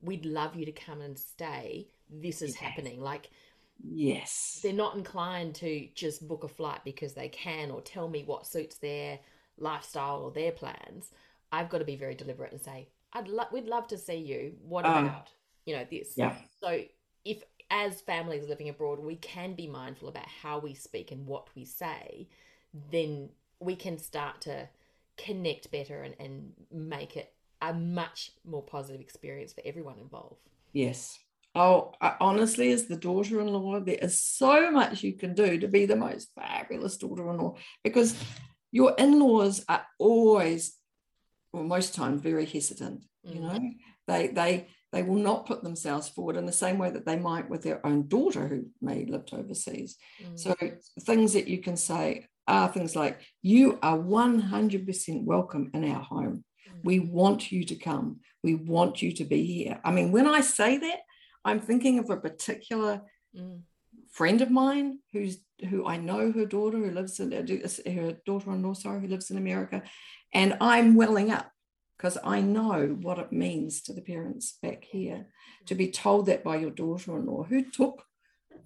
"We'd 0.00 0.24
love 0.24 0.54
you 0.54 0.64
to 0.66 0.72
come 0.72 1.00
and 1.00 1.18
stay. 1.18 1.88
This 2.08 2.42
is 2.42 2.54
happening." 2.56 3.00
Like 3.00 3.30
Yes. 3.82 4.60
They're 4.62 4.72
not 4.72 4.96
inclined 4.96 5.54
to 5.56 5.88
just 5.94 6.26
book 6.26 6.44
a 6.44 6.48
flight 6.48 6.80
because 6.84 7.14
they 7.14 7.28
can 7.28 7.70
or 7.70 7.80
tell 7.80 8.08
me 8.08 8.24
what 8.24 8.46
suits 8.46 8.76
their 8.76 9.18
lifestyle 9.58 10.22
or 10.22 10.30
their 10.30 10.52
plans, 10.52 11.10
I've 11.52 11.68
got 11.68 11.78
to 11.78 11.84
be 11.84 11.96
very 11.96 12.14
deliberate 12.14 12.52
and 12.52 12.60
say, 12.60 12.88
I'd 13.12 13.28
love 13.28 13.48
we'd 13.52 13.66
love 13.66 13.88
to 13.88 13.98
see 13.98 14.16
you. 14.16 14.54
What 14.62 14.86
um, 14.86 15.06
about, 15.06 15.30
you 15.66 15.74
know, 15.76 15.84
this? 15.90 16.14
Yeah. 16.16 16.34
So 16.62 16.82
if 17.24 17.42
as 17.70 18.00
families 18.00 18.48
living 18.48 18.68
abroad, 18.68 18.98
we 18.98 19.16
can 19.16 19.54
be 19.54 19.66
mindful 19.66 20.08
about 20.08 20.26
how 20.26 20.58
we 20.58 20.74
speak 20.74 21.12
and 21.12 21.26
what 21.26 21.48
we 21.54 21.64
say, 21.64 22.28
then 22.90 23.30
we 23.60 23.76
can 23.76 23.98
start 23.98 24.40
to 24.42 24.68
connect 25.16 25.70
better 25.70 26.02
and, 26.02 26.14
and 26.18 26.52
make 26.72 27.16
it 27.16 27.32
a 27.62 27.72
much 27.72 28.32
more 28.44 28.62
positive 28.62 29.00
experience 29.00 29.52
for 29.52 29.62
everyone 29.64 29.98
involved. 29.98 30.40
Yes. 30.72 31.18
Oh, 31.54 31.92
I, 32.00 32.14
honestly, 32.20 32.72
as 32.72 32.86
the 32.86 32.96
daughter 32.96 33.40
in 33.40 33.48
law, 33.48 33.80
there 33.80 33.98
is 34.00 34.20
so 34.20 34.70
much 34.70 35.02
you 35.02 35.14
can 35.14 35.34
do 35.34 35.58
to 35.58 35.68
be 35.68 35.84
the 35.84 35.96
most 35.96 36.30
fabulous 36.34 36.96
daughter 36.96 37.28
in 37.28 37.38
law 37.38 37.56
because 37.82 38.16
your 38.72 38.94
in-laws 38.98 39.64
are 39.68 39.84
always 39.98 40.76
well 41.52 41.64
most 41.64 41.94
times 41.94 42.20
very 42.20 42.46
hesitant 42.46 43.04
mm. 43.26 43.34
you 43.34 43.40
know 43.40 43.70
they 44.06 44.28
they 44.28 44.68
they 44.92 45.02
will 45.02 45.16
not 45.16 45.46
put 45.46 45.62
themselves 45.62 46.08
forward 46.08 46.36
in 46.36 46.46
the 46.46 46.52
same 46.52 46.78
way 46.78 46.90
that 46.90 47.06
they 47.06 47.16
might 47.16 47.48
with 47.48 47.62
their 47.62 47.84
own 47.86 48.08
daughter 48.08 48.46
who 48.48 48.66
may 48.80 49.04
lived 49.04 49.32
overseas. 49.32 49.96
Mm. 50.22 50.38
so 50.38 50.56
things 51.00 51.32
that 51.32 51.48
you 51.48 51.58
can 51.58 51.76
say 51.76 52.26
are 52.48 52.68
things 52.68 52.96
like 52.96 53.20
you 53.42 53.78
are 53.82 53.98
100% 53.98 55.24
welcome 55.24 55.70
in 55.74 55.90
our 55.90 56.02
home. 56.02 56.44
Mm. 56.68 56.84
we 56.84 57.00
want 57.00 57.52
you 57.52 57.64
to 57.64 57.74
come. 57.74 58.20
We 58.42 58.54
want 58.54 59.02
you 59.02 59.12
to 59.12 59.24
be 59.24 59.44
here. 59.44 59.80
I 59.84 59.90
mean 59.92 60.12
when 60.12 60.26
i 60.26 60.40
say 60.40 60.78
that 60.78 61.00
i'm 61.44 61.60
thinking 61.60 61.98
of 61.98 62.10
a 62.10 62.16
particular 62.16 63.02
mm. 63.36 63.60
friend 64.10 64.40
of 64.40 64.50
mine 64.50 64.98
who's 65.12 65.38
who 65.68 65.86
I 65.86 65.96
know 65.96 66.32
her 66.32 66.46
daughter 66.46 66.78
who 66.78 66.90
lives 66.90 67.20
in 67.20 67.32
her 67.32 68.12
daughter-in-law, 68.24 68.74
sorry, 68.74 69.00
who 69.00 69.08
lives 69.08 69.30
in 69.30 69.36
America, 69.36 69.82
and 70.32 70.56
I'm 70.60 70.94
welling 70.94 71.30
up 71.30 71.50
because 72.00 72.16
I 72.24 72.40
know 72.40 72.96
what 73.02 73.18
it 73.18 73.30
means 73.30 73.82
to 73.82 73.92
the 73.92 74.00
parents 74.00 74.56
back 74.62 74.84
here 74.84 75.26
to 75.66 75.74
be 75.74 75.90
told 75.90 76.24
that 76.26 76.42
by 76.42 76.56
your 76.56 76.70
daughter-in-law 76.70 77.42
who 77.42 77.70
took 77.70 78.06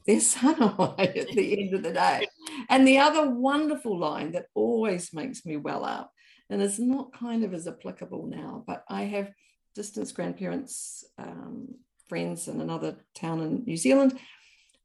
their 0.06 0.20
son 0.20 0.62
away 0.78 1.12
at 1.16 1.28
the 1.30 1.60
end 1.60 1.74
of 1.74 1.82
the 1.82 1.92
day. 1.92 2.28
And 2.68 2.86
the 2.86 2.98
other 2.98 3.28
wonderful 3.28 3.98
line 3.98 4.30
that 4.32 4.46
always 4.54 5.12
makes 5.12 5.44
me 5.44 5.56
well 5.56 5.84
up, 5.84 6.12
and 6.48 6.62
it's 6.62 6.78
not 6.78 7.12
kind 7.12 7.42
of 7.42 7.52
as 7.52 7.66
applicable 7.66 8.28
now, 8.28 8.62
but 8.68 8.84
I 8.88 9.02
have 9.02 9.32
distance 9.74 10.12
grandparents, 10.12 11.02
um, 11.18 11.74
friends 12.08 12.46
in 12.46 12.60
another 12.60 12.98
town 13.16 13.40
in 13.40 13.64
New 13.64 13.76
Zealand 13.76 14.16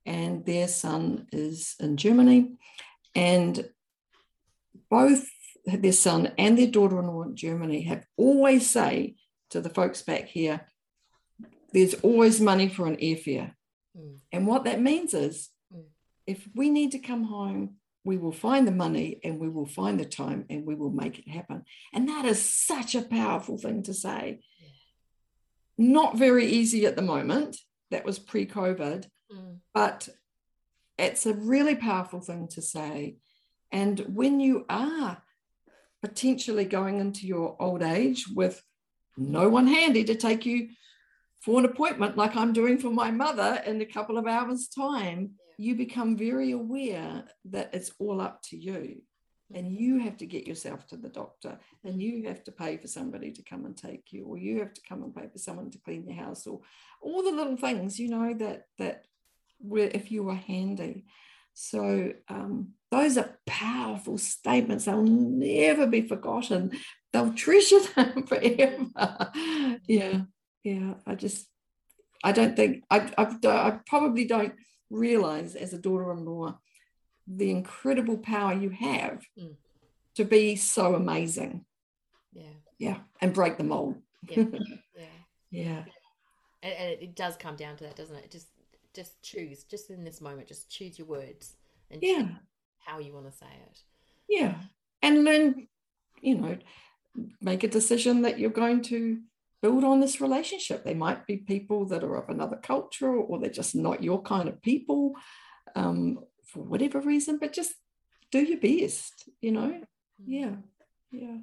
and 0.07 0.43
their 0.43 0.67
son 0.67 1.27
is 1.31 1.75
in 1.79 1.97
Germany. 1.97 2.53
And 3.13 3.69
both 4.89 5.29
their 5.65 5.91
son 5.91 6.31
and 6.37 6.57
their 6.57 6.67
daughter-in-law 6.67 7.23
in 7.23 7.35
Germany 7.35 7.81
have 7.83 8.05
always 8.17 8.69
say 8.69 9.15
to 9.51 9.61
the 9.61 9.69
folks 9.69 10.01
back 10.01 10.25
here, 10.25 10.65
there's 11.73 11.93
always 11.95 12.39
money 12.41 12.69
for 12.69 12.87
an 12.87 12.97
airfare. 12.97 13.53
Mm. 13.97 14.17
And 14.31 14.47
what 14.47 14.63
that 14.65 14.81
means 14.81 15.13
is 15.13 15.49
mm. 15.73 15.83
if 16.25 16.47
we 16.55 16.69
need 16.69 16.91
to 16.91 16.99
come 16.99 17.23
home, 17.23 17.75
we 18.03 18.17
will 18.17 18.31
find 18.31 18.67
the 18.67 18.71
money 18.71 19.19
and 19.23 19.39
we 19.39 19.49
will 19.49 19.65
find 19.65 19.99
the 19.99 20.05
time 20.05 20.45
and 20.49 20.65
we 20.65 20.75
will 20.75 20.91
make 20.91 21.19
it 21.19 21.29
happen. 21.29 21.63
And 21.93 22.07
that 22.09 22.25
is 22.25 22.41
such 22.41 22.95
a 22.95 23.01
powerful 23.01 23.57
thing 23.57 23.83
to 23.83 23.93
say. 23.93 24.39
Yeah. 24.59 24.67
Not 25.77 26.17
very 26.17 26.45
easy 26.45 26.85
at 26.85 26.95
the 26.95 27.01
moment. 27.01 27.57
That 27.91 28.05
was 28.05 28.17
pre 28.17 28.45
COVID. 28.45 29.07
Mm. 29.31 29.57
But 29.73 30.09
it's 30.97 31.25
a 31.25 31.33
really 31.33 31.75
powerful 31.75 32.19
thing 32.19 32.47
to 32.49 32.61
say. 32.61 33.17
And 33.71 33.99
when 33.99 34.39
you 34.39 34.65
are 34.69 35.21
potentially 36.01 36.65
going 36.65 36.99
into 36.99 37.27
your 37.27 37.55
old 37.59 37.81
age 37.81 38.25
with 38.33 38.61
no 39.17 39.49
one 39.49 39.67
handy 39.67 40.03
to 40.05 40.15
take 40.15 40.45
you 40.45 40.69
for 41.41 41.59
an 41.59 41.65
appointment, 41.65 42.17
like 42.17 42.35
I'm 42.35 42.53
doing 42.53 42.77
for 42.77 42.89
my 42.89 43.11
mother 43.11 43.61
in 43.65 43.81
a 43.81 43.85
couple 43.85 44.17
of 44.17 44.27
hours' 44.27 44.67
time, 44.67 45.31
you 45.57 45.75
become 45.75 46.17
very 46.17 46.51
aware 46.51 47.23
that 47.45 47.69
it's 47.73 47.91
all 47.99 48.21
up 48.21 48.41
to 48.43 48.57
you. 48.57 49.01
And 49.53 49.65
mm-hmm. 49.65 49.83
you 49.83 49.99
have 49.99 50.17
to 50.17 50.25
get 50.25 50.47
yourself 50.47 50.85
to 50.87 50.97
the 50.97 51.09
doctor, 51.09 51.57
and 51.83 52.01
you 52.01 52.27
have 52.27 52.43
to 52.43 52.51
pay 52.51 52.77
for 52.77 52.87
somebody 52.87 53.31
to 53.31 53.41
come 53.41 53.65
and 53.65 53.75
take 53.75 54.11
you, 54.11 54.25
or 54.25 54.37
you 54.37 54.59
have 54.59 54.73
to 54.73 54.81
come 54.87 55.01
and 55.01 55.15
pay 55.15 55.27
for 55.27 55.39
someone 55.39 55.71
to 55.71 55.79
clean 55.79 56.05
your 56.05 56.23
house, 56.23 56.45
or 56.45 56.61
all 57.01 57.23
the 57.23 57.31
little 57.31 57.57
things, 57.57 57.99
you 57.99 58.09
know, 58.09 58.33
that 58.35 58.65
that 58.77 59.05
if 59.71 60.11
you 60.11 60.23
were 60.23 60.35
handy. 60.35 61.05
So 61.61 62.13
um, 62.29 62.69
those 62.89 63.17
are 63.17 63.37
powerful 63.45 64.17
statements. 64.17 64.85
They'll 64.85 65.03
never 65.03 65.87
be 65.87 66.07
forgotten. 66.07 66.71
They'll 67.11 67.33
treasure 67.33 67.79
them 67.95 68.25
forever. 68.25 69.29
yeah, 69.85 70.21
yeah. 70.63 70.93
I 71.05 71.15
just, 71.15 71.47
I 72.23 72.31
don't 72.31 72.55
think 72.55 72.85
I, 72.89 73.11
I, 73.17 73.35
I 73.45 73.79
probably 73.85 74.23
don't 74.23 74.53
realize 74.89 75.55
as 75.55 75.73
a 75.73 75.77
daughter-in-law 75.77 76.57
the 77.27 77.51
incredible 77.51 78.19
power 78.19 78.53
you 78.53 78.69
have 78.69 79.21
mm. 79.37 79.55
to 80.15 80.23
be 80.23 80.55
so 80.55 80.95
amazing. 80.95 81.65
Yeah. 82.31 82.55
Yeah, 82.77 82.97
and 83.19 83.33
break 83.33 83.57
the 83.57 83.65
mold. 83.65 83.97
Yeah. 84.29 84.45
yeah. 84.97 85.05
yeah. 85.51 85.83
And, 86.63 86.73
and 86.73 87.01
it 87.01 87.15
does 87.17 87.35
come 87.35 87.57
down 87.57 87.75
to 87.75 87.83
that, 87.83 87.97
doesn't 87.97 88.15
it? 88.15 88.31
Just 88.31 88.47
just 88.95 89.21
choose, 89.21 89.63
just 89.63 89.89
in 89.89 90.03
this 90.03 90.21
moment, 90.21 90.47
just 90.47 90.69
choose 90.69 90.97
your 90.97 91.07
words 91.07 91.55
and 91.91 92.01
yeah. 92.01 92.27
how 92.79 92.99
you 92.99 93.13
want 93.13 93.25
to 93.31 93.37
say 93.37 93.47
it. 93.67 93.79
Yeah. 94.27 94.55
And 95.01 95.23
learn, 95.23 95.67
you 96.21 96.35
know, 96.35 96.57
make 97.41 97.63
a 97.63 97.67
decision 97.67 98.23
that 98.23 98.39
you're 98.39 98.49
going 98.49 98.81
to 98.83 99.19
build 99.61 99.83
on 99.83 99.99
this 99.99 100.21
relationship. 100.21 100.83
They 100.83 100.93
might 100.93 101.25
be 101.25 101.37
people 101.37 101.85
that 101.85 102.03
are 102.03 102.15
of 102.15 102.29
another 102.29 102.57
culture 102.57 103.13
or 103.13 103.39
they're 103.39 103.49
just 103.49 103.75
not 103.75 104.03
your 104.03 104.21
kind 104.21 104.47
of 104.47 104.61
people 104.61 105.13
um, 105.75 106.19
for 106.45 106.63
whatever 106.63 106.99
reason, 106.99 107.37
but 107.37 107.53
just 107.53 107.73
do 108.31 108.39
your 108.39 108.59
best, 108.59 109.29
you 109.41 109.51
know? 109.51 109.69
Mm. 109.69 109.83
Yeah. 110.25 110.55
Yeah. 111.11 111.37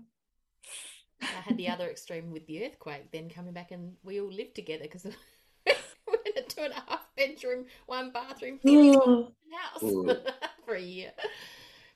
I 1.22 1.40
had 1.44 1.56
the 1.56 1.68
other 1.70 1.88
extreme 1.88 2.30
with 2.30 2.46
the 2.46 2.64
earthquake, 2.64 3.10
then 3.12 3.28
coming 3.28 3.52
back 3.52 3.70
and 3.70 3.94
we 4.02 4.20
all 4.20 4.32
lived 4.32 4.54
together 4.54 4.84
because 4.84 5.04
we're 5.66 6.14
in 6.26 6.32
a 6.36 6.42
two 6.42 6.62
and 6.62 6.72
a 6.72 6.90
half 6.90 7.05
bedroom, 7.16 7.66
one 7.86 8.10
bathroom 8.10 8.58
mm. 8.64 9.32
house 9.52 10.16
for 10.64 10.74
a 10.74 10.80
year. 10.80 11.12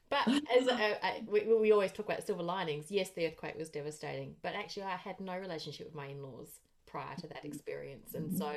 But 0.08 0.26
as 0.26 0.66
a, 0.66 0.96
we, 1.28 1.42
we 1.54 1.72
always 1.72 1.92
talk 1.92 2.06
about 2.06 2.26
silver 2.26 2.42
linings, 2.42 2.86
yes, 2.90 3.10
the 3.10 3.26
earthquake 3.26 3.56
was 3.56 3.68
devastating, 3.68 4.34
but 4.42 4.54
actually, 4.54 4.84
I 4.84 4.96
had 4.96 5.20
no 5.20 5.38
relationship 5.38 5.86
with 5.86 5.94
my 5.94 6.06
in 6.06 6.22
laws 6.22 6.48
prior 6.86 7.14
to 7.16 7.28
that 7.28 7.44
experience. 7.44 8.14
And 8.14 8.36
so, 8.36 8.56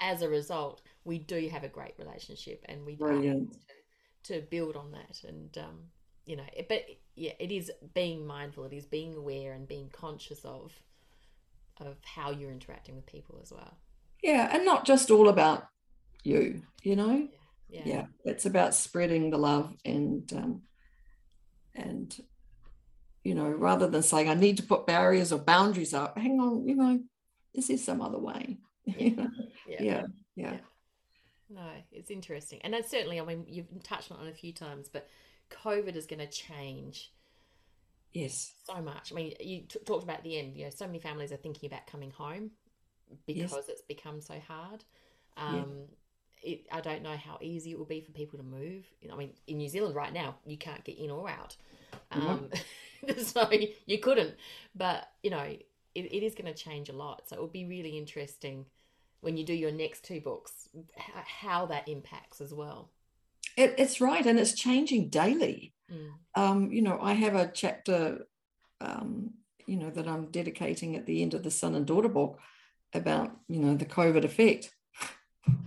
as 0.00 0.22
a 0.22 0.28
result, 0.28 0.82
we 1.04 1.18
do 1.18 1.48
have 1.48 1.62
a 1.62 1.68
great 1.68 1.94
relationship 1.98 2.64
and 2.68 2.84
we 2.84 2.96
to, 2.96 3.48
to 4.24 4.40
build 4.50 4.74
on 4.74 4.90
that. 4.92 5.22
And, 5.26 5.56
um, 5.58 5.78
you 6.26 6.36
know, 6.36 6.46
but 6.68 6.84
yeah, 7.14 7.32
it 7.38 7.52
is 7.52 7.70
being 7.94 8.26
mindful, 8.26 8.64
it 8.64 8.72
is 8.72 8.86
being 8.86 9.14
aware 9.14 9.52
and 9.52 9.68
being 9.68 9.90
conscious 9.90 10.44
of 10.44 10.72
of 11.80 11.96
how 12.02 12.30
you're 12.30 12.50
interacting 12.50 12.96
with 12.96 13.06
people 13.06 13.38
as 13.42 13.52
well 13.52 13.76
yeah 14.22 14.48
and 14.52 14.64
not 14.64 14.84
just 14.84 15.10
all 15.10 15.28
about 15.28 15.68
you 16.24 16.62
you 16.82 16.96
know 16.96 17.28
yeah, 17.68 17.82
yeah. 17.84 18.06
it's 18.24 18.46
about 18.46 18.74
spreading 18.74 19.30
the 19.30 19.38
love 19.38 19.74
and 19.84 20.32
um, 20.32 20.62
and 21.74 22.18
you 23.28 23.34
know, 23.34 23.50
rather 23.50 23.86
than 23.86 24.02
saying 24.02 24.28
I 24.28 24.34
need 24.34 24.56
to 24.56 24.62
put 24.62 24.86
barriers 24.86 25.32
or 25.32 25.38
boundaries 25.38 25.92
up, 25.92 26.16
hang 26.16 26.40
on, 26.40 26.66
you 26.66 26.74
know, 26.74 27.00
this 27.54 27.64
is 27.64 27.84
there 27.84 27.94
some 27.94 28.02
other 28.02 28.18
way? 28.18 28.58
Yeah. 28.86 29.26
yeah. 29.68 29.82
yeah. 29.82 30.06
yeah. 30.34 30.56
No, 31.50 31.68
it's 31.92 32.10
interesting. 32.10 32.60
And 32.64 32.72
that's 32.72 32.90
certainly, 32.90 33.20
I 33.20 33.24
mean, 33.24 33.44
you've 33.46 33.66
touched 33.82 34.10
on 34.10 34.26
it 34.26 34.30
a 34.30 34.34
few 34.34 34.54
times, 34.54 34.88
but 34.88 35.10
COVID 35.50 35.94
is 35.94 36.06
going 36.06 36.20
to 36.20 36.26
change 36.26 37.12
yes 38.14 38.54
so 38.64 38.80
much. 38.80 39.12
I 39.12 39.14
mean, 39.14 39.34
you 39.40 39.64
t- 39.68 39.78
talked 39.84 40.04
about 40.04 40.24
the 40.24 40.38
end, 40.38 40.56
you 40.56 40.64
know, 40.64 40.70
so 40.70 40.86
many 40.86 41.00
families 41.00 41.32
are 41.32 41.36
thinking 41.36 41.66
about 41.66 41.86
coming 41.86 42.10
home 42.12 42.52
because 43.26 43.52
yes. 43.52 43.68
it's 43.68 43.82
become 43.82 44.22
so 44.22 44.40
hard. 44.48 44.84
Um, 45.36 45.54
yeah. 45.54 45.84
It, 46.42 46.66
I 46.70 46.80
don't 46.80 47.02
know 47.02 47.16
how 47.16 47.38
easy 47.40 47.72
it 47.72 47.78
will 47.78 47.84
be 47.84 48.00
for 48.00 48.12
people 48.12 48.38
to 48.38 48.44
move. 48.44 48.84
I 49.10 49.16
mean, 49.16 49.30
in 49.46 49.58
New 49.58 49.68
Zealand 49.68 49.94
right 49.94 50.12
now, 50.12 50.36
you 50.46 50.56
can't 50.56 50.84
get 50.84 50.98
in 50.98 51.10
or 51.10 51.28
out. 51.28 51.56
Um, 52.10 52.48
so 53.18 53.50
you 53.86 53.98
couldn't. 53.98 54.34
But, 54.74 55.08
you 55.22 55.30
know, 55.30 55.42
it, 55.42 55.66
it 55.94 56.22
is 56.24 56.34
going 56.34 56.52
to 56.52 56.58
change 56.58 56.88
a 56.88 56.94
lot. 56.94 57.22
So 57.26 57.36
it 57.36 57.40
will 57.40 57.48
be 57.48 57.64
really 57.64 57.98
interesting 57.98 58.66
when 59.20 59.36
you 59.36 59.44
do 59.44 59.54
your 59.54 59.72
next 59.72 60.04
two 60.04 60.20
books, 60.20 60.68
how 60.96 61.66
that 61.66 61.88
impacts 61.88 62.40
as 62.40 62.54
well. 62.54 62.90
It, 63.56 63.74
it's 63.78 64.00
right, 64.00 64.24
and 64.24 64.38
it's 64.38 64.52
changing 64.52 65.08
daily. 65.08 65.72
Mm. 65.92 66.10
Um, 66.34 66.72
you 66.72 66.82
know, 66.82 66.98
I 67.02 67.14
have 67.14 67.34
a 67.34 67.50
chapter, 67.52 68.26
um, 68.80 69.30
you 69.66 69.76
know, 69.76 69.90
that 69.90 70.06
I'm 70.06 70.26
dedicating 70.26 70.94
at 70.94 71.06
the 71.06 71.22
end 71.22 71.34
of 71.34 71.42
the 71.42 71.50
son 71.50 71.74
and 71.74 71.84
daughter 71.84 72.08
book 72.08 72.38
about, 72.94 73.36
you 73.48 73.58
know, 73.58 73.74
the 73.74 73.84
COVID 73.84 74.24
effect. 74.24 74.70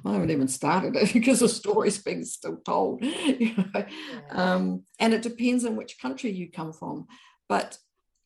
I 0.05 0.13
haven't 0.13 0.31
even 0.31 0.47
started 0.47 0.95
it 0.95 1.13
because 1.13 1.39
the 1.39 1.49
story's 1.49 1.97
being 1.97 2.23
still 2.23 2.57
told. 2.57 3.03
You 3.41 3.55
know? 3.55 3.85
Um, 4.29 4.83
and 4.99 5.13
it 5.13 5.21
depends 5.21 5.65
on 5.65 5.75
which 5.75 5.99
country 5.99 6.31
you 6.31 6.51
come 6.51 6.73
from. 6.73 7.07
But 7.47 7.77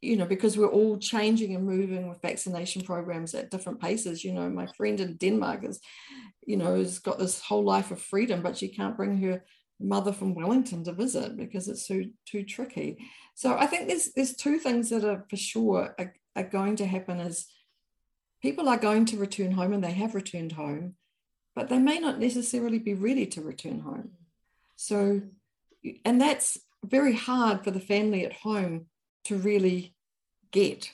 you 0.01 0.17
know, 0.17 0.25
because 0.25 0.57
we're 0.57 0.67
all 0.67 0.97
changing 0.97 1.55
and 1.55 1.65
moving 1.65 2.07
with 2.07 2.21
vaccination 2.21 2.83
programs 2.83 3.33
at 3.33 3.49
different 3.49 3.81
paces. 3.81 4.23
You 4.23 4.33
know, 4.33 4.49
my 4.49 4.67
friend 4.67 4.99
in 4.99 5.15
Denmark 5.15 5.63
is, 5.63 5.79
you 6.45 6.57
know, 6.57 6.75
has 6.75 6.99
got 6.99 7.17
this 7.17 7.41
whole 7.41 7.63
life 7.63 7.91
of 7.91 8.01
freedom, 8.01 8.41
but 8.43 8.57
she 8.57 8.67
can't 8.67 8.97
bring 8.97 9.19
her 9.21 9.43
mother 9.79 10.13
from 10.13 10.35
Wellington 10.35 10.83
to 10.83 10.93
visit 10.93 11.35
because 11.35 11.67
it's 11.67 11.87
too 11.87 12.11
too 12.25 12.43
tricky. 12.43 12.97
So 13.35 13.57
I 13.57 13.65
think 13.65 13.87
there's 13.87 14.13
there's 14.13 14.35
two 14.35 14.59
things 14.59 14.89
that 14.89 15.03
are 15.03 15.25
for 15.29 15.37
sure 15.37 15.95
are, 15.97 16.13
are 16.35 16.43
going 16.43 16.75
to 16.77 16.85
happen 16.85 17.19
is 17.19 17.47
people 18.41 18.69
are 18.69 18.77
going 18.77 19.05
to 19.05 19.17
return 19.17 19.51
home 19.51 19.73
and 19.73 19.83
they 19.83 19.91
have 19.91 20.15
returned 20.15 20.53
home, 20.53 20.95
but 21.55 21.69
they 21.69 21.79
may 21.79 21.99
not 21.99 22.19
necessarily 22.19 22.79
be 22.79 22.93
ready 22.93 23.25
to 23.27 23.41
return 23.41 23.79
home. 23.79 24.11
So, 24.75 25.21
and 26.03 26.19
that's 26.19 26.59
very 26.83 27.13
hard 27.13 27.63
for 27.63 27.71
the 27.71 27.79
family 27.79 28.25
at 28.25 28.33
home 28.33 28.87
to 29.25 29.37
really 29.37 29.95
get 30.51 30.91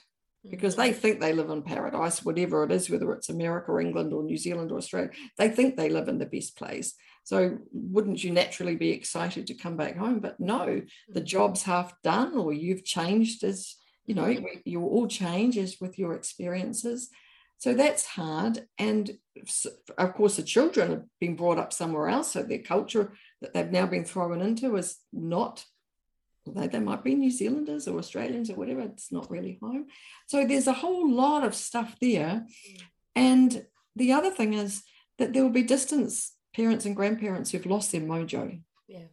because 0.49 0.76
they 0.76 0.89
mm-hmm. 0.89 0.99
think 0.99 1.20
they 1.20 1.34
live 1.34 1.49
in 1.49 1.62
paradise, 1.62 2.26
whatever 2.26 2.64
it 2.64 2.72
is, 2.72 2.89
whether 2.89 3.12
it's 3.14 3.30
America, 3.30 3.72
or 3.72 3.82
England, 3.82 4.12
or 4.12 4.24
New 4.24 4.38
Zealand, 4.38 4.72
or 4.72 4.78
Australia. 4.78 5.12
They 5.38 5.49
think 5.49 5.76
they 5.76 5.89
live 5.89 6.07
in 6.07 6.18
the 6.18 6.26
best 6.26 6.57
place. 6.57 6.95
So, 7.24 7.59
wouldn't 7.72 8.24
you 8.24 8.32
naturally 8.32 8.76
be 8.76 8.89
excited 8.89 9.47
to 9.47 9.53
come 9.53 9.78
back 9.78 9.97
home? 9.97 10.20
But 10.20 10.39
no, 10.39 10.82
the 11.09 11.20
mm-hmm. 11.20 11.26
job's 11.26 11.64
half 11.64 11.93
done, 12.01 12.38
or 12.38 12.53
you've 12.53 12.84
changed 12.84 13.43
as 13.43 13.76
you 14.05 14.16
know, 14.16 14.24
mm-hmm. 14.24 14.45
you 14.66 14.82
all 14.82 15.07
change 15.07 15.57
as 15.57 15.78
with 15.80 15.97
your 15.97 16.14
experiences. 16.14 17.09
So 17.62 17.76
that's 17.76 18.07
hard. 18.07 18.66
And 18.80 19.12
of 19.99 20.14
course, 20.16 20.38
the 20.38 20.41
children 20.41 20.89
have 20.89 21.03
been 21.20 21.36
brought 21.36 21.59
up 21.59 21.72
somewhere 21.72 22.09
else. 22.09 22.32
So 22.32 22.41
their 22.41 22.57
culture 22.57 23.14
that 23.39 23.53
they've 23.53 23.70
now 23.70 23.86
been 23.86 24.03
thrown 24.03 24.41
into 24.41 24.76
is 24.78 24.97
not 25.14 25.64
although 26.47 26.66
they 26.66 26.80
might 26.80 27.03
be 27.03 27.14
New 27.14 27.30
Zealanders 27.30 27.88
or 27.88 27.99
Australians 27.99 28.49
or 28.49 28.55
whatever, 28.55 28.80
it's 28.82 29.12
not 29.12 29.30
really 29.30 29.59
home. 29.62 29.86
So 30.26 30.43
there's 30.43 30.66
a 30.66 30.74
whole 30.74 31.07
lot 31.14 31.43
of 31.43 31.53
stuff 31.53 31.95
there. 32.01 32.47
And 33.16 33.64
the 33.95 34.14
other 34.14 34.32
thing 34.32 34.55
is 34.55 34.82
that 35.20 35.32
there 35.32 35.43
will 35.43 35.51
be 35.51 35.62
distance 35.62 36.34
parents 36.55 36.86
and 36.86 36.95
grandparents 36.95 37.51
who've 37.51 37.68
lost 37.68 37.91
their 37.91 38.01
mojo. 38.01 38.59
Yeah. 38.88 39.05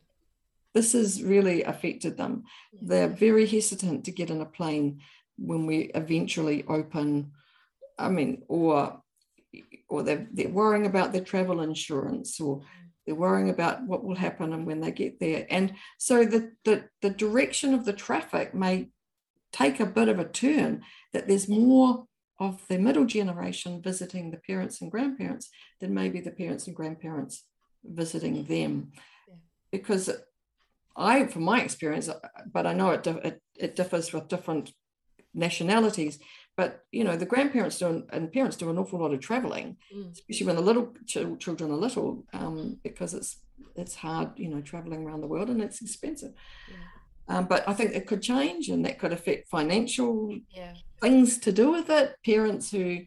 This 0.72 0.94
has 0.94 1.22
really 1.22 1.64
affected 1.64 2.16
them. 2.16 2.44
Yeah. 2.72 2.80
They're 2.82 3.08
very 3.08 3.46
hesitant 3.46 4.06
to 4.06 4.10
get 4.10 4.30
in 4.30 4.40
a 4.40 4.46
plane 4.46 5.02
when 5.36 5.66
we 5.66 5.90
eventually 5.94 6.64
open. 6.66 7.32
I 7.98 8.08
mean, 8.08 8.42
or 8.48 9.02
or 9.88 10.02
they're, 10.02 10.26
they're 10.32 10.48
worrying 10.48 10.86
about 10.86 11.12
their 11.12 11.24
travel 11.24 11.62
insurance 11.62 12.38
or 12.40 12.60
they're 13.06 13.14
worrying 13.14 13.48
about 13.48 13.82
what 13.84 14.04
will 14.04 14.16
happen 14.16 14.52
and 14.52 14.66
when 14.66 14.80
they 14.80 14.92
get 14.92 15.18
there. 15.18 15.46
And 15.48 15.74
so 15.96 16.26
the, 16.26 16.52
the, 16.64 16.84
the 17.00 17.08
direction 17.08 17.72
of 17.72 17.86
the 17.86 17.94
traffic 17.94 18.54
may 18.54 18.90
take 19.50 19.80
a 19.80 19.86
bit 19.86 20.08
of 20.08 20.18
a 20.18 20.26
turn, 20.26 20.82
that 21.14 21.26
there's 21.26 21.48
more 21.48 22.04
of 22.38 22.60
the 22.68 22.78
middle 22.78 23.06
generation 23.06 23.80
visiting 23.80 24.30
the 24.30 24.36
parents 24.36 24.82
and 24.82 24.90
grandparents 24.90 25.48
than 25.80 25.94
maybe 25.94 26.20
the 26.20 26.30
parents 26.30 26.66
and 26.66 26.76
grandparents 26.76 27.44
visiting 27.82 28.44
them. 28.44 28.92
Yeah. 29.26 29.34
Because 29.72 30.10
I, 30.94 31.26
from 31.28 31.44
my 31.44 31.62
experience, 31.62 32.10
but 32.52 32.66
I 32.66 32.74
know 32.74 32.90
it, 32.90 33.06
it, 33.06 33.40
it 33.56 33.76
differs 33.76 34.12
with 34.12 34.28
different 34.28 34.70
nationalities, 35.32 36.18
but 36.58 36.84
you 36.90 37.04
know 37.04 37.16
the 37.16 37.24
grandparents 37.24 37.78
do 37.78 38.04
and 38.12 38.32
parents 38.32 38.56
do 38.56 38.68
an 38.68 38.78
awful 38.78 38.98
lot 38.98 39.14
of 39.14 39.20
traveling 39.20 39.76
mm. 39.94 40.12
especially 40.12 40.46
when 40.46 40.56
the 40.56 40.68
little 40.70 40.92
ch- 41.06 41.38
children 41.38 41.70
are 41.70 41.76
little 41.86 42.24
um, 42.34 42.76
because 42.82 43.14
it's 43.14 43.36
it's 43.76 43.94
hard 43.94 44.30
you 44.36 44.48
know 44.48 44.60
traveling 44.60 45.04
around 45.04 45.20
the 45.22 45.26
world 45.26 45.48
and 45.48 45.62
it's 45.62 45.80
expensive 45.80 46.32
yeah. 46.68 47.38
um, 47.38 47.46
but 47.46 47.66
i 47.68 47.72
think 47.72 47.92
it 47.92 48.08
could 48.08 48.20
change 48.20 48.68
and 48.68 48.84
that 48.84 48.98
could 48.98 49.12
affect 49.12 49.48
financial 49.48 50.36
yeah. 50.50 50.74
things 51.00 51.38
to 51.38 51.52
do 51.52 51.70
with 51.70 51.88
it 51.88 52.16
parents 52.26 52.72
who 52.72 52.98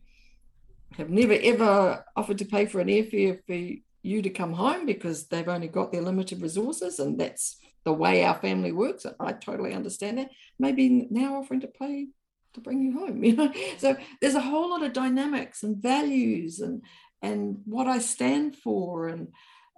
have 0.97 1.09
never 1.09 1.37
ever 1.43 2.05
offered 2.15 2.37
to 2.37 2.45
pay 2.45 2.65
for 2.65 2.79
an 2.79 2.87
airfare 2.87 3.37
for 3.45 3.59
you 4.03 4.21
to 4.21 4.29
come 4.29 4.53
home 4.53 4.85
because 4.85 5.27
they've 5.27 5.49
only 5.49 5.67
got 5.67 5.91
their 5.91 6.01
limited 6.01 6.41
resources 6.41 6.99
and 6.99 7.19
that's 7.19 7.57
the 7.83 7.93
way 7.93 8.23
our 8.23 8.35
family 8.35 8.71
works 8.71 9.05
i 9.19 9.33
totally 9.33 9.73
understand 9.73 10.17
that 10.17 10.29
maybe 10.57 11.07
now 11.11 11.35
offering 11.35 11.59
to 11.59 11.67
pay 11.67 12.07
to 12.53 12.61
bring 12.61 12.81
you 12.81 12.93
home 12.93 13.23
you 13.23 13.35
know? 13.35 13.51
So 13.77 13.95
there's 14.21 14.35
a 14.35 14.41
whole 14.41 14.69
lot 14.69 14.83
of 14.83 14.93
dynamics 14.93 15.63
and 15.63 15.81
values 15.81 16.59
and 16.59 16.83
and 17.21 17.57
what 17.65 17.87
i 17.87 17.99
stand 17.99 18.55
for 18.55 19.07
and 19.07 19.27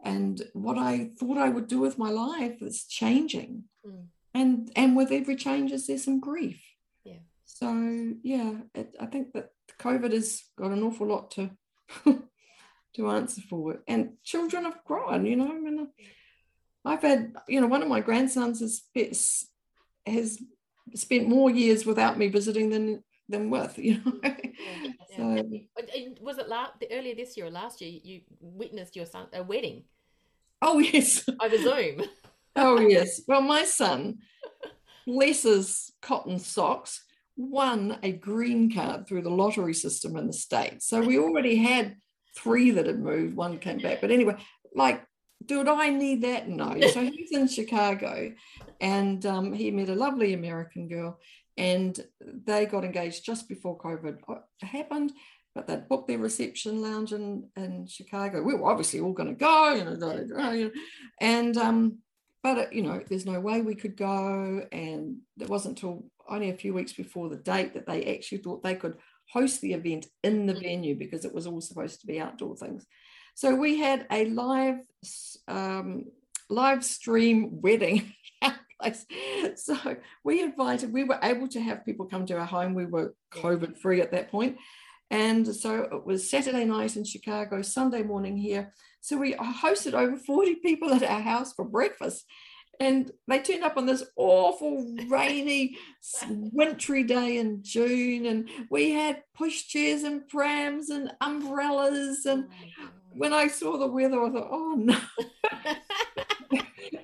and 0.03 0.41
what 0.53 0.77
i 0.77 1.09
thought 1.19 1.37
i 1.37 1.49
would 1.49 1.67
do 1.67 1.79
with 1.79 1.97
my 1.97 2.09
life 2.09 2.61
is 2.61 2.85
changing. 2.85 3.63
Mm. 3.85 4.05
and 4.33 4.71
and 4.75 4.95
with 4.95 5.11
every 5.11 5.35
change 5.35 5.71
there's 5.71 6.03
some 6.03 6.19
grief? 6.19 6.61
Yeah. 7.03 7.23
So 7.45 8.13
yeah 8.23 8.53
it, 8.73 8.95
i 8.99 9.05
think 9.05 9.33
that 9.33 9.49
covid 9.79 10.13
has 10.13 10.43
got 10.57 10.71
an 10.71 10.83
awful 10.83 11.07
lot 11.07 11.31
to 11.31 11.51
to 12.95 13.09
answer 13.09 13.41
for. 13.49 13.81
And 13.87 14.13
children 14.23 14.65
have 14.65 14.83
grown 14.85 15.25
you 15.25 15.35
know? 15.35 15.51
I 15.51 15.59
mean, 15.59 15.87
i've 16.85 17.01
had 17.01 17.33
you 17.47 17.61
know 17.61 17.67
one 17.67 17.81
of 17.81 17.87
my 17.87 18.01
grandsons 18.01 18.59
has 18.59 18.81
has 20.05 20.39
spent 20.95 21.27
more 21.27 21.49
years 21.49 21.85
without 21.85 22.17
me 22.17 22.27
visiting 22.27 22.69
than 22.69 23.03
than 23.29 23.49
with 23.49 23.77
you 23.77 24.01
know? 24.03 24.19
Yeah, 24.23 24.35
yeah. 24.73 25.17
so 25.17 25.37
uh, 25.37 25.99
was 26.21 26.37
it 26.37 26.49
last 26.49 26.73
earlier 26.91 27.15
this 27.15 27.37
year 27.37 27.47
or 27.47 27.51
last 27.51 27.81
year 27.81 27.99
you 28.03 28.21
witnessed 28.39 28.95
your 28.95 29.05
son 29.05 29.27
a 29.33 29.43
wedding? 29.43 29.83
Oh 30.61 30.79
yes. 30.79 31.27
Over 31.41 31.57
zoom. 31.57 32.03
Oh 32.55 32.79
yes. 32.87 33.21
Well 33.27 33.41
my 33.41 33.63
son 33.63 34.19
bless 35.05 35.43
his 35.43 35.91
cotton 36.01 36.39
socks 36.39 37.03
won 37.35 37.97
a 38.03 38.11
green 38.11 38.71
card 38.73 39.07
through 39.07 39.23
the 39.23 39.29
lottery 39.29 39.73
system 39.73 40.15
in 40.15 40.27
the 40.27 40.33
states. 40.33 40.87
So 40.87 41.01
we 41.01 41.17
already 41.17 41.55
had 41.55 41.95
three 42.37 42.71
that 42.71 42.85
had 42.85 42.99
moved 42.99 43.35
one 43.35 43.57
came 43.57 43.79
back. 43.79 44.01
But 44.01 44.11
anyway 44.11 44.37
like 44.75 45.05
do 45.45 45.67
I 45.69 45.89
need 45.89 46.21
that? 46.23 46.47
No. 46.47 46.79
So 46.87 47.01
he's 47.01 47.31
in 47.31 47.47
Chicago 47.47 48.31
and 48.79 49.25
um, 49.25 49.53
he 49.53 49.71
met 49.71 49.89
a 49.89 49.95
lovely 49.95 50.33
American 50.33 50.87
girl 50.87 51.19
and 51.57 51.99
they 52.21 52.65
got 52.65 52.83
engaged 52.83 53.25
just 53.25 53.47
before 53.47 53.77
COVID 53.77 54.19
happened. 54.61 55.11
But 55.55 55.67
they'd 55.67 55.87
booked 55.87 56.07
their 56.07 56.17
reception 56.17 56.81
lounge 56.81 57.13
in, 57.13 57.47
in 57.55 57.85
Chicago. 57.85 58.41
We 58.41 58.55
were 58.55 58.71
obviously 58.71 59.01
all 59.01 59.13
going 59.13 59.29
to 59.29 59.35
go, 59.35 59.73
you 59.75 59.83
know, 59.83 60.71
and 61.21 61.55
um, 61.57 61.99
but 62.41 62.57
it, 62.57 62.73
you 62.73 62.81
know, 62.81 63.01
there's 63.07 63.27
no 63.27 63.39
way 63.39 63.61
we 63.61 63.75
could 63.75 63.95
go, 63.95 64.65
and 64.71 65.17
it 65.39 65.47
wasn't 65.47 65.77
until 65.77 66.05
only 66.27 66.49
a 66.49 66.57
few 66.57 66.73
weeks 66.73 66.93
before 66.93 67.29
the 67.29 67.37
date 67.37 67.75
that 67.75 67.85
they 67.85 68.15
actually 68.15 68.39
thought 68.39 68.63
they 68.63 68.73
could 68.73 68.97
host 69.31 69.61
the 69.61 69.73
event 69.73 70.07
in 70.23 70.45
the 70.45 70.53
mm. 70.53 70.61
venue 70.61 70.95
because 70.95 71.23
it 71.23 71.33
was 71.33 71.47
all 71.47 71.61
supposed 71.61 72.01
to 72.01 72.07
be 72.07 72.19
outdoor 72.19 72.55
things. 72.55 72.85
So 73.35 73.55
we 73.55 73.77
had 73.79 74.05
a 74.11 74.25
live 74.25 74.79
um, 75.47 76.05
live 76.49 76.83
stream 76.83 77.61
wedding. 77.61 78.13
So 79.55 79.77
we 80.25 80.41
invited, 80.41 80.91
we 80.91 81.05
were 81.05 81.19
able 81.23 81.47
to 81.47 81.61
have 81.61 81.85
people 81.85 82.05
come 82.05 82.25
to 82.25 82.37
our 82.37 82.45
home. 82.45 82.73
We 82.73 82.83
were 82.85 83.15
COVID 83.33 83.77
free 83.77 84.01
at 84.01 84.11
that 84.11 84.29
point. 84.29 84.57
And 85.09 85.55
so 85.55 85.83
it 85.83 86.05
was 86.05 86.29
Saturday 86.29 86.65
night 86.65 86.97
in 86.97 87.05
Chicago, 87.05 87.61
Sunday 87.61 88.03
morning 88.03 88.35
here. 88.35 88.73
So 88.99 89.15
we 89.15 89.35
hosted 89.35 89.93
over 89.93 90.17
40 90.17 90.55
people 90.55 90.93
at 90.93 91.03
our 91.03 91.21
house 91.21 91.53
for 91.53 91.63
breakfast. 91.63 92.25
and 92.79 93.11
they 93.27 93.39
turned 93.39 93.63
up 93.63 93.77
on 93.77 93.85
this 93.85 94.03
awful 94.15 94.95
rainy 95.07 95.77
wintry 96.51 97.03
day 97.03 97.37
in 97.37 97.61
june 97.61 98.25
and 98.25 98.49
we 98.71 98.91
had 98.91 99.21
pushchairs 99.39 100.03
and 100.03 100.27
prams 100.27 100.89
and 100.89 101.11
umbrellas 101.21 102.25
and 102.25 102.47
oh 102.81 103.02
when 103.15 103.33
i 103.33 103.47
saw 103.47 103.77
the 103.77 103.87
weather 103.87 104.21
i 104.23 104.29
thought 104.29 104.49
oh 104.51 104.75
no. 104.77 104.97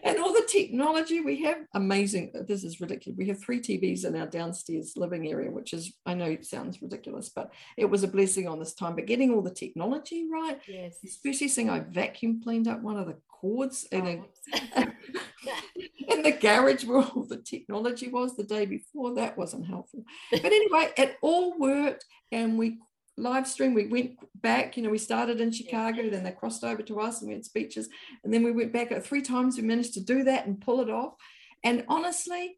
And 0.03 0.19
all 0.19 0.33
the 0.33 0.45
technology 0.47 1.21
we 1.21 1.41
have 1.43 1.57
amazing 1.73 2.31
this 2.47 2.63
is 2.63 2.81
ridiculous 2.81 3.17
we 3.17 3.27
have 3.27 3.41
three 3.41 3.59
tvs 3.59 4.05
in 4.05 4.15
our 4.15 4.27
downstairs 4.27 4.93
living 4.97 5.27
area 5.29 5.49
which 5.49 5.73
is 5.73 5.93
i 6.05 6.13
know 6.13 6.25
it 6.25 6.45
sounds 6.45 6.81
ridiculous 6.81 7.29
but 7.29 7.51
it 7.77 7.85
was 7.85 8.03
a 8.03 8.07
blessing 8.07 8.47
on 8.47 8.59
this 8.59 8.73
time 8.73 8.95
but 8.95 9.05
getting 9.05 9.33
all 9.33 9.41
the 9.41 9.49
technology 9.49 10.27
right 10.31 10.59
yes. 10.67 10.97
especially 11.05 11.47
seeing 11.47 11.69
i 11.69 11.79
vacuum 11.79 12.41
cleaned 12.43 12.67
up 12.67 12.81
one 12.81 12.97
of 12.97 13.07
the 13.07 13.15
cords 13.39 13.87
in, 13.91 14.23
oh. 14.55 14.85
in 16.07 16.23
the 16.23 16.31
garage 16.31 16.83
where 16.83 17.03
all 17.03 17.23
the 17.23 17.37
technology 17.37 18.09
was 18.09 18.35
the 18.35 18.43
day 18.43 18.65
before 18.65 19.15
that 19.15 19.37
wasn't 19.37 19.65
helpful. 19.65 20.03
But 20.31 20.45
anyway 20.45 20.91
it 20.97 21.17
all 21.21 21.57
worked 21.57 22.05
and 22.31 22.57
we 22.57 22.79
live 23.19 23.47
stream. 23.47 23.73
We 23.73 23.87
went 23.87 24.17
back, 24.35 24.77
you 24.77 24.83
know, 24.83 24.89
we 24.89 24.97
started 24.97 25.41
in 25.41 25.51
Chicago, 25.51 26.09
then 26.09 26.23
they 26.23 26.31
crossed 26.31 26.63
over 26.63 26.81
to 26.83 26.99
us 26.99 27.21
and 27.21 27.27
we 27.27 27.35
had 27.35 27.45
speeches. 27.45 27.89
And 28.23 28.33
then 28.33 28.43
we 28.43 28.51
went 28.51 28.73
back 28.73 28.91
at 28.91 29.05
three 29.05 29.21
times. 29.21 29.57
We 29.57 29.63
managed 29.63 29.93
to 29.95 30.03
do 30.03 30.23
that 30.23 30.45
and 30.45 30.61
pull 30.61 30.81
it 30.81 30.89
off. 30.89 31.13
And 31.63 31.83
honestly, 31.87 32.57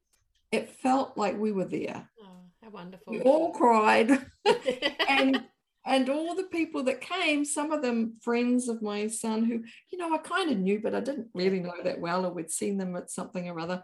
it 0.51 0.70
felt 0.70 1.18
like 1.18 1.38
we 1.38 1.51
were 1.51 1.66
there. 1.66 2.09
Oh, 2.22 2.41
how 2.64 2.70
wonderful. 2.70 3.14
We 3.14 3.22
all 3.22 3.51
cried. 3.51 4.26
and 5.09 5.43
and 5.86 6.09
all 6.09 6.36
the 6.36 6.43
people 6.43 6.84
that 6.84 7.01
came, 7.01 7.43
some 7.43 7.72
of 7.72 7.82
them 7.82 8.18
friends 8.22 8.70
of 8.70 8.82
my 8.82 9.07
son 9.07 9.43
who, 9.43 9.64
you 9.91 9.97
know, 9.97 10.14
I 10.14 10.20
kind 10.20 10.51
of 10.51 10.57
knew, 10.57 10.80
but 10.80 10.93
I 10.93 10.99
didn't 10.99 11.30
really 11.34 11.59
know 11.59 11.74
that 11.84 11.99
well, 11.99 12.26
or 12.26 12.32
we'd 12.32 12.51
seen 12.51 12.78
them 12.78 12.95
at 12.95 13.09
something 13.09 13.49
or 13.49 13.59
other. 13.59 13.84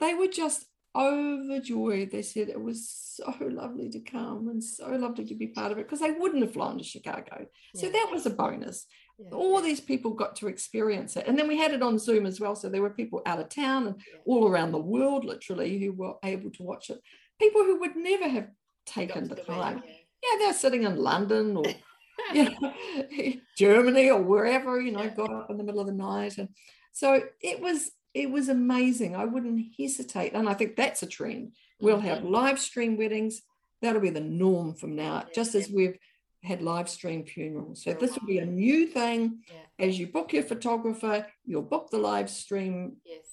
They 0.00 0.14
were 0.14 0.28
just 0.28 0.66
overjoyed. 0.96 2.10
They 2.10 2.22
said 2.22 2.48
it 2.48 2.60
was 2.60 2.88
so 2.88 3.32
lovely 3.40 3.88
to 3.90 4.00
come 4.00 4.48
and 4.48 4.62
so 4.62 4.88
lovely 4.88 5.24
to 5.26 5.34
be 5.34 5.48
part 5.48 5.72
of 5.72 5.78
it 5.78 5.86
because 5.86 6.00
they 6.00 6.12
wouldn't 6.12 6.42
have 6.42 6.52
flown 6.52 6.78
to 6.78 6.84
Chicago. 6.84 7.46
So 7.74 7.88
that 7.88 8.08
was 8.12 8.26
a 8.26 8.30
bonus. 8.30 8.86
Yeah. 9.18 9.30
All 9.30 9.60
these 9.60 9.80
people 9.80 10.12
got 10.12 10.36
to 10.36 10.48
experience 10.48 11.16
it. 11.16 11.26
And 11.26 11.38
then 11.38 11.46
we 11.46 11.56
had 11.56 11.72
it 11.72 11.82
on 11.82 11.98
Zoom 11.98 12.26
as 12.26 12.40
well. 12.40 12.56
So 12.56 12.68
there 12.68 12.82
were 12.82 12.90
people 12.90 13.22
out 13.26 13.38
of 13.38 13.48
town 13.48 13.86
and 13.86 13.96
yeah. 13.96 14.20
all 14.26 14.48
around 14.48 14.72
the 14.72 14.78
world, 14.78 15.24
literally, 15.24 15.78
who 15.78 15.92
were 15.92 16.14
able 16.24 16.50
to 16.50 16.62
watch 16.62 16.90
it. 16.90 17.00
People 17.40 17.62
who 17.62 17.80
would 17.80 17.96
never 17.96 18.28
have 18.28 18.48
taken 18.86 19.28
the 19.28 19.36
time. 19.36 19.82
yeah. 19.86 20.38
they're 20.38 20.52
sitting 20.52 20.82
in 20.82 20.96
London 20.96 21.56
or 21.56 21.64
you 22.34 22.50
know, 22.60 22.72
Germany 23.56 24.10
or 24.10 24.22
wherever, 24.22 24.80
you 24.80 24.92
know, 24.92 25.08
got 25.10 25.32
up 25.32 25.50
in 25.50 25.58
the 25.58 25.64
middle 25.64 25.80
of 25.80 25.86
the 25.86 25.92
night. 25.92 26.38
And 26.38 26.48
so 26.92 27.20
it 27.40 27.60
was 27.60 27.90
it 28.14 28.30
was 28.30 28.48
amazing. 28.48 29.16
I 29.16 29.24
wouldn't 29.24 29.66
hesitate. 29.78 30.32
And 30.34 30.48
I 30.48 30.54
think 30.54 30.76
that's 30.76 31.02
a 31.02 31.06
trend. 31.06 31.52
We'll 31.80 32.00
have 32.00 32.18
mm-hmm. 32.18 32.28
live 32.28 32.60
stream 32.60 32.96
weddings. 32.96 33.42
That'll 33.82 34.00
be 34.00 34.10
the 34.10 34.20
norm 34.20 34.74
from 34.74 34.94
now, 34.94 35.24
just 35.34 35.54
as 35.54 35.68
we've 35.68 35.98
had 36.42 36.62
live 36.62 36.88
stream 36.88 37.24
funerals. 37.24 37.82
So 37.82 37.92
this 37.92 38.16
will 38.16 38.26
be 38.26 38.38
a 38.38 38.46
new 38.46 38.86
thing. 38.86 39.40
As 39.78 39.98
you 39.98 40.06
book 40.06 40.32
your 40.32 40.44
photographer, 40.44 41.26
you'll 41.44 41.62
book 41.62 41.90
the 41.90 41.98
live 41.98 42.30
stream. 42.30 42.96
Yes. 43.04 43.26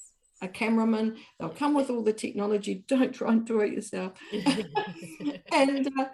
A 0.44 0.48
cameraman, 0.48 1.18
they'll 1.40 1.50
come 1.50 1.76
with 1.76 1.92
all 1.92 2.02
the 2.02 2.14
technology. 2.14 2.84
Don't 2.88 3.14
try 3.14 3.32
and 3.32 3.46
do 3.46 3.60
it 3.60 3.74
yourself. 3.74 4.14
and 5.52 5.88
uh, 6.00 6.06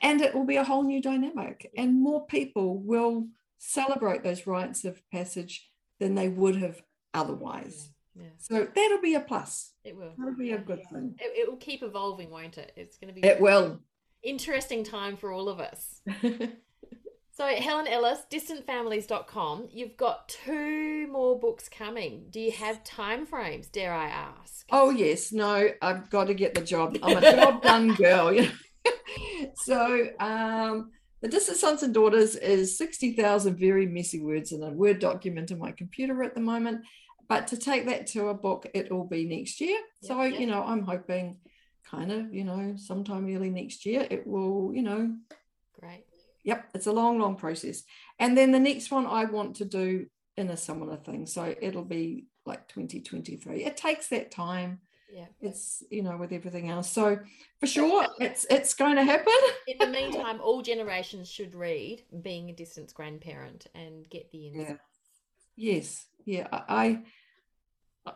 and 0.00 0.20
it 0.20 0.32
will 0.32 0.44
be 0.44 0.56
a 0.56 0.64
whole 0.64 0.84
new 0.84 1.02
dynamic, 1.02 1.68
and 1.76 2.00
more 2.00 2.24
people 2.26 2.78
will 2.78 3.26
celebrate 3.58 4.22
those 4.22 4.46
rites 4.46 4.84
of 4.84 5.02
passage 5.10 5.68
than 5.98 6.14
they 6.14 6.28
would 6.28 6.56
have 6.56 6.82
otherwise. 7.14 7.90
Yeah. 8.14 8.26
So 8.38 8.68
that'll 8.74 9.00
be 9.00 9.14
a 9.14 9.20
plus. 9.20 9.72
It 9.84 9.96
will. 9.96 10.12
That'll 10.18 10.36
be 10.36 10.52
a 10.52 10.58
good 10.58 10.82
thing. 10.90 11.14
It, 11.18 11.32
it 11.34 11.50
will 11.50 11.56
keep 11.56 11.82
evolving, 11.82 12.30
won't 12.30 12.58
it? 12.58 12.72
It's 12.76 12.98
going 12.98 13.14
to 13.14 13.20
be. 13.20 13.26
It 13.26 13.40
will. 13.40 13.80
Interesting 14.22 14.84
time 14.84 15.16
for 15.16 15.32
all 15.32 15.48
of 15.48 15.58
us. 15.58 16.00
so 17.32 17.46
Helen 17.46 17.88
Ellis, 17.88 18.20
distancefamilies.com. 18.30 19.68
You've 19.72 19.96
got 19.96 20.28
two 20.28 21.08
more 21.10 21.38
books 21.38 21.68
coming. 21.68 22.26
Do 22.30 22.38
you 22.38 22.52
have 22.52 22.84
time 22.84 23.26
frames? 23.26 23.68
Dare 23.68 23.94
I 23.94 24.08
ask? 24.08 24.66
Oh 24.70 24.90
yes. 24.90 25.32
No, 25.32 25.70
I've 25.80 26.10
got 26.10 26.26
to 26.26 26.34
get 26.34 26.54
the 26.54 26.60
job. 26.60 26.98
I'm 27.02 27.16
a 27.16 27.20
job 27.20 27.62
done 27.62 27.94
girl. 27.94 28.32
You 28.32 28.42
know? 28.42 28.92
so 29.54 30.08
um, 30.20 30.90
the 31.22 31.28
Distant 31.28 31.56
Sons 31.56 31.82
and 31.82 31.94
Daughters 31.94 32.36
is 32.36 32.76
60,000 32.76 33.56
very 33.56 33.86
messy 33.86 34.20
words 34.20 34.52
in 34.52 34.62
a 34.62 34.70
Word 34.70 34.98
document 34.98 35.50
in 35.50 35.58
my 35.58 35.72
computer 35.72 36.22
at 36.22 36.34
the 36.34 36.40
moment 36.40 36.84
but 37.32 37.46
to 37.46 37.56
take 37.56 37.86
that 37.86 38.06
to 38.08 38.28
a 38.28 38.34
book, 38.34 38.66
it 38.74 38.92
will 38.92 39.06
be 39.06 39.24
next 39.24 39.58
year. 39.58 39.78
So, 40.02 40.22
you 40.22 40.46
know, 40.46 40.62
I'm 40.62 40.82
hoping 40.82 41.38
kind 41.90 42.12
of, 42.12 42.34
you 42.34 42.44
know, 42.44 42.74
sometime 42.76 43.34
early 43.34 43.48
next 43.48 43.86
year, 43.86 44.06
it 44.10 44.26
will, 44.26 44.70
you 44.74 44.82
know. 44.82 45.16
Great. 45.80 46.04
Yep, 46.44 46.68
it's 46.74 46.88
a 46.88 46.92
long, 46.92 47.18
long 47.18 47.36
process. 47.36 47.84
And 48.18 48.36
then 48.36 48.52
the 48.52 48.60
next 48.60 48.90
one 48.90 49.06
I 49.06 49.24
want 49.24 49.56
to 49.56 49.64
do 49.64 50.08
in 50.36 50.50
a 50.50 50.58
similar 50.58 50.98
thing. 50.98 51.24
So 51.24 51.54
it'll 51.58 51.86
be 51.86 52.26
like 52.44 52.68
2023. 52.68 53.64
It 53.64 53.78
takes 53.78 54.08
that 54.08 54.30
time. 54.30 54.80
Yeah. 55.10 55.28
It's, 55.40 55.82
you 55.90 56.02
know, 56.02 56.18
with 56.18 56.32
everything 56.32 56.68
else. 56.68 56.90
So 56.90 57.18
for 57.60 57.66
sure, 57.66 58.08
it's 58.20 58.44
it's 58.50 58.74
going 58.74 58.96
to 58.96 59.04
happen. 59.04 59.32
In 59.66 59.78
the 59.78 59.86
meantime, 59.86 60.38
all 60.42 60.60
generations 60.60 61.30
should 61.30 61.54
read 61.54 62.02
Being 62.20 62.50
a 62.50 62.52
Distance 62.52 62.92
Grandparent 62.92 63.68
and 63.74 64.06
get 64.10 64.30
the 64.32 64.48
insights. 64.48 64.68
Yeah. 64.68 64.76
Yes, 65.54 66.06
yeah, 66.24 66.48
I 66.50 67.02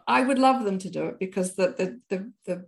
I 0.07 0.23
would 0.23 0.39
love 0.39 0.65
them 0.65 0.79
to 0.81 0.91
do 0.91 1.07
it 1.07 1.19
because 1.19 1.55
the 1.55 1.75
the 1.79 2.01
the, 2.09 2.33
the 2.47 2.67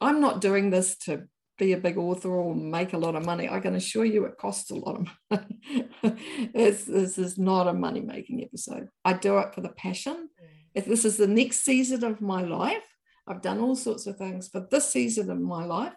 I'm 0.00 0.20
not 0.20 0.40
doing 0.40 0.70
this 0.70 0.96
to 0.98 1.28
be 1.56 1.72
a 1.72 1.78
big 1.78 1.96
author 1.96 2.30
or 2.30 2.54
make 2.54 2.92
a 2.92 2.98
lot 2.98 3.14
of 3.14 3.24
money. 3.24 3.48
I 3.48 3.60
can 3.60 3.74
assure 3.74 4.04
you 4.04 4.24
it 4.24 4.36
costs 4.38 4.70
a 4.70 4.74
lot 4.74 4.96
of 4.96 5.08
money. 5.30 5.88
this 6.52 6.88
is 6.88 7.38
not 7.38 7.68
a 7.68 7.72
money 7.72 8.00
making 8.00 8.42
episode. 8.42 8.88
I 9.04 9.12
do 9.12 9.38
it 9.38 9.54
for 9.54 9.60
the 9.60 9.68
passion. 9.70 10.28
Mm. 10.42 10.48
If 10.74 10.86
this 10.86 11.04
is 11.04 11.16
the 11.16 11.28
next 11.28 11.64
season 11.64 12.02
of 12.02 12.20
my 12.20 12.42
life, 12.42 12.82
I've 13.26 13.40
done 13.40 13.60
all 13.60 13.76
sorts 13.76 14.06
of 14.06 14.16
things, 14.16 14.48
but 14.48 14.70
this 14.70 14.90
season 14.90 15.30
of 15.30 15.40
my 15.40 15.64
life, 15.64 15.94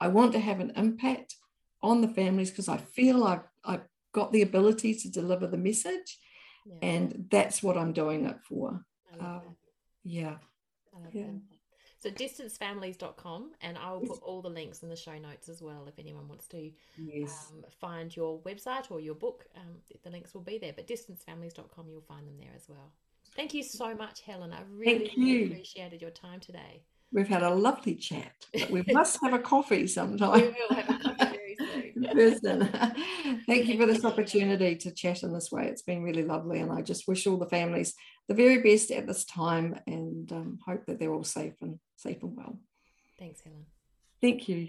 I 0.00 0.08
want 0.08 0.32
to 0.32 0.38
have 0.38 0.60
an 0.60 0.72
impact 0.76 1.34
on 1.82 2.00
the 2.00 2.08
families 2.08 2.50
because 2.50 2.68
I 2.68 2.78
feel 2.78 3.24
I've, 3.24 3.42
I've 3.64 3.84
got 4.12 4.32
the 4.32 4.42
ability 4.42 4.94
to 4.94 5.10
deliver 5.10 5.46
the 5.46 5.58
message 5.58 6.18
yeah. 6.66 6.78
and 6.82 7.26
that's 7.30 7.62
what 7.62 7.76
I'm 7.76 7.92
doing 7.92 8.26
it 8.26 8.36
for. 8.48 8.84
Um, 9.18 9.56
yeah. 10.04 10.36
yeah. 11.12 11.24
So 12.00 12.10
distancefamilies.com 12.10 13.52
and 13.60 13.76
I 13.76 13.92
will 13.92 14.00
put 14.00 14.22
all 14.22 14.40
the 14.40 14.48
links 14.48 14.82
in 14.82 14.88
the 14.88 14.96
show 14.96 15.18
notes 15.18 15.50
as 15.50 15.60
well 15.60 15.86
if 15.86 15.98
anyone 15.98 16.28
wants 16.28 16.46
to 16.48 16.70
yes. 16.96 17.52
um, 17.52 17.64
find 17.78 18.14
your 18.16 18.38
website 18.40 18.90
or 18.90 19.00
your 19.00 19.14
book. 19.14 19.44
Um, 19.54 19.76
the 20.02 20.08
links 20.08 20.32
will 20.32 20.40
be 20.40 20.56
there, 20.56 20.72
but 20.74 20.86
distancefamilies.com 20.86 21.88
you'll 21.90 22.00
find 22.00 22.26
them 22.26 22.38
there 22.38 22.52
as 22.56 22.68
well. 22.68 22.92
Thank 23.36 23.52
you 23.52 23.62
so 23.62 23.94
much, 23.94 24.22
Helen. 24.22 24.52
I 24.52 24.62
really, 24.70 25.12
really 25.16 25.44
appreciated 25.44 26.00
your 26.00 26.10
time 26.10 26.40
today. 26.40 26.82
We've 27.12 27.28
had 27.28 27.42
a 27.42 27.50
lovely 27.50 27.96
chat. 27.96 28.32
we 28.70 28.82
must 28.92 29.18
have 29.22 29.34
a 29.34 29.38
coffee 29.38 29.86
sometime. 29.86 30.40
we 30.40 30.48
will 30.48 30.76
have 30.76 30.88
a 30.88 30.98
coffee 31.02 31.36
very 31.36 31.49
soon. 31.49 31.49
Person. 32.04 32.68
Thank 33.46 33.66
you 33.66 33.78
for 33.78 33.86
this 33.86 34.04
opportunity 34.04 34.76
to 34.76 34.90
chat 34.90 35.22
in 35.22 35.32
this 35.32 35.50
way. 35.50 35.66
It's 35.66 35.82
been 35.82 36.02
really 36.02 36.24
lovely, 36.24 36.60
and 36.60 36.72
I 36.72 36.82
just 36.82 37.08
wish 37.08 37.26
all 37.26 37.36
the 37.36 37.46
families 37.46 37.94
the 38.28 38.34
very 38.34 38.62
best 38.62 38.90
at 38.90 39.06
this 39.06 39.24
time, 39.24 39.80
and 39.86 40.30
um, 40.32 40.58
hope 40.66 40.86
that 40.86 40.98
they're 40.98 41.12
all 41.12 41.24
safe 41.24 41.54
and 41.60 41.78
safe 41.96 42.22
and 42.22 42.36
well. 42.36 42.58
Thanks, 43.18 43.42
Helen. 43.42 43.66
Thank 44.20 44.48
you. 44.48 44.68